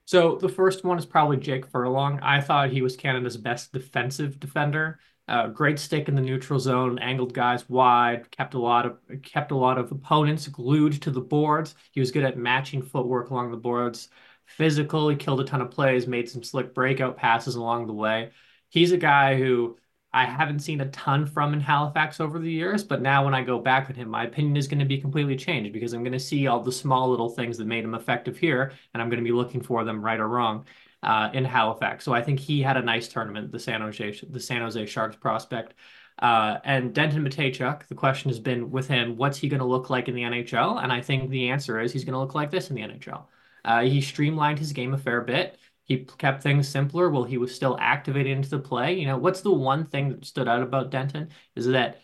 So 0.03 0.35
the 0.35 0.49
first 0.49 0.83
one 0.83 0.97
is 0.97 1.05
probably 1.05 1.37
Jake 1.37 1.65
Furlong. 1.65 2.19
I 2.21 2.41
thought 2.41 2.71
he 2.71 2.81
was 2.81 2.97
Canada's 2.97 3.37
best 3.37 3.71
defensive 3.71 4.37
defender. 4.37 4.99
Uh, 5.27 5.47
great 5.47 5.79
stick 5.79 6.09
in 6.09 6.15
the 6.15 6.21
neutral 6.21 6.59
zone, 6.59 6.99
angled 6.99 7.33
guys 7.33 7.69
wide, 7.69 8.29
kept 8.31 8.55
a 8.55 8.59
lot 8.59 8.85
of 8.85 8.97
kept 9.21 9.51
a 9.51 9.55
lot 9.55 9.77
of 9.77 9.89
opponents 9.91 10.47
glued 10.49 11.01
to 11.01 11.11
the 11.11 11.21
boards. 11.21 11.75
He 11.91 12.01
was 12.01 12.11
good 12.11 12.25
at 12.25 12.37
matching 12.37 12.81
footwork 12.81 13.29
along 13.29 13.51
the 13.51 13.57
boards. 13.57 14.09
Physical, 14.45 15.07
he 15.07 15.15
killed 15.15 15.39
a 15.39 15.45
ton 15.45 15.61
of 15.61 15.71
plays, 15.71 16.07
made 16.07 16.29
some 16.29 16.43
slick 16.43 16.73
breakout 16.73 17.15
passes 17.15 17.55
along 17.55 17.87
the 17.87 17.93
way. 17.93 18.31
He's 18.67 18.91
a 18.91 18.97
guy 18.97 19.37
who 19.37 19.77
I 20.11 20.25
haven't 20.25 20.59
seen 20.59 20.81
a 20.81 20.89
ton 20.89 21.25
from 21.25 21.53
in 21.53 21.61
Halifax 21.61 22.19
over 22.19 22.37
the 22.37 22.51
years, 22.51 22.83
but 22.83 23.01
now 23.01 23.23
when 23.23 23.33
I 23.33 23.43
go 23.43 23.59
back 23.59 23.87
with 23.87 23.95
him, 23.95 24.09
my 24.09 24.25
opinion 24.25 24.57
is 24.57 24.67
going 24.67 24.79
to 24.79 24.85
be 24.85 24.99
completely 24.99 25.37
changed 25.37 25.71
because 25.71 25.93
I'm 25.93 26.03
going 26.03 26.11
to 26.11 26.19
see 26.19 26.47
all 26.47 26.59
the 26.59 26.71
small 26.71 27.09
little 27.09 27.29
things 27.29 27.57
that 27.57 27.65
made 27.65 27.85
him 27.85 27.95
effective 27.95 28.37
here, 28.37 28.73
and 28.93 29.01
I'm 29.01 29.09
going 29.09 29.23
to 29.23 29.27
be 29.27 29.31
looking 29.31 29.61
for 29.61 29.85
them 29.85 30.03
right 30.03 30.19
or 30.19 30.27
wrong 30.27 30.65
uh, 31.03 31.29
in 31.33 31.45
Halifax. 31.45 32.05
So 32.05 32.13
I 32.13 32.23
think 32.23 32.39
he 32.39 32.61
had 32.61 32.77
a 32.77 32.81
nice 32.81 33.07
tournament, 33.07 33.51
the 33.51 33.59
San 33.59 33.81
Jose, 33.81 34.21
the 34.29 34.39
San 34.39 34.61
Jose 34.61 34.85
Sharks 34.85 35.15
prospect. 35.15 35.73
Uh, 36.19 36.59
and 36.63 36.93
Denton 36.93 37.23
Mateychuk, 37.23 37.87
the 37.87 37.95
question 37.95 38.29
has 38.29 38.39
been 38.39 38.71
with 38.71 38.87
him, 38.87 39.17
what's 39.17 39.37
he 39.37 39.49
going 39.49 39.59
to 39.59 39.65
look 39.65 39.89
like 39.89 40.07
in 40.07 40.15
the 40.15 40.21
NHL? 40.21 40.81
And 40.81 40.91
I 40.91 41.01
think 41.01 41.29
the 41.29 41.49
answer 41.49 41.79
is 41.79 41.91
he's 41.91 42.05
going 42.05 42.13
to 42.13 42.19
look 42.19 42.35
like 42.35 42.51
this 42.51 42.69
in 42.69 42.75
the 42.75 42.83
NHL. 42.83 43.25
Uh, 43.65 43.81
he 43.81 44.01
streamlined 44.01 44.59
his 44.59 44.73
game 44.73 44.93
a 44.93 44.97
fair 44.97 45.21
bit. 45.21 45.57
He 45.85 46.05
kept 46.05 46.43
things 46.43 46.67
simpler 46.69 47.09
while 47.09 47.23
he 47.25 47.37
was 47.37 47.53
still 47.53 47.77
activated 47.79 48.37
into 48.37 48.49
the 48.49 48.59
play. 48.59 48.93
You 48.93 49.07
know, 49.07 49.17
what's 49.17 49.41
the 49.41 49.51
one 49.51 49.85
thing 49.85 50.09
that 50.09 50.25
stood 50.25 50.47
out 50.47 50.61
about 50.61 50.91
Denton 50.91 51.29
is 51.55 51.67
that 51.67 52.01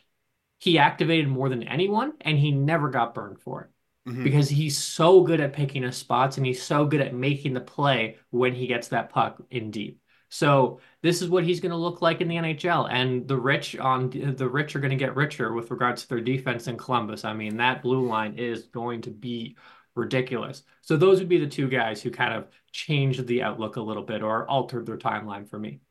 he 0.60 0.78
activated 0.78 1.28
more 1.30 1.48
than 1.48 1.64
anyone 1.64 2.14
and 2.22 2.38
he 2.38 2.52
never 2.52 2.90
got 2.90 3.14
burned 3.14 3.40
for 3.40 3.62
it 3.64 3.70
mm-hmm. 4.08 4.24
because 4.24 4.50
he's 4.50 4.78
so 4.78 5.22
good 5.22 5.42
at 5.42 5.54
picking 5.54 5.84
his 5.84 5.98
spots 5.98 6.38
and 6.38 6.46
he's 6.46 6.62
so 6.62 6.86
good 6.86 7.02
at 7.02 7.14
making 7.14 7.54
the 7.54 7.62
play 7.62 8.18
when 8.32 8.54
he 8.54 8.68
gets 8.68 8.90
that 8.90 9.10
puck 9.10 9.42
in 9.52 9.72
deep. 9.72 10.02
So 10.30 10.80
this 11.02 11.22
is 11.22 11.30
what 11.30 11.44
he's 11.44 11.60
going 11.60 11.72
to 11.72 11.78
look 11.78 12.02
like 12.02 12.22
in 12.22 12.28
the 12.28 12.36
NHL, 12.36 12.88
and 12.92 13.28
the 13.28 13.38
rich 13.38 13.76
on 13.78 14.12
the 14.12 14.48
rich 14.48 14.76
are 14.76 14.80
going 14.80 14.92
to 14.92 14.96
get 14.96 15.16
richer 15.16 15.54
with 15.54 15.72
regards 15.72 16.04
to 16.04 16.10
their 16.10 16.22
defense 16.22 16.68
in 16.68 16.78
Columbus. 16.78 17.26
I 17.26 17.34
mean, 17.34 17.58
that 17.58 17.82
blue 17.82 18.08
line 18.08 18.36
is 18.36 18.68
going 18.68 19.02
to 19.02 19.10
be 19.10 19.58
ridiculous. 19.96 20.64
So 20.82 20.98
those 20.98 21.20
would 21.20 21.30
be 21.30 21.40
the 21.40 21.48
two 21.48 21.68
guys 21.68 22.02
who 22.02 22.12
kind 22.12 22.34
of 22.34 22.48
changed 22.72 23.26
the 23.26 23.42
outlook 23.42 23.76
a 23.76 23.82
little 23.82 24.04
bit 24.04 24.22
or 24.22 24.48
altered 24.48 24.86
their 24.86 24.98
timeline 24.98 25.50
for 25.50 25.58
me. 25.58 25.82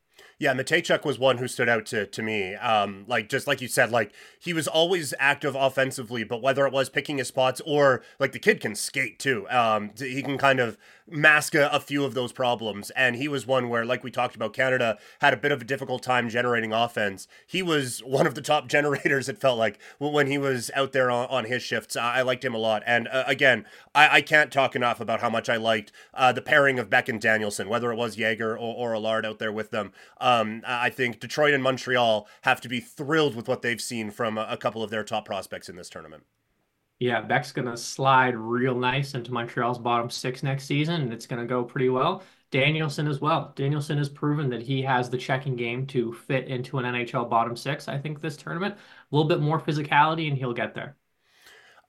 Yeah, 0.41 0.55
Mateychuk 0.55 1.05
was 1.05 1.19
one 1.19 1.39
who 1.39 1.49
stood 1.49 1.69
out 1.69 1.85
to 1.87 2.07
to 2.07 2.23
me. 2.23 2.55
Um, 2.55 3.05
like 3.09 3.29
just 3.29 3.49
like 3.49 3.61
you 3.61 3.67
said, 3.67 3.91
like 3.91 4.13
he 4.39 4.53
was 4.53 4.69
always 4.69 5.13
active 5.19 5.57
offensively, 5.57 6.23
but 6.23 6.41
whether 6.41 6.65
it 6.65 6.73
was 6.73 6.89
picking 6.89 7.19
his 7.19 7.27
spots 7.27 7.61
or 7.67 8.03
like 8.21 8.31
the 8.33 8.39
kid 8.39 8.61
can 8.61 8.77
skate 8.77 9.19
too. 9.19 9.49
Um, 9.51 9.91
he 9.97 10.23
can 10.23 10.39
kind 10.39 10.61
of 10.61 10.79
mask 11.11 11.55
a, 11.55 11.69
a, 11.69 11.81
few 11.81 12.05
of 12.05 12.15
those 12.15 12.33
problems. 12.33 12.91
And 12.91 13.17
he 13.17 13.29
was 13.29 13.47
one 13.47 13.69
where, 13.69 13.85
like 13.85 14.05
we 14.05 14.11
talked 14.11 14.37
about, 14.37 14.53
Canada 14.53 14.99
had 15.21 15.33
a 15.33 15.37
bit 15.37 15.53
of 15.53 15.63
a 15.63 15.65
difficult 15.65 16.03
time 16.03 16.29
generating 16.29 16.73
offense. 16.73 17.29
He 17.47 17.63
was 17.63 18.01
one 18.05 18.27
of 18.27 18.35
the 18.35 18.43
top 18.43 18.69
generators, 18.69 19.29
it 19.29 19.39
felt 19.39 19.59
like, 19.59 19.79
when 19.99 20.27
he 20.27 20.39
was 20.39 20.71
out 20.75 20.93
there 20.93 21.11
on, 21.11 21.29
on 21.29 21.45
his 21.45 21.63
shifts. 21.63 21.97
I, 21.97 22.19
I, 22.19 22.23
liked 22.23 22.45
him 22.45 22.55
a 22.55 22.59
lot. 22.59 22.83
And 22.87 23.09
uh, 23.09 23.25
again, 23.27 23.65
I, 23.95 24.17
I, 24.17 24.21
can't 24.21 24.53
talk 24.53 24.77
enough 24.77 25.01
about 25.01 25.21
how 25.21 25.31
much 25.31 25.49
I 25.49 25.57
liked 25.57 25.93
uh, 26.13 26.33
the 26.33 26.43
pairing 26.43 26.79
of 26.79 26.91
Beck 26.91 27.09
and 27.09 27.21
Danielson, 27.21 27.69
whether 27.69 27.91
it 27.91 27.97
was 27.97 28.19
Yager 28.19 28.53
or, 28.57 28.91
or 28.91 28.95
Allard 28.95 29.25
out 29.25 29.39
there 29.39 29.53
with 29.53 29.71
them. 29.71 29.93
Um, 30.21 30.63
I 30.67 30.91
think 30.91 31.21
Detroit 31.21 31.55
and 31.55 31.63
Montreal 31.63 32.29
have 32.43 32.61
to 32.61 32.69
be 32.69 32.81
thrilled 32.81 33.35
with 33.35 33.49
what 33.49 33.63
they've 33.63 33.81
seen 33.81 34.11
from 34.11 34.37
a, 34.37 34.47
a 34.51 34.57
couple 34.57 34.83
of 34.83 34.91
their 34.91 35.05
top 35.05 35.25
prospects 35.25 35.69
in 35.69 35.77
this 35.77 35.89
tournament. 35.89 36.25
Yeah, 37.01 37.21
Beck's 37.23 37.53
going 37.53 37.67
to 37.69 37.77
slide 37.77 38.37
real 38.37 38.75
nice 38.77 39.15
into 39.15 39.33
Montreal's 39.33 39.79
bottom 39.79 40.11
six 40.11 40.43
next 40.43 40.65
season, 40.65 41.01
and 41.03 41.13
it's 41.13 41.27
going 41.27 41.41
to 41.41 41.47
go 41.47 41.65
pretty 41.65 41.89
well. 41.89 42.23
Danielson 42.51 43.07
as 43.09 43.21
well. 43.21 43.53
Danielson 43.57 43.99
has 43.99 44.09
proven 44.09 44.49
that 44.51 44.63
he 44.63 44.83
has 44.83 45.09
the 45.11 45.19
checking 45.19 45.55
game 45.57 45.87
to 45.89 46.13
fit 46.13 46.47
into 46.49 46.79
an 46.79 46.85
NHL 46.87 47.29
bottom 47.29 47.57
six, 47.57 47.89
I 47.89 47.99
think, 47.99 48.21
this 48.21 48.37
tournament. 48.37 48.75
A 48.75 49.17
little 49.17 49.29
bit 49.29 49.41
more 49.41 49.61
physicality, 49.61 50.29
and 50.29 50.37
he'll 50.39 50.55
get 50.55 50.75
there. 50.75 50.98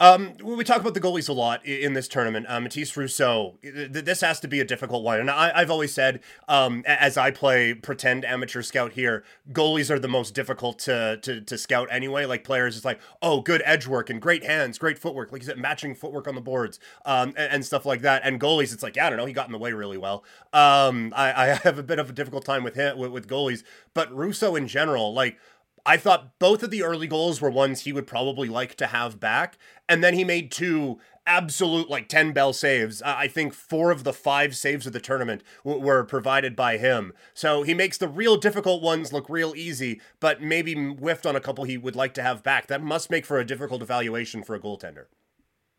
Um, 0.02 0.36
we 0.42 0.64
talk 0.64 0.80
about 0.80 0.94
the 0.94 1.02
goalies 1.02 1.28
a 1.28 1.34
lot 1.34 1.66
in 1.66 1.92
this 1.92 2.08
tournament. 2.08 2.46
Uh, 2.48 2.62
Mathis 2.62 2.96
Rousseau, 2.96 3.58
this 3.62 4.22
has 4.22 4.40
to 4.40 4.48
be 4.48 4.62
a 4.62 4.66
difficult 4.66 5.04
one. 5.04 5.20
And 5.20 5.30
I, 5.30 5.60
have 5.60 5.70
always 5.70 5.94
said, 5.94 6.22
um, 6.48 6.84
as 6.88 7.18
I 7.18 7.32
play 7.32 7.74
pretend 7.74 8.24
amateur 8.24 8.62
scout 8.62 8.94
here, 8.94 9.26
goalies 9.52 9.92
are 9.92 10.00
the 10.00 10.08
most 10.08 10.34
difficult 10.34 10.80
to, 10.80 11.18
to, 11.18 11.42
to 11.42 11.58
scout 11.58 11.90
anyway. 11.92 12.24
Like 12.24 12.46
players, 12.46 12.78
it's 12.78 12.86
like, 12.86 13.02
oh, 13.22 13.42
good 13.42 13.62
edge 13.66 13.88
work 13.88 14.10
and 14.10 14.22
great 14.22 14.46
hands, 14.46 14.78
great 14.78 14.98
footwork. 14.98 15.34
Like 15.34 15.42
you 15.42 15.48
said, 15.48 15.58
matching 15.58 15.96
footwork 15.96 16.30
on 16.30 16.36
the 16.36 16.42
boards 16.42 16.80
um, 17.06 17.34
and, 17.36 17.54
and, 17.54 17.66
stuff 17.66 17.86
like 17.86 18.02
that. 18.02 18.22
And 18.24 18.40
goalies, 18.40 18.74
it's 18.74 18.84
like, 18.84 18.96
yeah, 18.96 19.08
I 19.08 19.10
don't 19.10 19.20
know, 19.20 19.26
he 19.26 19.34
got 19.34 19.48
in 19.48 19.52
the 19.52 19.58
way 19.58 19.74
really 19.74 19.98
well. 19.98 20.24
Um, 20.54 21.14
I, 21.14 21.34
I 21.34 21.46
have 21.64 21.78
a 21.78 21.84
bit 21.84 22.00
of 22.00 22.10
a 22.10 22.14
difficult 22.14 22.46
time 22.46 22.64
with 22.64 22.76
him, 22.76 22.98
with, 22.98 23.12
with 23.12 23.28
goalies. 23.28 23.64
But 23.94 24.16
Rousseau 24.16 24.56
in 24.56 24.70
general, 24.70 25.14
like, 25.14 25.38
I 25.86 25.98
thought 25.98 26.38
both 26.40 26.64
of 26.64 26.72
the 26.72 26.84
early 26.84 27.08
goals 27.08 27.42
were 27.42 27.50
ones 27.50 27.82
he 27.82 27.94
would 27.94 28.08
probably 28.08 28.50
like 28.50 28.76
to 28.76 28.88
have 28.88 29.20
back. 29.20 29.58
And 29.88 30.04
then 30.04 30.14
he 30.14 30.24
made 30.24 30.52
two 30.52 31.00
absolute, 31.26 31.90
like 31.90 32.08
10 32.08 32.32
bell 32.32 32.54
saves. 32.54 33.02
I 33.02 33.28
think 33.28 33.54
four 33.54 33.92
of 33.92 34.04
the 34.04 34.14
five 34.14 34.56
saves 34.56 34.88
of 34.88 34.94
the 34.94 35.00
tournament 35.00 35.44
w- 35.64 35.82
were 35.84 36.04
provided 36.04 36.56
by 36.56 36.78
him. 36.78 37.14
So 37.34 37.64
he 37.64 37.74
makes 37.74 37.98
the 37.98 38.08
real 38.08 38.38
difficult 38.38 38.82
ones 38.82 39.14
look 39.14 39.30
real 39.30 39.54
easy, 39.56 40.02
but 40.20 40.42
maybe 40.42 40.74
whiffed 40.74 41.26
on 41.26 41.36
a 41.36 41.42
couple 41.42 41.64
he 41.66 41.78
would 41.78 41.96
like 41.96 42.14
to 42.16 42.24
have 42.24 42.44
back. 42.44 42.68
That 42.68 42.84
must 42.84 43.10
make 43.10 43.26
for 43.26 43.38
a 43.38 43.46
difficult 43.46 43.82
evaluation 43.82 44.44
for 44.44 44.56
a 44.56 44.60
goaltender. 44.60 45.06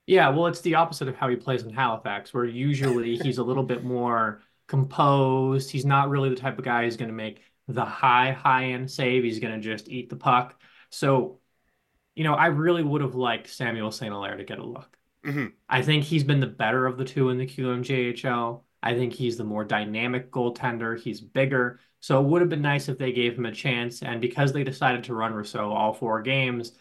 Yeah, 0.06 0.28
well, 0.30 0.46
it's 0.46 0.60
the 0.60 0.74
opposite 0.74 1.08
of 1.08 1.16
how 1.16 1.28
he 1.28 1.36
plays 1.36 1.62
in 1.62 1.70
Halifax, 1.72 2.34
where 2.34 2.44
usually 2.44 3.16
he's 3.16 3.38
a 3.38 3.44
little 3.44 3.62
bit 3.62 3.84
more 3.84 4.42
composed. 4.66 5.70
He's 5.70 5.84
not 5.84 6.08
really 6.08 6.28
the 6.28 6.36
type 6.36 6.58
of 6.58 6.64
guy 6.64 6.84
who's 6.84 6.96
going 6.96 7.10
to 7.10 7.14
make 7.14 7.42
the 7.74 7.84
high, 7.84 8.32
high 8.32 8.66
end 8.66 8.90
save. 8.90 9.24
He's 9.24 9.38
going 9.38 9.54
to 9.54 9.60
just 9.60 9.88
eat 9.88 10.10
the 10.10 10.16
puck. 10.16 10.60
So, 10.90 11.40
you 12.14 12.24
know, 12.24 12.34
I 12.34 12.46
really 12.46 12.82
would 12.82 13.00
have 13.02 13.14
liked 13.14 13.48
Samuel 13.48 13.90
St. 13.90 14.12
Hilaire 14.12 14.36
to 14.36 14.44
get 14.44 14.58
a 14.58 14.64
look. 14.64 14.96
Mm-hmm. 15.24 15.46
I 15.68 15.82
think 15.82 16.04
he's 16.04 16.24
been 16.24 16.40
the 16.40 16.46
better 16.46 16.86
of 16.86 16.96
the 16.96 17.04
two 17.04 17.30
in 17.30 17.38
the 17.38 17.46
QMJHL. 17.46 18.62
I 18.82 18.94
think 18.94 19.12
he's 19.12 19.36
the 19.36 19.44
more 19.44 19.64
dynamic 19.64 20.30
goaltender. 20.30 20.98
He's 20.98 21.20
bigger. 21.20 21.80
So 22.00 22.20
it 22.20 22.26
would 22.26 22.40
have 22.40 22.48
been 22.48 22.62
nice 22.62 22.88
if 22.88 22.96
they 22.98 23.12
gave 23.12 23.36
him 23.36 23.46
a 23.46 23.52
chance. 23.52 24.02
And 24.02 24.20
because 24.20 24.52
they 24.52 24.64
decided 24.64 25.04
to 25.04 25.14
run 25.14 25.34
Rousseau 25.34 25.70
all 25.70 25.92
four 25.92 26.22
games, 26.22 26.72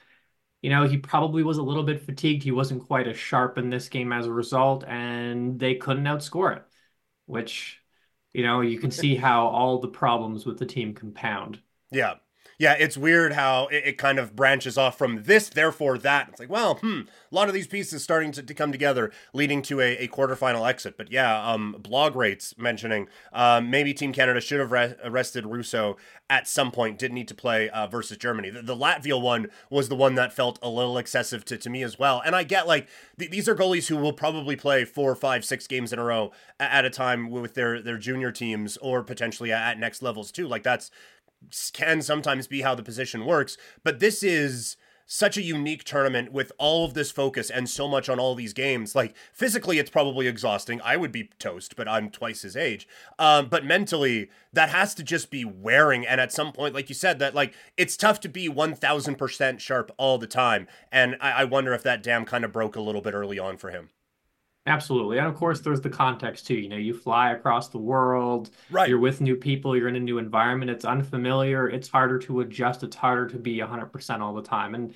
you 0.62 0.70
know, 0.70 0.88
he 0.88 0.98
probably 0.98 1.44
was 1.44 1.58
a 1.58 1.64
little 1.64 1.84
bit 1.84 2.06
fatigued. 2.06 2.44
He 2.44 2.52
wasn't 2.52 2.86
quite 2.86 3.08
as 3.08 3.18
sharp 3.18 3.58
in 3.58 3.70
this 3.70 3.90
game 3.90 4.12
as 4.12 4.26
a 4.26 4.32
result, 4.32 4.84
and 4.86 5.60
they 5.60 5.76
couldn't 5.76 6.04
outscore 6.04 6.58
it, 6.58 6.64
which 7.26 7.82
you 8.34 8.44
know, 8.44 8.62
you 8.62 8.80
can 8.80 8.92
see 8.92 9.16
how 9.16 9.48
all 9.48 9.80
the 9.80 9.88
problems 9.88 10.46
with 10.46 10.60
the 10.60 10.66
team 10.66 10.94
compound. 10.94 11.60
Yeah. 11.92 12.16
Yeah, 12.60 12.76
it's 12.78 12.98
weird 12.98 13.32
how 13.32 13.68
it, 13.68 13.84
it, 13.86 13.98
kind 13.98 14.20
of 14.20 14.36
branches 14.36 14.78
off 14.78 14.98
from 14.98 15.24
this, 15.24 15.48
therefore 15.48 15.98
that. 16.00 16.28
It's 16.28 16.42
like, 16.42 16.50
well, 16.50 16.76
hmm, 16.76 17.02
a 17.32 17.36
lot 17.36 17.48
of 17.48 17.54
these 17.54 17.68
pieces 17.68 18.04
starting 18.04 18.34
to, 18.34 18.44
to 18.44 18.54
come 18.54 18.74
together, 18.74 19.12
leading 19.32 19.62
to 19.64 19.80
a, 19.80 19.96
a 19.96 20.08
quarterfinal 20.10 20.68
exit. 20.68 20.98
But 20.98 21.10
yeah, 21.10 21.50
um, 21.50 21.78
blog 21.80 22.18
rates 22.18 22.54
mentioning 22.58 23.08
uh, 23.32 23.62
maybe 23.64 23.94
Team 23.94 24.12
Canada 24.12 24.42
should 24.42 24.60
have 24.60 24.74
re- 24.74 24.96
arrested 25.06 25.46
Rousseau 25.46 25.96
at 26.30 26.48
some 26.48 26.70
point, 26.70 27.00
didn't 27.00 27.16
need 27.16 27.28
to 27.30 27.34
play 27.34 27.70
uh, 27.70 27.88
versus 27.88 28.18
Germany. 28.18 28.52
The, 28.52 28.62
the, 28.62 28.76
Latvia 28.76 29.20
one 29.20 29.48
was 29.70 29.90
the 29.90 29.96
one 29.96 30.16
that 30.16 30.32
felt 30.32 30.60
a 30.62 30.70
little 30.70 30.98
excessive 30.98 31.44
to, 31.46 31.58
to 31.58 31.70
me 31.70 31.82
as 31.82 31.98
well. 31.98 32.22
And 32.24 32.36
I 32.36 32.44
get 32.44 32.68
like 32.68 32.88
th- 33.18 33.32
these 33.32 33.50
are 33.50 33.56
goalies 33.56 33.88
who 33.88 33.98
will 33.98 34.14
probably 34.14 34.56
play 34.56 34.86
four, 34.86 35.16
five, 35.16 35.44
six 35.44 35.66
games 35.66 35.92
in 35.92 35.98
a 35.98 36.04
row 36.04 36.32
at, 36.60 36.86
a 36.86 36.90
time 36.92 37.32
with 37.32 37.56
their, 37.56 37.82
their 37.82 37.98
junior 37.98 38.32
teams 38.32 38.78
or 38.78 39.02
potentially 39.02 39.52
at 39.52 39.80
next 39.80 40.04
levels 40.04 40.32
too. 40.32 40.48
Like 40.48 40.62
that's 40.62 40.92
can 41.74 42.02
sometimes 42.02 42.48
be 42.48 42.62
how 42.62 42.76
the 42.76 42.84
position 42.84 43.26
works. 43.26 43.58
But 43.84 44.00
this 44.00 44.24
is 44.24 44.78
such 45.12 45.38
a 45.38 45.42
unique 45.42 45.84
tournament 45.84 46.32
with 46.32 46.52
all 46.60 46.86
of 46.86 46.94
this 46.94 47.10
focus 47.10 47.50
and 47.50 47.68
so 47.68 47.88
much 47.88 48.08
on 48.10 48.20
all 48.20 48.36
these 48.36 48.54
games. 48.54 48.94
Like 48.94 49.16
physically, 49.34 49.80
it's 49.80 49.90
probably 49.90 50.28
exhausting. 50.28 50.80
I 50.82 50.98
would 50.98 51.12
be 51.12 51.32
toast, 51.40 51.76
but 51.76 51.88
I'm 51.88 52.12
twice 52.12 52.44
his 52.44 52.56
age. 52.56 52.88
Um, 53.18 53.48
but 53.50 53.66
mentally, 53.66 54.30
that 54.54 54.70
has 54.70 54.94
to 54.96 55.04
just 55.04 55.32
be 55.32 55.44
wearing. 55.44 56.06
And 56.06 56.22
at 56.22 56.32
some 56.32 56.52
point, 56.54 56.76
like 56.76 56.90
you 56.90 56.96
said, 56.96 57.18
that 57.18 57.34
like 57.34 57.56
it's 57.76 57.98
tough 57.98 58.20
to 58.20 58.30
be 58.30 58.48
1000% 58.48 59.60
sharp 59.60 59.92
all 59.98 60.20
the 60.20 60.28
time. 60.28 60.68
And 60.92 61.18
I, 61.20 61.32
I 61.32 61.44
wonder 61.46 61.74
if 61.74 61.82
that 61.82 62.04
dam 62.04 62.24
kind 62.24 62.46
of 62.46 62.52
broke 62.52 62.76
a 62.76 62.82
little 62.82 63.02
bit 63.02 63.16
early 63.16 63.40
on 63.40 63.58
for 63.58 63.72
him. 63.72 63.90
Absolutely. 64.70 65.18
And 65.18 65.26
of 65.26 65.34
course, 65.36 65.62
there's 65.62 65.82
the 65.82 65.90
context 65.90 66.46
too. 66.46 66.54
You 66.54 66.70
know, 66.70 66.78
you 66.78 66.94
fly 66.94 67.32
across 67.32 67.70
the 67.70 67.80
world, 67.80 68.52
right. 68.70 68.88
you're 68.88 69.00
with 69.00 69.20
new 69.20 69.36
people, 69.36 69.76
you're 69.76 69.88
in 69.88 69.96
a 69.96 70.00
new 70.00 70.20
environment, 70.20 70.70
it's 70.70 70.86
unfamiliar, 70.86 71.68
it's 71.68 71.88
harder 71.90 72.20
to 72.20 72.42
adjust, 72.42 72.84
it's 72.84 72.96
harder 72.96 73.28
to 73.28 73.38
be 73.38 73.58
100% 73.58 74.20
all 74.20 74.36
the 74.36 74.44
time. 74.44 74.76
And 74.76 74.94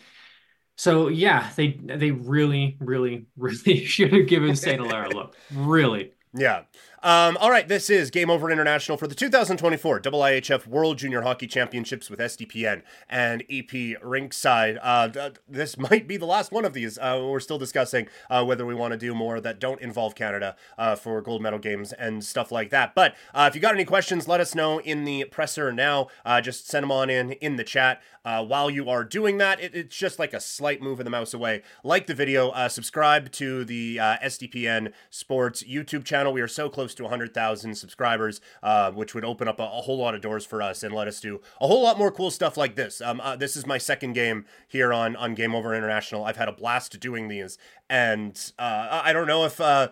so, 0.75 1.07
yeah, 1.07 1.49
they 1.55 1.79
they 1.83 2.11
really, 2.11 2.77
really, 2.79 3.25
really 3.35 3.83
should 3.83 4.13
have 4.13 4.27
given 4.27 4.55
St. 4.55 4.79
Hilaire 4.79 5.05
a 5.05 5.09
look. 5.09 5.35
Really. 5.51 6.13
Yeah. 6.35 6.63
Um, 7.03 7.35
all 7.41 7.51
right, 7.51 7.67
this 7.67 7.89
is 7.89 8.09
Game 8.09 8.29
Over 8.29 8.49
International 8.49 8.97
for 8.97 9.07
the 9.07 9.13
2024 9.13 9.99
IIHF 9.99 10.65
World 10.65 10.97
Junior 10.97 11.23
Hockey 11.23 11.47
Championships 11.47 12.09
with 12.09 12.17
SDPN 12.17 12.81
and 13.09 13.41
EP 13.49 13.67
Rinkside. 14.01 14.79
Uh, 14.81 15.09
th- 15.09 15.33
this 15.45 15.77
might 15.91 16.07
be 16.07 16.15
the 16.15 16.25
last 16.25 16.53
one 16.53 16.63
of 16.63 16.71
these. 16.71 16.97
Uh, 16.97 17.19
we're 17.21 17.41
still 17.41 17.57
discussing 17.57 18.07
uh, 18.29 18.45
whether 18.45 18.65
we 18.65 18.73
want 18.73 18.93
to 18.93 18.97
do 18.97 19.13
more 19.13 19.41
that 19.41 19.59
don't 19.59 19.81
involve 19.81 20.15
Canada 20.15 20.55
uh, 20.77 20.95
for 20.95 21.21
gold 21.21 21.41
medal 21.41 21.59
games 21.59 21.91
and 21.91 22.23
stuff 22.23 22.53
like 22.53 22.69
that. 22.69 22.95
But 22.95 23.15
uh, 23.33 23.47
if 23.49 23.55
you 23.55 23.59
got 23.59 23.73
any 23.73 23.83
questions, 23.83 24.29
let 24.29 24.39
us 24.39 24.55
know 24.55 24.79
in 24.79 25.03
the 25.03 25.25
presser 25.25 25.73
now. 25.73 26.07
Uh, 26.25 26.39
just 26.39 26.69
send 26.69 26.83
them 26.83 26.91
on 26.93 27.09
in 27.09 27.33
in 27.33 27.57
the 27.57 27.65
chat. 27.65 28.01
while 28.23 28.69
you 28.69 28.89
are 28.89 29.03
doing 29.03 29.39
that, 29.39 29.59
it, 29.59 29.75
it's 29.75 29.97
just 29.97 30.19
like 30.19 30.33
a 30.33 30.39
slight 30.39 30.81
move 30.81 31.01
of 31.01 31.03
the 31.03 31.09
mouse 31.09 31.33
away. 31.33 31.63
Like 31.83 32.07
the 32.07 32.13
video, 32.13 32.53
subscribe 32.69 33.29
to 33.33 33.65
the 33.65 33.97
SDPN 33.97 34.93
Sports 35.09 35.63
YouTube 35.63 36.05
channel. 36.05 36.31
We 36.31 36.39
are 36.39 36.47
so 36.47 36.69
close 36.69 36.92
close 36.93 36.97
to 36.97 37.03
100,000 37.03 37.75
subscribers, 37.75 38.41
uh, 38.61 38.91
which 38.91 39.15
would 39.15 39.25
open 39.25 39.47
up 39.47 39.59
a, 39.59 39.63
a, 39.63 39.81
whole 39.83 39.97
lot 39.97 40.15
of 40.15 40.21
doors 40.21 40.45
for 40.45 40.61
us 40.61 40.83
and 40.83 40.93
let 40.93 41.07
us 41.07 41.19
do 41.19 41.41
a 41.59 41.67
whole 41.67 41.83
lot 41.83 41.97
more 41.97 42.11
cool 42.11 42.29
stuff 42.29 42.57
like 42.57 42.75
this. 42.75 43.01
Um, 43.01 43.19
uh, 43.21 43.35
this 43.35 43.55
is 43.55 43.65
my 43.65 43.77
second 43.77 44.13
game 44.13 44.45
here 44.67 44.93
on 44.93 45.15
on 45.15 45.33
Game 45.33 45.55
Over 45.55 45.73
International. 45.73 46.25
I've 46.25 46.37
had 46.37 46.47
a 46.47 46.51
blast 46.51 46.99
doing 46.99 47.27
these, 47.27 47.57
and 47.89 48.39
uh, 48.59 49.01
I 49.03 49.13
don't 49.13 49.27
know 49.27 49.45
if 49.45 49.59
uh, 49.59 49.89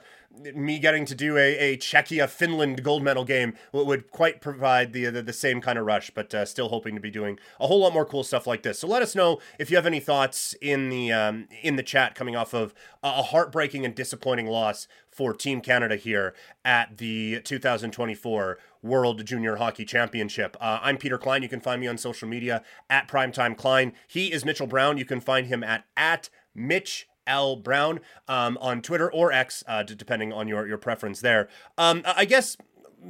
me 0.56 0.80
getting 0.80 1.06
to 1.06 1.16
do 1.16 1.38
a, 1.38 1.58
a 1.58 1.78
Czechia 1.78 2.30
Finland 2.30 2.84
gold 2.84 3.04
medal 3.04 3.26
game 3.26 3.54
would 3.72 4.10
quite 4.12 4.42
provide 4.42 4.94
the, 4.94 5.06
the, 5.06 5.22
the 5.22 5.34
same 5.34 5.62
kind 5.62 5.78
of 5.78 5.86
rush, 5.86 6.10
but 6.12 6.34
uh, 6.34 6.46
still 6.46 6.70
hoping 6.70 6.96
to 6.96 7.02
be 7.02 7.12
doing 7.12 7.38
a 7.60 7.68
whole 7.68 7.80
lot 7.80 7.94
more 7.94 8.06
cool 8.06 8.24
stuff 8.24 8.48
like 8.48 8.64
this. 8.64 8.80
So 8.80 8.88
let 8.88 9.02
us 9.02 9.16
know 9.16 9.40
if 9.60 9.70
you 9.70 9.76
have 9.76 9.86
any 9.86 10.00
thoughts 10.00 10.56
in 10.62 10.90
the 10.90 11.12
um, 11.12 11.48
in 11.62 11.76
the 11.76 11.84
chat 11.84 12.16
coming 12.16 12.36
off 12.36 12.54
of 12.54 12.74
a 13.04 13.24
heartbreaking 13.24 13.86
and 13.86 13.96
disappointing 13.96 14.48
loss 14.48 14.88
for 15.22 15.36
Team 15.36 15.62
Canada 15.62 15.98
here 15.98 16.34
at 16.66 16.98
the 16.98 17.42
2024 17.42 18.58
World 18.82 19.24
Junior 19.24 19.58
Hockey 19.58 19.86
Championship. 19.86 20.58
Uh, 20.60 20.80
I'm 20.82 20.98
Peter 20.98 21.20
Klein. 21.20 21.44
You 21.44 21.48
can 21.48 21.60
find 21.60 21.80
me 21.80 21.86
on 21.86 22.00
social 22.00 22.28
media 22.28 22.64
at 22.90 23.08
Primetime 23.08 23.56
Klein. 23.56 23.94
He 24.08 24.32
is 24.32 24.44
Mitchell 24.44 24.66
Brown. 24.66 24.98
You 24.98 25.06
can 25.06 25.22
find 25.22 25.46
him 25.46 25.64
at 25.64 25.86
at 25.96 26.32
Mitch 26.56 27.08
L 27.28 27.56
Brown 27.56 28.00
um, 28.28 28.58
on 28.60 28.82
Twitter 28.82 29.14
or 29.14 29.32
X, 29.32 29.64
uh, 29.68 29.84
depending 29.84 30.34
on 30.34 30.48
your 30.48 30.66
your 30.66 30.80
preference 30.80 31.22
there. 31.22 31.48
Um, 31.78 32.02
I 32.04 32.26
guess 32.26 32.58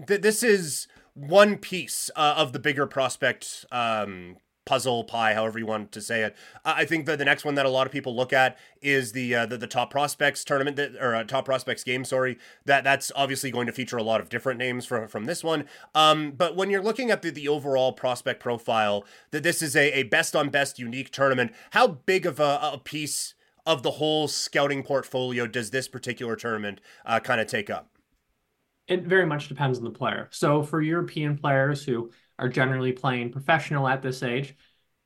th- 0.05 0.19
this 0.19 0.43
is 0.43 0.89
one 1.13 1.55
piece 1.55 2.09
uh, 2.17 2.33
of 2.35 2.51
the 2.51 2.59
bigger 2.59 2.87
prospect 2.87 3.63
um, 3.71 4.35
puzzle 4.65 5.03
pie, 5.03 5.33
however 5.33 5.57
you 5.57 5.65
want 5.65 5.91
to 5.91 6.01
say 6.01 6.21
it. 6.21 6.35
I 6.63 6.85
think 6.85 7.05
that 7.05 7.17
the 7.17 7.25
next 7.25 7.43
one 7.43 7.55
that 7.55 7.65
a 7.65 7.69
lot 7.69 7.87
of 7.87 7.93
people 7.93 8.15
look 8.15 8.31
at 8.31 8.57
is 8.81 9.11
the 9.11 9.33
uh, 9.35 9.45
the, 9.45 9.57
the, 9.57 9.67
top 9.67 9.89
prospects 9.89 10.43
tournament 10.43 10.77
that, 10.77 10.95
or 10.99 11.15
uh, 11.15 11.23
top 11.23 11.45
prospects 11.45 11.83
game. 11.83 12.05
Sorry, 12.05 12.37
that 12.65 12.83
that's 12.83 13.11
obviously 13.15 13.51
going 13.51 13.67
to 13.67 13.73
feature 13.73 13.97
a 13.97 14.03
lot 14.03 14.21
of 14.21 14.29
different 14.29 14.59
names 14.59 14.85
from 14.85 15.07
from 15.07 15.25
this 15.25 15.43
one. 15.43 15.65
Um, 15.95 16.31
but 16.31 16.55
when 16.55 16.69
you're 16.69 16.83
looking 16.83 17.11
at 17.11 17.21
the, 17.21 17.31
the 17.31 17.47
overall 17.47 17.93
prospect 17.93 18.39
profile, 18.39 19.05
that 19.31 19.43
this 19.43 19.61
is 19.61 19.75
a, 19.75 19.91
a 19.99 20.03
best 20.03 20.35
on 20.35 20.49
best 20.49 20.77
unique 20.77 21.11
tournament. 21.11 21.51
How 21.71 21.87
big 21.87 22.25
of 22.25 22.39
a, 22.39 22.59
a 22.73 22.79
piece 22.83 23.33
of 23.65 23.83
the 23.83 23.91
whole 23.91 24.27
scouting 24.27 24.83
portfolio 24.83 25.47
does 25.47 25.71
this 25.71 25.87
particular 25.87 26.35
tournament 26.35 26.81
uh, 27.05 27.19
kind 27.19 27.39
of 27.39 27.47
take 27.47 27.69
up? 27.69 27.91
it 28.91 29.03
very 29.03 29.25
much 29.25 29.47
depends 29.47 29.77
on 29.77 29.85
the 29.85 29.91
player. 29.91 30.27
So 30.31 30.63
for 30.63 30.81
European 30.81 31.37
players 31.37 31.83
who 31.85 32.11
are 32.41 32.49
generally 32.49 32.91
playing 32.91 33.31
professional 33.31 33.87
at 33.87 34.01
this 34.01 34.23
age, 34.23 34.55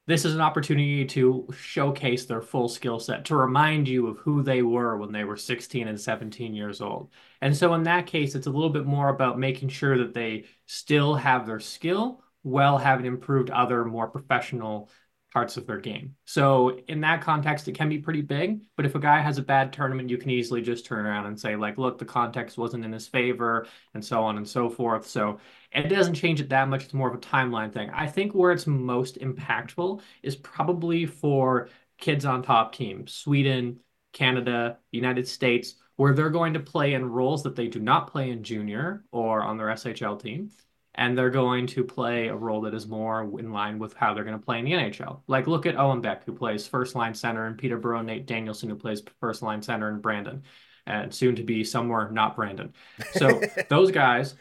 this 0.08 0.24
is 0.24 0.36
an 0.36 0.42
opportunity 0.42 1.04
to 1.06 1.48
showcase 1.58 2.26
their 2.26 2.42
full 2.42 2.70
skill 2.70 3.00
set, 3.00 3.26
to 3.26 3.36
remind 3.36 3.88
you 3.88 4.08
of 4.08 4.18
who 4.20 4.44
they 4.44 4.62
were 4.62 4.98
when 4.98 5.12
they 5.12 5.24
were 5.24 5.36
16 5.36 5.88
and 5.88 6.00
17 6.00 6.54
years 6.54 6.80
old. 6.80 7.10
And 7.42 7.56
so 7.56 7.74
in 7.74 7.84
that 7.84 8.06
case, 8.06 8.36
it's 8.36 8.48
a 8.48 8.52
little 8.52 8.70
bit 8.70 8.86
more 8.86 9.10
about 9.10 9.40
making 9.40 9.70
sure 9.70 9.98
that 9.98 10.14
they 10.14 10.46
still 10.68 11.16
have 11.16 11.46
their 11.46 11.60
skill 11.60 12.24
while 12.44 12.78
having 12.78 13.08
improved 13.08 13.50
other 13.50 13.84
more 13.84 14.08
professional 14.08 14.90
parts 15.36 15.58
of 15.58 15.68
their 15.68 15.80
game. 15.80 16.16
So 16.24 16.80
in 16.88 17.02
that 17.02 17.22
context, 17.22 17.68
it 17.68 17.76
can 17.76 17.90
be 17.90 17.98
pretty 17.98 18.22
big. 18.22 18.62
But 18.78 18.86
if 18.86 18.96
a 18.96 19.00
guy 19.00 19.20
has 19.20 19.38
a 19.38 19.44
bad 19.44 19.74
tournament, 19.74 20.10
you 20.10 20.18
can 20.18 20.30
easily 20.30 20.62
just 20.62 20.86
turn 20.86 21.06
around 21.06 21.26
and 21.26 21.38
say, 21.38 21.58
like, 21.58 21.78
look, 21.78 21.98
the 21.98 22.06
context 22.06 22.58
wasn't 22.58 22.86
in 22.86 22.94
his 22.94 23.06
favor, 23.06 23.68
and 23.94 24.06
so 24.06 24.24
on 24.24 24.38
and 24.38 24.48
so 24.48 24.70
forth. 24.70 25.06
So 25.06 25.40
it 25.76 25.90
doesn't 25.90 26.16
change 26.16 26.40
it 26.40 26.50
that 26.50 26.70
much. 26.70 26.86
It's 26.86 26.94
more 26.94 27.10
of 27.10 27.16
a 27.16 27.20
timeline 27.20 27.74
thing. 27.74 27.90
I 27.92 28.08
think 28.08 28.34
where 28.34 28.52
it's 28.52 28.68
most 28.68 29.20
impactful 29.20 30.02
is 30.24 30.36
probably 30.36 31.06
for 31.06 31.70
kids 31.98 32.26
on 32.26 32.44
top 32.44 32.74
teams, 32.74 33.14
Sweden, 33.14 33.80
Canada, 34.14 34.78
United 34.92 35.28
States, 35.28 35.76
where 35.96 36.14
they're 36.14 36.30
going 36.30 36.54
to 36.54 36.60
play 36.60 36.94
in 36.94 37.06
roles 37.06 37.44
that 37.44 37.56
they 37.56 37.68
do 37.68 37.80
not 37.80 38.12
play 38.12 38.30
in 38.30 38.44
junior 38.44 39.04
or 39.12 39.44
on 39.44 39.58
their 39.58 39.68
SHL 39.68 40.22
team 40.22 40.52
and 40.96 41.18
they're 41.18 41.30
going 41.30 41.68
to 41.68 41.84
play 41.84 42.28
a 42.28 42.36
role 42.36 42.62
that 42.62 42.74
is 42.74 42.88
more 42.88 43.22
in 43.38 43.52
line 43.52 43.78
with 43.78 43.94
how 43.94 44.14
they're 44.14 44.24
going 44.24 44.40
to 44.40 44.46
play 44.46 44.60
in 44.60 44.66
the 44.66 44.72
NHL. 44.72 45.22
Like 45.28 45.46
look 45.46 45.66
at 45.66 45.78
Owen 45.78 46.02
Beck, 46.02 46.26
who 46.26 46.34
plays 46.34 46.68
first 46.68 46.96
line 46.96 47.14
center, 47.14 47.46
and 47.46 47.58
Peterborough 47.58 48.02
Nate 48.02 48.26
Danielson, 48.26 48.70
who 48.70 48.76
plays 48.76 49.04
first 49.20 49.42
line 49.42 49.62
center 49.62 49.90
and 49.90 50.02
Brandon, 50.02 50.44
and 50.88 51.14
soon 51.14 51.36
to 51.36 51.44
be 51.44 51.64
somewhere 51.64 52.10
not 52.12 52.36
Brandon. 52.36 52.74
So 53.14 53.42
those 53.70 53.92
guys 53.92 54.36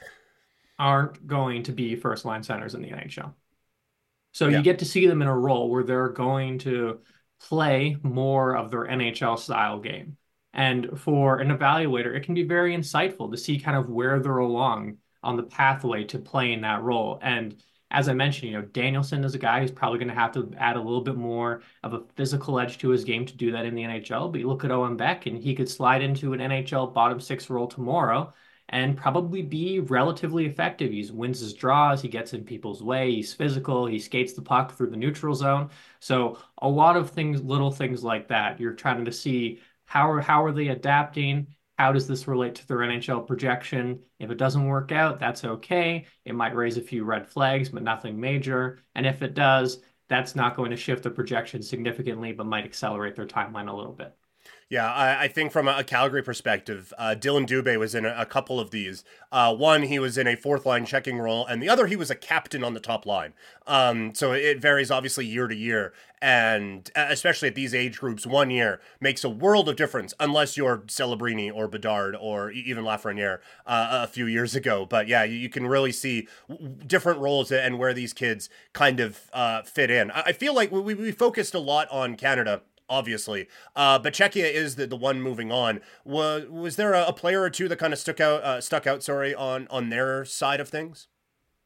aren't 0.79 1.27
going 1.27 1.62
to 1.64 1.72
be 1.72 1.97
first 1.97 2.25
line 2.25 2.43
centers 2.43 2.75
in 2.75 2.83
the 2.83 2.91
NHL. 2.91 3.35
So 4.33 4.49
yeah. 4.49 4.59
you 4.59 4.64
get 4.64 4.81
to 4.81 4.85
see 4.85 5.07
them 5.07 5.22
in 5.22 5.29
a 5.29 5.37
role 5.37 5.70
where 5.70 5.85
they're 5.85 6.09
going 6.09 6.59
to 6.61 7.01
play 7.41 7.97
more 8.03 8.57
of 8.57 8.70
their 8.70 8.87
NHL 8.87 9.39
style 9.39 9.79
game. 9.79 10.16
And 10.53 10.99
for 10.99 11.39
an 11.39 11.57
evaluator, 11.57 12.16
it 12.16 12.25
can 12.25 12.35
be 12.35 12.43
very 12.43 12.77
insightful 12.77 13.31
to 13.31 13.37
see 13.37 13.59
kind 13.59 13.77
of 13.77 13.91
where 13.91 14.20
they're 14.20 14.39
along 14.39 14.99
on 15.22 15.37
the 15.37 15.43
pathway 15.43 16.05
to 16.05 16.18
playing 16.18 16.61
that 16.62 16.83
role. 16.83 17.18
And 17.22 17.57
as 17.91 18.09
I 18.09 18.14
mentioned, 18.14 18.51
you 18.51 18.59
know, 18.59 18.66
Danielson 18.66 19.25
is 19.25 19.35
a 19.35 19.39
guy 19.39 19.61
who's 19.61 19.70
probably 19.70 19.99
going 19.99 20.09
to 20.09 20.14
have 20.14 20.33
to 20.33 20.53
add 20.59 20.77
a 20.77 20.81
little 20.81 21.01
bit 21.01 21.16
more 21.16 21.62
of 21.83 21.95
a 21.95 22.03
physical 22.16 22.59
edge 22.59 22.79
to 22.79 22.89
his 22.89 23.05
game 23.05 23.25
to 23.27 23.37
do 23.37 23.53
that 23.53 23.66
in 23.66 23.75
the 23.75 23.83
NHL. 23.83 24.31
But 24.33 24.41
you 24.41 24.49
look 24.49 24.64
at 24.64 24.72
Owen 24.72 24.97
Beck, 24.97 25.27
and 25.27 25.39
he 25.39 25.55
could 25.55 25.68
slide 25.68 26.03
into 26.03 26.33
an 26.33 26.41
NHL 26.41 26.93
bottom 26.93 27.20
six 27.20 27.49
role 27.51 27.68
tomorrow 27.68 28.33
and 28.68 28.96
probably 28.96 29.42
be 29.42 29.80
relatively 29.80 30.46
effective. 30.46 30.90
He 30.90 31.08
wins 31.12 31.40
his 31.40 31.54
draws, 31.54 32.02
he 32.02 32.08
gets 32.08 32.32
in 32.32 32.44
people's 32.44 32.82
way, 32.82 33.10
he's 33.12 33.34
physical, 33.34 33.86
he 33.86 33.98
skates 33.98 34.32
the 34.32 34.42
puck 34.42 34.76
through 34.76 34.90
the 34.90 34.96
neutral 34.96 35.34
zone. 35.34 35.70
So 36.00 36.38
a 36.62 36.68
lot 36.68 36.96
of 36.96 37.10
things, 37.10 37.42
little 37.42 37.70
things 37.70 38.02
like 38.02 38.28
that. 38.28 38.60
You're 38.60 38.72
trying 38.72 39.04
to 39.04 39.12
see 39.12 39.60
how 39.84 40.10
are 40.10 40.20
how 40.20 40.44
are 40.44 40.52
they 40.52 40.68
adapting 40.68 41.48
how 41.78 41.92
does 41.92 42.06
this 42.06 42.28
relate 42.28 42.54
to 42.56 42.68
their 42.68 42.78
NHL 42.78 43.26
projection? 43.26 44.00
If 44.18 44.30
it 44.30 44.38
doesn't 44.38 44.66
work 44.66 44.92
out, 44.92 45.18
that's 45.18 45.44
okay. 45.44 46.06
It 46.24 46.34
might 46.34 46.54
raise 46.54 46.76
a 46.76 46.82
few 46.82 47.04
red 47.04 47.26
flags, 47.26 47.68
but 47.68 47.82
nothing 47.82 48.20
major. 48.20 48.78
And 48.94 49.06
if 49.06 49.22
it 49.22 49.34
does, 49.34 49.80
that's 50.08 50.36
not 50.36 50.56
going 50.56 50.70
to 50.70 50.76
shift 50.76 51.02
the 51.02 51.10
projection 51.10 51.62
significantly, 51.62 52.32
but 52.32 52.46
might 52.46 52.64
accelerate 52.64 53.16
their 53.16 53.26
timeline 53.26 53.68
a 53.68 53.74
little 53.74 53.92
bit. 53.92 54.14
Yeah, 54.70 54.90
I, 54.90 55.24
I, 55.24 55.28
think 55.28 55.52
from 55.52 55.68
a, 55.68 55.84
Calgary 55.84 56.22
perspective, 56.22 56.92
uh, 56.96 57.14
Dylan 57.18 57.46
Dubé 57.46 57.78
was 57.78 57.94
in 57.94 58.06
a, 58.06 58.14
a 58.18 58.24
couple 58.24 58.58
of 58.58 58.70
these. 58.70 59.04
Uh, 59.30 59.54
one, 59.54 59.82
he 59.82 59.98
was 59.98 60.16
in 60.16 60.26
a 60.26 60.36
fourth 60.36 60.64
line 60.64 60.86
checking 60.86 61.18
role, 61.18 61.44
and 61.44 61.62
the 61.62 61.68
other, 61.68 61.86
he 61.86 61.96
was 61.96 62.10
a 62.10 62.14
captain 62.14 62.64
on 62.64 62.72
the 62.72 62.80
top 62.80 63.04
line. 63.04 63.34
Um, 63.66 64.14
so 64.14 64.32
it 64.32 64.60
varies 64.60 64.90
obviously 64.90 65.26
year 65.26 65.48
to 65.48 65.54
year, 65.54 65.92
and 66.22 66.90
especially 66.96 67.48
at 67.48 67.54
these 67.54 67.74
age 67.74 67.98
groups, 67.98 68.26
one 68.26 68.50
year 68.50 68.80
makes 69.00 69.22
a 69.22 69.28
world 69.28 69.68
of 69.68 69.76
difference, 69.76 70.14
unless 70.18 70.56
you're 70.56 70.78
Celebrini 70.78 71.54
or 71.54 71.68
Bedard 71.68 72.16
or 72.18 72.50
even 72.50 72.84
Lafreniere 72.84 73.40
uh, 73.66 73.88
a 74.02 74.06
few 74.06 74.26
years 74.26 74.54
ago. 74.54 74.86
But 74.86 75.08
yeah, 75.08 75.24
you, 75.24 75.36
you, 75.36 75.50
can 75.50 75.66
really 75.66 75.92
see 75.92 76.26
different 76.86 77.20
roles 77.20 77.52
and 77.52 77.78
where 77.78 77.92
these 77.92 78.14
kids 78.14 78.48
kind 78.72 79.00
of 79.00 79.20
uh, 79.34 79.62
fit 79.62 79.90
in. 79.90 80.10
I, 80.10 80.22
I 80.22 80.32
feel 80.32 80.54
like 80.54 80.72
we, 80.72 80.94
we 80.94 81.12
focused 81.12 81.54
a 81.54 81.58
lot 81.58 81.86
on 81.90 82.16
Canada 82.16 82.62
obviously. 82.89 83.49
Uh, 83.74 83.99
but 83.99 84.14
Czechia 84.14 84.51
is 84.51 84.76
the, 84.76 84.87
the 84.87 84.97
one 84.97 85.22
moving 85.22 85.51
on. 85.53 85.80
Was 86.05 86.47
was 86.47 86.76
there 86.76 86.93
a, 86.95 87.07
a 87.07 87.12
player 87.12 87.43
or 87.43 87.51
two 87.51 87.68
that 87.68 87.78
kind 87.78 87.93
of 87.93 87.99
stuck 87.99 88.20
out 88.20 88.43
uh, 88.43 88.61
stuck 88.61 88.87
out? 88.87 89.03
Sorry, 89.03 89.35
on 89.35 89.66
on 89.70 89.91
their 89.91 90.24
side 90.24 90.61
of 90.61 90.68
things. 90.68 91.09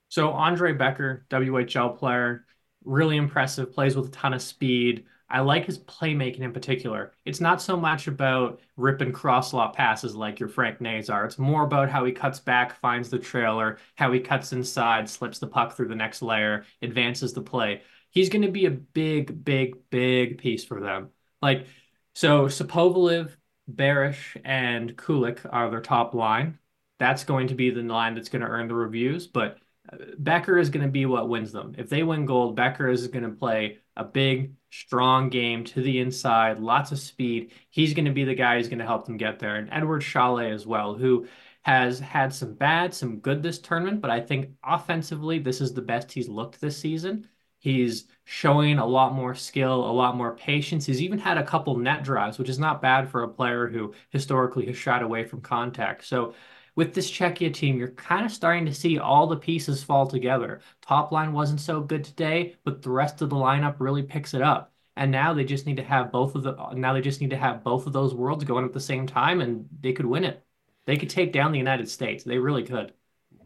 So 0.09 0.29
Ondřej 0.29 0.79
Becher, 0.79 1.27
WHL 1.31 1.99
player, 1.99 2.47
really 2.85 3.17
impressive. 3.17 3.73
Plays 3.73 3.97
with 3.97 4.09
a 4.09 4.11
ton 4.11 4.35
of 4.35 4.43
speed. 4.43 5.05
I 5.31 5.41
like 5.41 5.67
his 5.67 5.79
playmaking 5.81 6.41
in 6.41 6.53
particular. 6.55 7.13
It's 7.27 7.41
not 7.41 7.61
so 7.61 7.77
much 7.77 8.07
about 8.07 8.61
rip 8.79 9.03
and 9.03 9.13
cross 9.13 9.51
slot 9.51 9.75
passes 9.75 10.17
like 10.17 10.41
your 10.41 10.49
Frank 10.49 10.81
Nazar. 10.81 11.27
It's 11.27 11.39
more 11.39 11.65
about 11.65 11.91
how 11.91 12.07
he 12.07 12.13
cuts 12.13 12.41
back, 12.41 12.75
finds 12.81 13.11
the 13.11 13.19
trailer, 13.19 13.77
how 13.97 14.11
he 14.11 14.21
cuts 14.21 14.53
inside, 14.55 15.07
slips 15.07 15.39
the 15.39 15.47
puck 15.47 15.75
through 15.75 15.89
the 15.89 15.95
next 15.95 16.23
layer, 16.23 16.65
advances 16.81 17.35
the 17.35 17.43
play 17.43 17.83
he's 18.11 18.29
going 18.29 18.43
to 18.43 18.51
be 18.51 18.67
a 18.67 18.71
big, 18.71 19.45
big, 19.45 19.91
big 19.91 20.39
piece 20.39 20.65
for 20.65 20.81
them. 20.81 21.11
Like, 21.41 21.67
so 22.15 22.47
Šapovaliv, 22.47 23.31
Barish, 23.71 24.41
and 24.45 24.97
Kulich 24.97 25.47
are 25.51 25.71
their 25.71 25.81
top 25.81 26.15
line. 26.15 26.59
That's 26.99 27.25
going 27.25 27.49
to 27.49 27.55
be 27.55 27.71
the 27.71 27.83
line 27.83 28.15
that's 28.15 28.29
going 28.29 28.43
to 28.43 28.49
earn 28.49 28.69
the 28.69 28.75
reviews. 28.75 29.27
But 29.27 29.59
uh, 29.93 29.97
Becher 30.19 30.59
is 30.59 30.71
going 30.71 30.85
to 30.85 30.91
be 30.91 31.07
what 31.07 31.29
wins 31.29 31.53
them. 31.53 31.75
If 31.79 31.89
they 31.89 32.03
win 32.03 32.27
gold, 32.27 32.57
Becher 32.57 32.89
is 32.89 33.07
going 33.07 33.25
to 33.25 33.31
play 33.31 33.79
a 33.97 34.05
big, 34.05 34.55
strong 34.71 35.29
game 35.29 35.65
to 35.65 35.83
the 35.83 36.01
inside, 36.01 36.59
lots 36.59 36.93
of 36.93 36.99
speed. 36.99 37.53
He's 37.71 37.95
going 37.95 38.05
to 38.07 38.13
be 38.13 38.25
the 38.25 38.35
guy 38.35 38.57
who's 38.57 38.69
going 38.69 38.81
to 38.81 38.87
help 38.87 39.07
them 39.07 39.17
get 39.17 39.39
there. 39.39 39.57
And 39.57 39.71
Eduard 39.73 40.03
Šalé 40.03 40.53
as 40.53 40.67
well, 40.67 40.95
who 40.95 41.27
has 41.63 42.01
had 42.01 42.33
some 42.33 42.55
bad, 42.55 42.95
some 42.95 43.19
good 43.19 43.43
this 43.43 43.59
tournament, 43.59 44.01
but 44.01 44.11
I 44.11 44.21
think 44.21 44.51
offensively, 44.65 45.39
this 45.39 45.61
is 45.61 45.75
the 45.75 45.83
best 45.83 46.11
he's 46.11 46.29
looked 46.29 46.61
this 46.61 46.79
season. 46.79 47.29
He's 47.59 48.07
showing 48.25 48.79
a 48.79 48.87
lot 48.87 49.15
more 49.15 49.35
skill, 49.35 49.89
a 49.89 49.93
lot 49.93 50.17
more 50.17 50.37
patience. 50.37 50.87
He's 50.87 51.03
even 51.03 51.19
had 51.19 51.39
a 51.39 51.45
couple 51.45 51.77
net 51.77 52.05
drives, 52.05 52.39
which 52.39 52.49
is 52.49 52.59
not 52.59 52.83
bad 52.83 53.09
for 53.11 53.23
a 53.23 53.29
player 53.29 53.67
who 53.69 53.95
historically 54.11 54.67
has 54.67 54.77
shied 54.77 55.03
away 55.03 55.25
from 55.25 55.41
contact. 55.41 56.05
So 56.05 56.35
with 56.77 56.95
this 56.95 57.11
Czechia 57.11 57.53
team, 57.53 57.79
you're 57.79 57.89
kind 57.93 58.25
of 58.25 58.33
starting 58.33 58.67
to 58.67 58.75
see 58.75 58.99
all 58.99 59.27
the 59.27 59.37
pieces 59.37 59.83
fall 59.83 60.07
together. 60.07 60.61
Top 60.81 61.11
line 61.13 61.33
wasn't 61.33 61.61
so 61.61 61.81
good 61.81 62.05
today, 62.05 62.57
but 62.65 62.83
the 62.83 62.91
rest 62.91 63.21
of 63.23 63.31
the 63.31 63.37
lineup 63.37 63.77
really 63.81 64.03
picks 64.03 64.35
it 64.35 64.43
up. 64.43 64.73
And 64.97 65.11
now 65.11 65.33
they 65.35 65.45
just 65.45 65.67
need 65.67 65.77
to 65.77 65.85
have 65.85 66.11
both 66.13 66.35
of 66.35 66.43
the 66.43 66.73
now 66.75 66.93
they 66.93 67.01
just 67.01 67.21
need 67.21 67.31
to 67.31 67.37
have 67.37 67.63
both 67.63 67.87
of 67.87 67.93
those 67.93 68.15
worlds 68.15 68.45
going 68.45 68.65
at 68.65 68.73
the 68.73 68.81
same 68.81 69.07
time 69.07 69.41
and 69.41 69.69
they 69.81 69.93
could 69.93 70.07
win 70.07 70.25
it. 70.25 70.45
They 70.87 70.97
could 70.97 71.11
take 71.11 71.33
down 71.33 71.53
the 71.53 71.59
United 71.59 71.89
States. 71.89 72.25
They 72.25 72.39
really 72.39 72.65
could. 72.65 72.93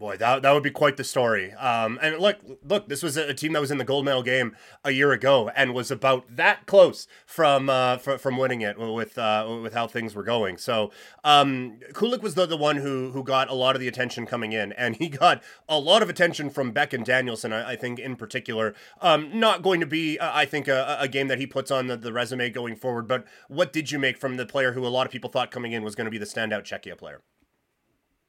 Boy, 0.03 0.17
that, 0.17 0.43
that 0.43 0.51
would 0.51 0.65
be 0.65 0.71
quite 0.73 0.97
the 0.97 1.05
story. 1.05 1.53
Um, 1.53 1.97
and 2.03 2.19
look, 2.19 2.39
look, 2.69 2.89
this 2.89 3.05
was 3.05 3.17
a 3.17 3.33
team 3.33 3.53
that 3.53 3.61
was 3.61 3.71
in 3.71 3.79
the 3.79 3.85
gold 3.85 4.05
medal 4.05 4.25
game 4.25 4.57
a 4.83 4.91
year 4.91 5.13
ago 5.13 5.49
and 5.55 5.75
was 5.75 5.93
about 5.93 6.25
that 6.35 6.67
close 6.67 7.07
from 7.25 7.71
uh, 7.71 7.99
fr- 7.99 8.17
from 8.17 8.37
winning 8.37 8.63
it 8.63 8.77
with 8.81 9.17
uh, 9.17 9.61
with 9.63 9.75
how 9.75 9.87
things 9.87 10.17
were 10.17 10.25
going. 10.25 10.59
So 10.59 10.91
um, 11.23 11.79
Kulich 11.93 12.21
was 12.21 12.35
the, 12.35 12.47
the 12.47 12.57
one 12.57 12.79
who 12.79 13.13
who 13.13 13.23
got 13.23 13.49
a 13.49 13.55
lot 13.55 13.77
of 13.77 13.81
the 13.81 13.87
attention 13.87 14.27
coming 14.27 14.53
in, 14.53 14.73
and 14.73 14.97
he 14.97 15.09
got 15.09 15.41
a 15.69 15.79
lot 15.79 16.03
of 16.03 16.11
attention 16.11 16.51
from 16.51 16.73
Beck 16.73 16.93
and 16.93 17.05
Danielson, 17.05 17.53
I, 17.53 17.71
I 17.71 17.77
think 17.77 18.01
in 18.01 18.17
particular. 18.17 18.75
Um, 19.01 19.39
not 19.39 19.63
going 19.63 19.79
to 19.79 19.87
be, 19.87 20.19
uh, 20.19 20.33
I 20.35 20.47
think, 20.47 20.67
a, 20.67 20.97
a, 20.99 21.07
game 21.07 21.29
that 21.29 21.39
he 21.39 21.47
puts 21.47 21.71
on 21.71 21.87
the, 21.87 21.97
the 21.97 22.13
resume 22.13 22.51
going 22.51 22.75
forward. 22.75 23.07
But 23.07 23.25
what 23.47 23.73
did 23.73 23.93
you 23.93 24.01
make 24.01 24.19
from 24.19 24.37
the 24.37 24.47
player 24.47 24.73
who 24.73 24.85
a 24.85 24.89
lot 24.89 25.07
of 25.07 25.13
people 25.13 25.31
thought 25.31 25.53
coming 25.53 25.71
in 25.71 25.85
was 25.85 25.95
going 25.95 26.07
to 26.07 26.11
be 26.11 26.19
the 26.19 26.27
standout 26.27 26.65
Czechia 26.65 26.99
player? 26.99 27.21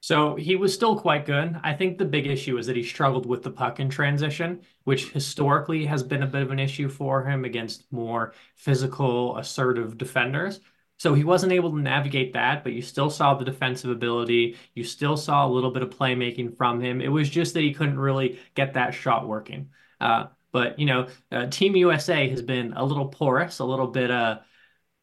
So 0.03 0.35
he 0.35 0.57
was 0.57 0.73
still 0.73 0.99
quite 0.99 1.25
good. 1.25 1.57
I 1.63 1.71
think 1.73 1.97
the 1.97 2.03
big 2.03 2.27
issue 2.27 2.57
is 2.57 2.67
that 2.67 2.75
he 2.75 2.83
struggled 2.83 3.25
with 3.25 3.41
the 3.41 3.49
puck 3.49 3.79
in 3.79 3.87
transition, 3.89 4.59
which 4.83 5.11
historically 5.11 5.85
has 5.85 6.03
been 6.03 6.23
a 6.23 6.27
bit 6.27 6.41
of 6.41 6.51
an 6.51 6.59
issue 6.59 6.89
for 6.89 7.23
him 7.23 7.45
against 7.45 7.89
more 7.89 8.33
physical, 8.57 9.37
assertive 9.37 9.97
defenders. 9.97 10.59
So 10.97 11.13
he 11.13 11.23
wasn't 11.23 11.53
able 11.53 11.71
to 11.71 11.79
navigate 11.79 12.33
that, 12.33 12.65
but 12.65 12.73
you 12.73 12.81
still 12.81 13.09
saw 13.09 13.33
the 13.33 13.45
defensive 13.45 13.91
ability. 13.91 14.57
You 14.75 14.83
still 14.83 15.15
saw 15.15 15.47
a 15.47 15.53
little 15.53 15.71
bit 15.71 15.83
of 15.83 15.89
playmaking 15.91 16.57
from 16.57 16.81
him. 16.81 16.99
It 16.99 17.07
was 17.07 17.29
just 17.29 17.53
that 17.53 17.61
he 17.61 17.73
couldn't 17.73 17.97
really 17.97 18.39
get 18.55 18.73
that 18.73 18.93
shot 18.93 19.25
working. 19.25 19.69
Uh, 20.01 20.25
but, 20.51 20.77
you 20.77 20.85
know, 20.85 21.07
uh, 21.31 21.45
Team 21.45 21.77
USA 21.77 22.27
has 22.27 22.41
been 22.41 22.73
a 22.73 22.83
little 22.83 23.07
porous, 23.07 23.59
a 23.59 23.65
little 23.65 23.87
bit 23.87 24.11
uh, 24.11 24.39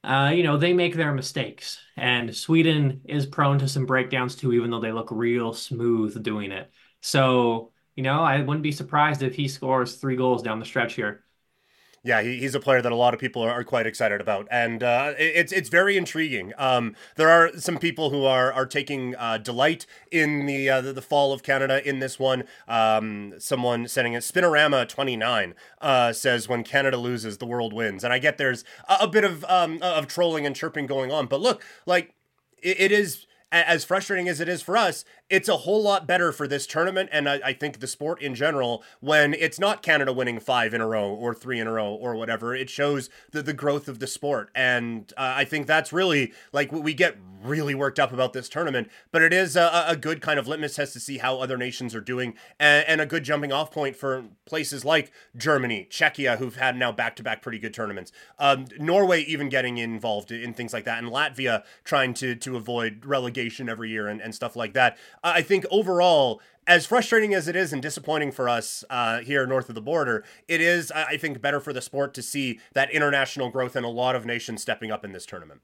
uh, 0.03 0.32
you 0.34 0.42
know, 0.42 0.57
they 0.57 0.72
make 0.72 0.94
their 0.94 1.12
mistakes. 1.12 1.78
And 1.96 2.34
Sweden 2.34 3.03
is 3.05 3.26
prone 3.26 3.59
to 3.59 3.68
some 3.68 3.86
breakdowns 3.86 4.34
too, 4.36 4.53
even 4.53 4.70
though 4.70 4.80
they 4.80 4.92
look 4.92 5.11
real 5.11 5.53
smooth 5.53 6.22
doing 6.22 6.53
it. 6.53 6.70
So, 7.03 7.72
you 7.96 8.03
know, 8.03 8.22
I 8.22 8.40
wouldn't 8.40 8.62
be 8.62 8.72
surprised 8.72 9.22
if 9.22 9.34
he 9.34 9.48
scores 9.48 9.96
three 9.96 10.16
goals 10.16 10.42
down 10.42 10.59
the 10.59 10.64
stretch 10.64 10.94
here. 10.94 11.24
Yeah, 12.03 12.22
he, 12.22 12.38
he's 12.38 12.55
a 12.55 12.61
player 12.61 12.80
that 12.80 12.92
a 12.92 12.96
lot 12.96 13.12
of 13.12 13.20
people 13.20 13.42
are, 13.42 13.51
are 13.51 13.62
quite 13.62 13.86
excited 13.86 14.22
about, 14.22 14.48
and 14.51 14.82
uh, 14.82 15.12
it, 15.18 15.32
it's 15.36 15.53
it's 15.53 15.68
very 15.68 15.98
intriguing. 15.98 16.55
Um, 16.57 16.96
there 17.16 17.28
are 17.28 17.51
some 17.59 17.76
people 17.76 18.09
who 18.09 18.24
are 18.24 18.51
are 18.51 18.64
taking 18.64 19.14
uh, 19.16 19.36
delight 19.36 19.84
in 20.11 20.46
the, 20.46 20.70
uh, 20.70 20.80
the, 20.80 20.94
the 20.94 21.03
fall 21.03 21.34
of 21.34 21.42
Canada 21.42 21.86
in 21.86 21.98
this 21.98 22.18
one. 22.18 22.44
Um, 22.66 23.34
someone 23.38 23.86
sending 23.86 24.14
it 24.14 24.22
Spinorama 24.22 24.88
twenty 24.88 25.14
nine 25.14 25.55
uh, 25.82 26.14
says 26.14 26.48
when 26.48 26.64
Canada 26.64 26.96
loses, 26.96 27.36
the 27.36 27.46
world 27.46 27.74
wins, 27.74 28.03
and 28.03 28.14
I 28.14 28.18
get 28.18 28.38
there's 28.38 28.64
a, 28.88 29.01
a 29.03 29.07
bit 29.07 29.24
of 29.24 29.44
um, 29.44 29.78
of 29.82 30.07
trolling 30.07 30.46
and 30.46 30.57
chirping 30.57 30.86
going 30.86 31.12
on, 31.12 31.26
but 31.26 31.42
look, 31.42 31.62
like 31.84 32.14
it, 32.62 32.80
it 32.80 32.92
is 32.92 33.26
as 33.53 33.84
frustrating 33.84 34.28
as 34.28 34.40
it 34.40 34.48
is 34.48 34.62
for 34.62 34.76
us, 34.76 35.05
it's 35.28 35.48
a 35.48 35.59
whole 35.59 35.82
lot 35.82 36.07
better 36.07 36.32
for 36.32 36.46
this 36.46 36.66
tournament 36.66 37.09
and 37.12 37.28
I, 37.28 37.40
I, 37.44 37.53
think 37.53 37.80
the 37.80 37.86
sport 37.86 38.22
in 38.22 38.34
general 38.34 38.82
when 39.01 39.34
it's 39.34 39.59
not 39.59 39.82
Canada 39.82 40.12
winning 40.12 40.40
five 40.40 40.72
in 40.72 40.80
a 40.80 40.86
row 40.86 41.09
or 41.09 41.34
three 41.34 41.59
in 41.59 41.66
a 41.66 41.72
row 41.72 41.92
or 41.92 42.14
whatever. 42.14 42.55
It 42.55 42.70
shows 42.70 43.11
the, 43.32 43.42
the 43.42 43.53
growth 43.53 43.88
of 43.88 43.98
the 43.98 44.07
sport. 44.07 44.51
And 44.55 45.12
uh, 45.16 45.34
I 45.36 45.44
think 45.44 45.66
that's 45.66 45.92
really 45.92 46.32
like 46.53 46.70
we 46.72 46.94
get 46.94 47.16
really 47.42 47.74
worked 47.74 47.98
up 47.98 48.12
about 48.12 48.34
this 48.34 48.48
tournament, 48.48 48.90
but 49.12 49.22
it 49.22 49.32
is 49.32 49.57
a, 49.57 49.84
a 49.86 49.96
good 49.96 50.20
kind 50.20 50.38
of 50.38 50.46
litmus 50.46 50.76
test 50.76 50.92
to 50.92 51.01
see 51.01 51.18
how 51.18 51.38
other 51.38 51.57
nations 51.57 51.94
are 51.94 52.01
doing 52.01 52.34
and, 52.59 52.86
and 52.86 53.01
a 53.01 53.07
good 53.07 53.24
jumping 53.24 53.51
off 53.51 53.70
point 53.70 53.96
for 53.96 54.24
places 54.44 54.84
like 54.84 55.11
Germany, 55.34 55.88
Czechia, 55.90 56.36
who've 56.36 56.57
had 56.57 56.76
now 56.76 56.92
back 56.92 57.16
to 57.16 57.22
back 57.22 57.40
pretty 57.40 57.59
good 57.59 57.72
tournaments, 57.72 58.12
um, 58.38 58.66
Norway 58.78 59.22
even 59.22 59.48
getting 59.48 59.78
involved 59.78 60.30
in 60.30 60.53
things 60.53 60.74
like 60.74 60.84
that, 60.84 61.03
and 61.03 61.11
Latvia 61.11 61.64
trying 61.82 62.12
to, 62.14 62.34
to 62.34 62.57
avoid 62.57 63.07
relegation 63.07 63.39
every 63.68 63.91
year 63.91 64.09
and, 64.09 64.20
and 64.20 64.34
stuff 64.34 64.57
like 64.57 64.74
that. 64.74 64.99
I 65.22 65.43
think 65.43 65.64
overall, 65.70 66.41
as 66.66 66.86
frustrating 66.86 67.34
as 67.34 67.49
it 67.49 67.57
is 67.57 67.72
and 67.72 67.80
disappointing 67.80 68.32
for 68.32 68.49
us 68.49 68.84
uh, 68.91 69.20
here 69.20 69.47
north 69.47 69.68
of 69.68 69.74
the 69.74 69.80
border, 69.80 70.24
it 70.49 70.61
is, 70.61 70.91
I 70.93 71.16
think, 71.16 71.41
better 71.41 71.61
for 71.61 71.72
the 71.72 71.80
sport 71.80 72.14
to 72.14 72.22
see 72.22 72.61
that 72.74 72.91
international 72.91 73.51
growth 73.51 73.76
and 73.76 73.86
a 73.86 73.88
lot 73.88 74.14
of 74.14 74.26
nations 74.26 74.62
stepping 74.62 74.91
up 74.91 75.05
in 75.05 75.12
this 75.12 75.26
tournament. 75.26 75.61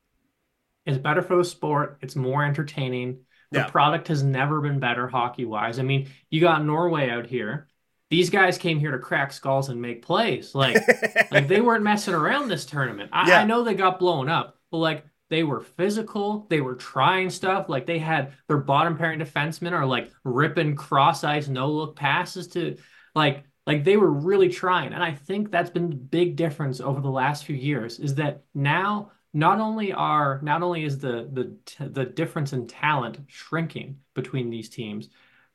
It's 0.87 0.99
better 0.99 1.23
for 1.23 1.37
the 1.37 1.45
sport. 1.45 1.99
It's 2.01 2.17
more 2.17 2.45
entertaining. 2.45 3.21
The 3.51 3.61
yeah. 3.61 3.67
product 3.67 4.09
has 4.09 4.23
never 4.23 4.61
been 4.61 4.81
better 4.81 5.07
hockey 5.07 5.45
wise. 5.45 5.79
I 5.79 5.83
mean, 5.83 6.09
you 6.31 6.41
got 6.41 6.65
Norway 6.65 7.11
out 7.11 7.27
here. 7.27 7.69
These 8.09 8.31
guys 8.31 8.57
came 8.57 8.79
here 8.79 8.93
to 8.93 8.99
crack 8.99 9.33
skulls 9.33 9.69
and 9.69 9.83
make 9.83 10.03
plays. 10.03 10.55
Like, 10.55 10.77
like 11.31 11.49
they 11.49 11.61
weren't 11.61 11.85
messing 11.85 12.15
around 12.15 12.49
this 12.49 12.67
tournament. 12.67 13.11
I, 13.13 13.29
yeah. 13.29 13.41
I 13.41 13.45
know 13.45 13.63
they 13.63 13.75
got 13.75 13.99
blown 13.99 14.29
up, 14.29 14.59
but 14.71 14.79
like 14.79 15.05
they 15.29 15.43
were 15.43 15.61
physical. 15.61 16.47
They 16.49 16.61
were 16.61 16.75
trying 16.77 17.31
stuff. 17.31 17.69
Like 17.69 17.87
they 17.87 17.99
had 17.99 18.33
their 18.49 18.59
bottom 18.59 18.97
pairing 18.97 19.21
defensemen 19.21 19.73
are 19.73 19.87
like 19.87 20.11
ripping 20.25 20.77
cross 20.77 21.25
ice, 21.25 21.49
no 21.49 21.71
look 21.71 21.97
passes 21.97 22.49
to 22.49 22.77
like 23.15 23.45
like 23.67 23.83
they 23.85 23.97
were 23.97 24.11
really 24.11 24.49
trying. 24.49 24.93
And 24.93 25.03
I 25.03 25.13
think 25.13 25.51
that's 25.51 25.71
been 25.71 25.91
the 25.91 25.97
big 25.97 26.37
difference 26.37 26.81
over 26.81 27.01
the 27.01 27.11
last 27.11 27.45
few 27.45 27.57
years 27.57 27.99
is 27.99 28.15
that 28.17 28.45
now 28.55 29.11
not 29.35 29.61
only 29.61 29.93
are 29.93 30.41
not 30.43 30.63
only 30.63 30.85
is 30.85 30.99
the 30.99 31.29
the 31.33 31.87
the 31.87 32.05
difference 32.05 32.53
in 32.53 32.67
talent 32.67 33.19
shrinking 33.27 33.99
between 34.15 34.51
these 34.51 34.69
teams, 34.69 35.09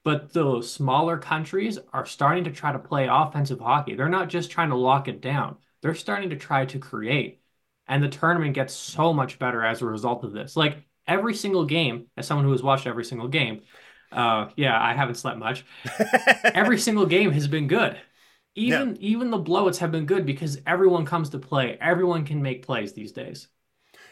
but 0.03 0.33
those 0.33 0.71
smaller 0.71 1.17
countries 1.17 1.79
are 1.93 2.05
starting 2.05 2.43
to 2.43 2.51
try 2.51 2.71
to 2.71 2.79
play 2.79 3.07
offensive 3.09 3.59
hockey. 3.59 3.95
They're 3.95 4.09
not 4.09 4.29
just 4.29 4.51
trying 4.51 4.69
to 4.69 4.75
lock 4.75 5.07
it 5.07 5.21
down. 5.21 5.57
They're 5.81 5.95
starting 5.95 6.29
to 6.31 6.35
try 6.35 6.65
to 6.65 6.79
create. 6.79 7.40
And 7.87 8.01
the 8.01 8.09
tournament 8.09 8.53
gets 8.53 8.73
so 8.73 9.13
much 9.13 9.39
better 9.39 9.63
as 9.63 9.81
a 9.81 9.85
result 9.85 10.23
of 10.23 10.31
this. 10.31 10.55
Like 10.55 10.83
every 11.07 11.35
single 11.35 11.65
game, 11.65 12.07
as 12.15 12.27
someone 12.27 12.45
who 12.45 12.51
has 12.51 12.63
watched 12.63 12.87
every 12.87 13.03
single 13.03 13.27
game, 13.27 13.61
uh, 14.11 14.49
yeah, 14.55 14.81
I 14.81 14.93
haven't 14.93 15.15
slept 15.15 15.37
much. 15.37 15.65
every 16.43 16.77
single 16.77 17.05
game 17.05 17.31
has 17.31 17.47
been 17.47 17.67
good. 17.67 17.97
Even 18.55 18.95
yeah. 18.95 19.01
even 19.01 19.31
the 19.31 19.41
blowouts 19.41 19.77
have 19.77 19.91
been 19.91 20.05
good 20.05 20.25
because 20.25 20.59
everyone 20.67 21.05
comes 21.05 21.29
to 21.29 21.39
play. 21.39 21.77
Everyone 21.79 22.25
can 22.25 22.41
make 22.41 22.65
plays 22.65 22.93
these 22.93 23.13
days. 23.13 23.47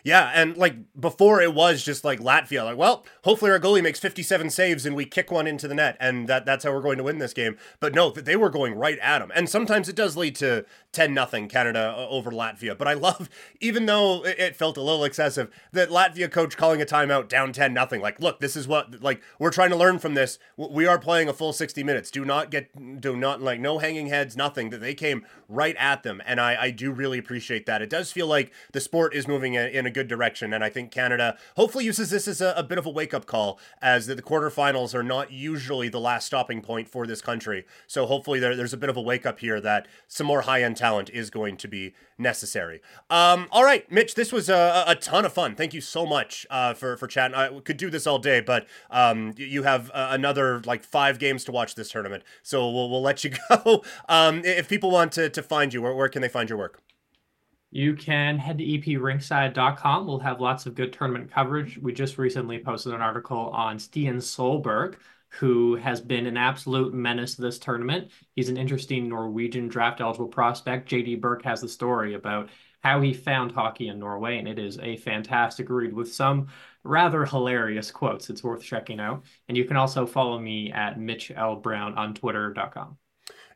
Yeah, 0.03 0.31
and 0.33 0.55
like 0.57 0.75
before 0.99 1.41
it 1.41 1.53
was 1.53 1.83
just 1.83 2.03
like 2.03 2.19
Latvia, 2.19 2.63
like, 2.63 2.77
well, 2.77 3.05
hopefully 3.23 3.51
our 3.51 3.59
goalie 3.59 3.83
makes 3.83 3.99
57 3.99 4.49
saves 4.49 4.85
and 4.85 4.95
we 4.95 5.05
kick 5.05 5.31
one 5.31 5.47
into 5.47 5.67
the 5.67 5.75
net, 5.75 5.97
and 5.99 6.27
that 6.27 6.45
that's 6.45 6.63
how 6.63 6.71
we're 6.71 6.81
going 6.81 6.97
to 6.97 7.03
win 7.03 7.19
this 7.19 7.33
game. 7.33 7.57
But 7.79 7.93
no, 7.93 8.11
they 8.11 8.35
were 8.35 8.49
going 8.49 8.75
right 8.75 8.99
at 8.99 9.19
them. 9.19 9.31
And 9.35 9.49
sometimes 9.49 9.89
it 9.89 9.95
does 9.95 10.15
lead 10.15 10.35
to 10.37 10.65
10 10.91 11.13
nothing 11.13 11.47
Canada 11.47 11.93
uh, 11.97 12.07
over 12.09 12.31
Latvia. 12.31 12.77
But 12.77 12.87
I 12.87 12.93
love, 12.93 13.29
even 13.59 13.85
though 13.85 14.23
it 14.25 14.55
felt 14.55 14.77
a 14.77 14.81
little 14.81 15.03
excessive, 15.03 15.49
that 15.71 15.89
Latvia 15.89 16.31
coach 16.31 16.57
calling 16.57 16.81
a 16.81 16.85
timeout 16.85 17.27
down 17.27 17.53
10 17.53 17.73
nothing. 17.73 18.01
Like, 18.01 18.19
look, 18.19 18.39
this 18.39 18.55
is 18.55 18.67
what 18.67 19.01
like 19.01 19.21
we're 19.37 19.51
trying 19.51 19.69
to 19.69 19.75
learn 19.75 19.99
from 19.99 20.13
this. 20.13 20.39
We 20.57 20.85
are 20.85 20.99
playing 20.99 21.29
a 21.29 21.33
full 21.33 21.53
60 21.53 21.83
minutes. 21.83 22.11
Do 22.11 22.25
not 22.25 22.51
get 22.51 23.01
do 23.01 23.15
not 23.15 23.41
like 23.41 23.59
no 23.59 23.79
hanging 23.79 24.07
heads, 24.07 24.35
nothing. 24.35 24.69
That 24.69 24.81
they 24.81 24.93
came 24.93 25.25
right 25.47 25.75
at 25.77 26.03
them. 26.03 26.21
And 26.25 26.39
I, 26.39 26.63
I 26.63 26.71
do 26.71 26.91
really 26.91 27.17
appreciate 27.17 27.65
that. 27.65 27.81
It 27.81 27.89
does 27.89 28.11
feel 28.11 28.27
like 28.27 28.51
the 28.71 28.79
sport 28.79 29.13
is 29.13 29.27
moving 29.27 29.53
in 29.53 29.85
a 29.85 29.88
good 29.89 30.07
direction. 30.07 30.53
And 30.53 30.63
I 30.63 30.69
think 30.69 30.91
Canada 30.91 31.37
hopefully 31.55 31.85
uses 31.85 32.09
this 32.09 32.27
as 32.27 32.41
a, 32.41 32.53
a 32.55 32.63
bit 32.63 32.77
of 32.77 32.85
a 32.85 32.89
wake 32.89 33.13
up 33.13 33.25
call, 33.25 33.59
as 33.81 34.07
the, 34.07 34.15
the, 34.15 34.21
quarterfinals 34.21 34.93
are 34.93 35.03
not 35.03 35.31
usually 35.31 35.89
the 35.89 35.99
last 35.99 36.25
stopping 36.25 36.61
point 36.61 36.87
for 36.87 37.07
this 37.07 37.21
country. 37.21 37.65
So 37.87 38.05
hopefully 38.05 38.39
there, 38.39 38.55
there's 38.55 38.73
a 38.73 38.77
bit 38.77 38.89
of 38.89 38.97
a 38.97 39.01
wake 39.01 39.25
up 39.25 39.39
here 39.39 39.59
that 39.61 39.87
some 40.07 40.27
more 40.27 40.41
high 40.41 40.63
end 40.63 40.77
talent 40.77 41.09
is 41.09 41.29
going 41.29 41.57
to 41.57 41.67
be 41.67 41.93
necessary. 42.17 42.81
Um, 43.09 43.47
all 43.51 43.63
right, 43.63 43.89
Mitch, 43.91 44.15
this 44.15 44.31
was 44.31 44.49
a, 44.49 44.83
a 44.85 44.95
ton 44.95 45.25
of 45.25 45.33
fun. 45.33 45.55
Thank 45.55 45.73
you 45.73 45.81
so 45.81 46.05
much 46.05 46.45
uh, 46.49 46.73
for, 46.73 46.97
for 46.97 47.07
chatting. 47.07 47.35
I 47.35 47.59
could 47.61 47.77
do 47.77 47.89
this 47.89 48.05
all 48.05 48.19
day, 48.19 48.41
but 48.41 48.67
um, 48.91 49.33
you 49.37 49.63
have 49.63 49.89
uh, 49.93 50.09
another 50.11 50.61
like 50.65 50.83
five 50.83 51.19
games 51.19 51.43
to 51.45 51.51
watch 51.51 51.75
this 51.75 51.89
tournament. 51.89 52.23
So 52.43 52.69
we'll, 52.69 52.89
we'll 52.89 53.01
let 53.01 53.23
you 53.23 53.31
go. 53.49 53.83
Um, 54.07 54.41
if 54.43 54.67
people 54.69 54.91
want 54.91 55.11
to, 55.13 55.29
to 55.29 55.41
find 55.41 55.73
you, 55.73 55.81
where, 55.81 55.93
where 55.93 56.09
can 56.09 56.21
they 56.21 56.29
find 56.29 56.49
your 56.49 56.57
work? 56.57 56.81
You 57.71 57.95
can 57.95 58.39
head 58.39 58.57
to 58.57 58.63
eprinkside.com. 58.63 60.07
We'll 60.07 60.19
have 60.19 60.41
lots 60.41 60.65
of 60.65 60.73
good 60.73 60.91
tournament 60.91 61.31
coverage. 61.31 61.77
We 61.77 61.93
just 61.93 62.17
recently 62.17 62.59
posted 62.59 62.93
an 62.93 63.01
article 63.01 63.49
on 63.51 63.77
Stian 63.77 64.17
Solberg, 64.17 64.95
who 65.29 65.75
has 65.75 66.01
been 66.01 66.25
an 66.25 66.37
absolute 66.37 66.93
menace 66.93 67.35
to 67.35 67.41
this 67.43 67.59
tournament. 67.59 68.09
He's 68.35 68.49
an 68.49 68.57
interesting 68.57 69.07
Norwegian 69.07 69.67
draft 69.67 70.01
eligible 70.01 70.27
prospect. 70.27 70.89
JD 70.89 71.21
Burke 71.21 71.43
has 71.43 71.61
the 71.61 71.69
story 71.69 72.15
about 72.15 72.49
how 72.81 73.01
he 73.01 73.13
found 73.13 73.51
hockey 73.51 73.89
in 73.89 73.99
Norway, 73.99 74.39
and 74.39 74.47
it 74.47 74.57
is 74.57 74.79
a 74.79 74.97
fantastic 74.97 75.69
read 75.69 75.93
with 75.93 76.11
some 76.11 76.47
rather 76.83 77.25
hilarious 77.25 77.91
quotes. 77.91 78.29
It's 78.31 78.43
worth 78.43 78.63
checking 78.63 78.99
out. 78.99 79.23
And 79.47 79.55
you 79.57 79.65
can 79.65 79.77
also 79.77 80.07
follow 80.07 80.39
me 80.39 80.71
at 80.71 80.99
Mitch 80.99 81.31
L. 81.35 81.55
Brown 81.57 81.95
on 81.95 82.15
twitter.com. 82.15 82.97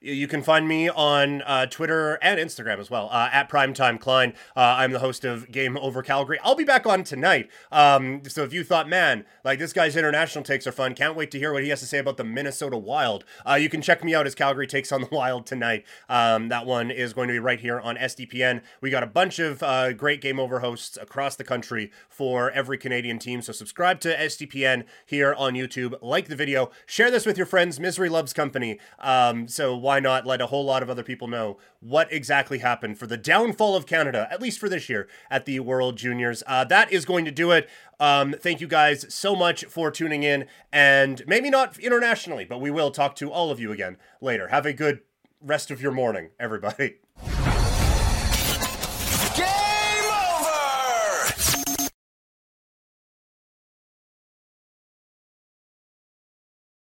You 0.06 0.28
can 0.28 0.44
find 0.44 0.68
me 0.68 0.90
on 0.90 1.44
uh, 1.44 1.66
Twitter 1.66 2.16
and 2.16 2.38
Instagram 2.38 2.78
as 2.78 2.90
well 2.90 3.08
uh, 3.10 3.30
at 3.32 3.50
Primetime 3.50 3.98
Klein. 3.98 4.34
Uh, 4.54 4.76
I'm 4.78 4.92
the 4.92 5.00
host 5.00 5.24
of 5.24 5.50
Game 5.50 5.78
Over 5.78 6.04
Calgary. 6.04 6.38
I'll 6.44 6.56
be 6.56 6.66
back 6.66 6.86
on 6.86 7.06
tonight. 7.06 7.50
Um, 7.72 8.22
so 8.28 8.44
if 8.44 8.52
you 8.52 8.66
thought, 8.66 8.90
man, 8.90 9.24
like 9.46 9.60
this 9.60 9.72
guy's 9.72 9.96
international 9.96 10.44
takes 10.44 10.68
are 10.68 10.74
fun, 10.74 10.94
can't 10.94 11.16
wait 11.16 11.32
to 11.32 11.40
hear 11.40 11.54
what 11.54 11.64
he 11.64 11.70
has 11.70 11.80
to 11.80 11.86
say 11.86 12.00
about 12.00 12.18
the 12.18 12.26
Minnesota 12.26 12.78
Wild. 12.78 13.24
Uh, 13.50 13.54
you 13.54 13.70
can 13.70 13.82
check 13.82 14.04
me 14.04 14.14
out 14.14 14.28
as 14.28 14.36
Calgary 14.36 14.68
takes 14.68 14.92
on 14.92 15.00
the 15.00 15.08
Wild 15.10 15.46
tonight. 15.46 15.86
Um, 16.10 16.50
that 16.50 16.66
one 16.66 16.92
is 16.92 17.14
going 17.14 17.30
to 17.30 17.34
be 17.34 17.40
right 17.40 17.62
here 17.62 17.80
on 17.80 17.96
SDPN. 17.96 18.62
We 18.82 18.90
got 18.90 19.04
a 19.04 19.08
bunch 19.08 19.40
of 19.40 19.64
uh, 19.64 19.94
great 19.94 20.20
Game 20.20 20.38
Over 20.38 20.60
hosts 20.60 20.98
across 21.02 21.38
the 21.38 21.46
country 21.46 21.92
for 22.10 22.52
every 22.52 22.78
Canadian 22.78 23.20
team. 23.20 23.42
So 23.42 23.54
subscribe 23.54 24.02
to 24.02 24.14
SDPN 24.14 24.84
here 25.06 25.34
on 25.34 25.54
YouTube. 25.54 25.96
Like 26.02 26.28
the 26.28 26.36
video. 26.36 26.72
Share 26.86 27.10
this 27.10 27.26
with 27.26 27.38
your 27.38 27.48
friends. 27.48 27.80
Misery 27.80 28.10
loves 28.10 28.34
company. 28.34 28.82
Um, 29.00 29.48
so 29.48 29.78
why 29.78 29.93
why 29.94 30.00
not 30.00 30.26
let 30.26 30.42
a 30.42 30.48
whole 30.48 30.66
lot 30.66 30.82
of 30.82 30.90
other 30.90 31.04
people 31.04 31.28
know 31.28 31.60
what 31.80 32.12
exactly 32.12 32.58
happened 32.58 32.98
for 32.98 33.06
the 33.06 33.16
downfall 33.16 33.76
of 33.76 33.86
Canada, 33.86 34.28
at 34.32 34.42
least 34.42 34.58
for 34.58 34.68
this 34.68 34.90
year, 34.90 35.08
at 35.30 35.46
the 35.46 35.60
World 35.60 35.98
Juniors. 35.98 36.42
Uh, 36.48 36.64
that 36.64 36.92
is 36.92 37.06
going 37.06 37.26
to 37.26 37.32
do 37.32 37.52
it. 37.52 37.70
Um, 38.00 38.34
thank 38.34 38.60
you 38.60 38.66
guys 38.66 39.06
so 39.14 39.36
much 39.36 39.66
for 39.66 39.92
tuning 39.92 40.24
in, 40.24 40.48
and 40.72 41.22
maybe 41.28 41.52
not 41.52 41.78
internationally, 41.78 42.44
but 42.44 42.60
we 42.60 42.72
will 42.72 42.90
talk 42.90 43.16
to 43.18 43.32
all 43.32 43.52
of 43.52 43.60
you 43.60 43.72
again 43.72 43.98
later. 44.20 44.48
Have 44.48 44.66
a 44.66 44.74
good 44.74 45.02
rest 45.40 45.70
of 45.70 45.80
your 45.80 45.92
morning, 45.92 46.30
everybody. 46.40 46.96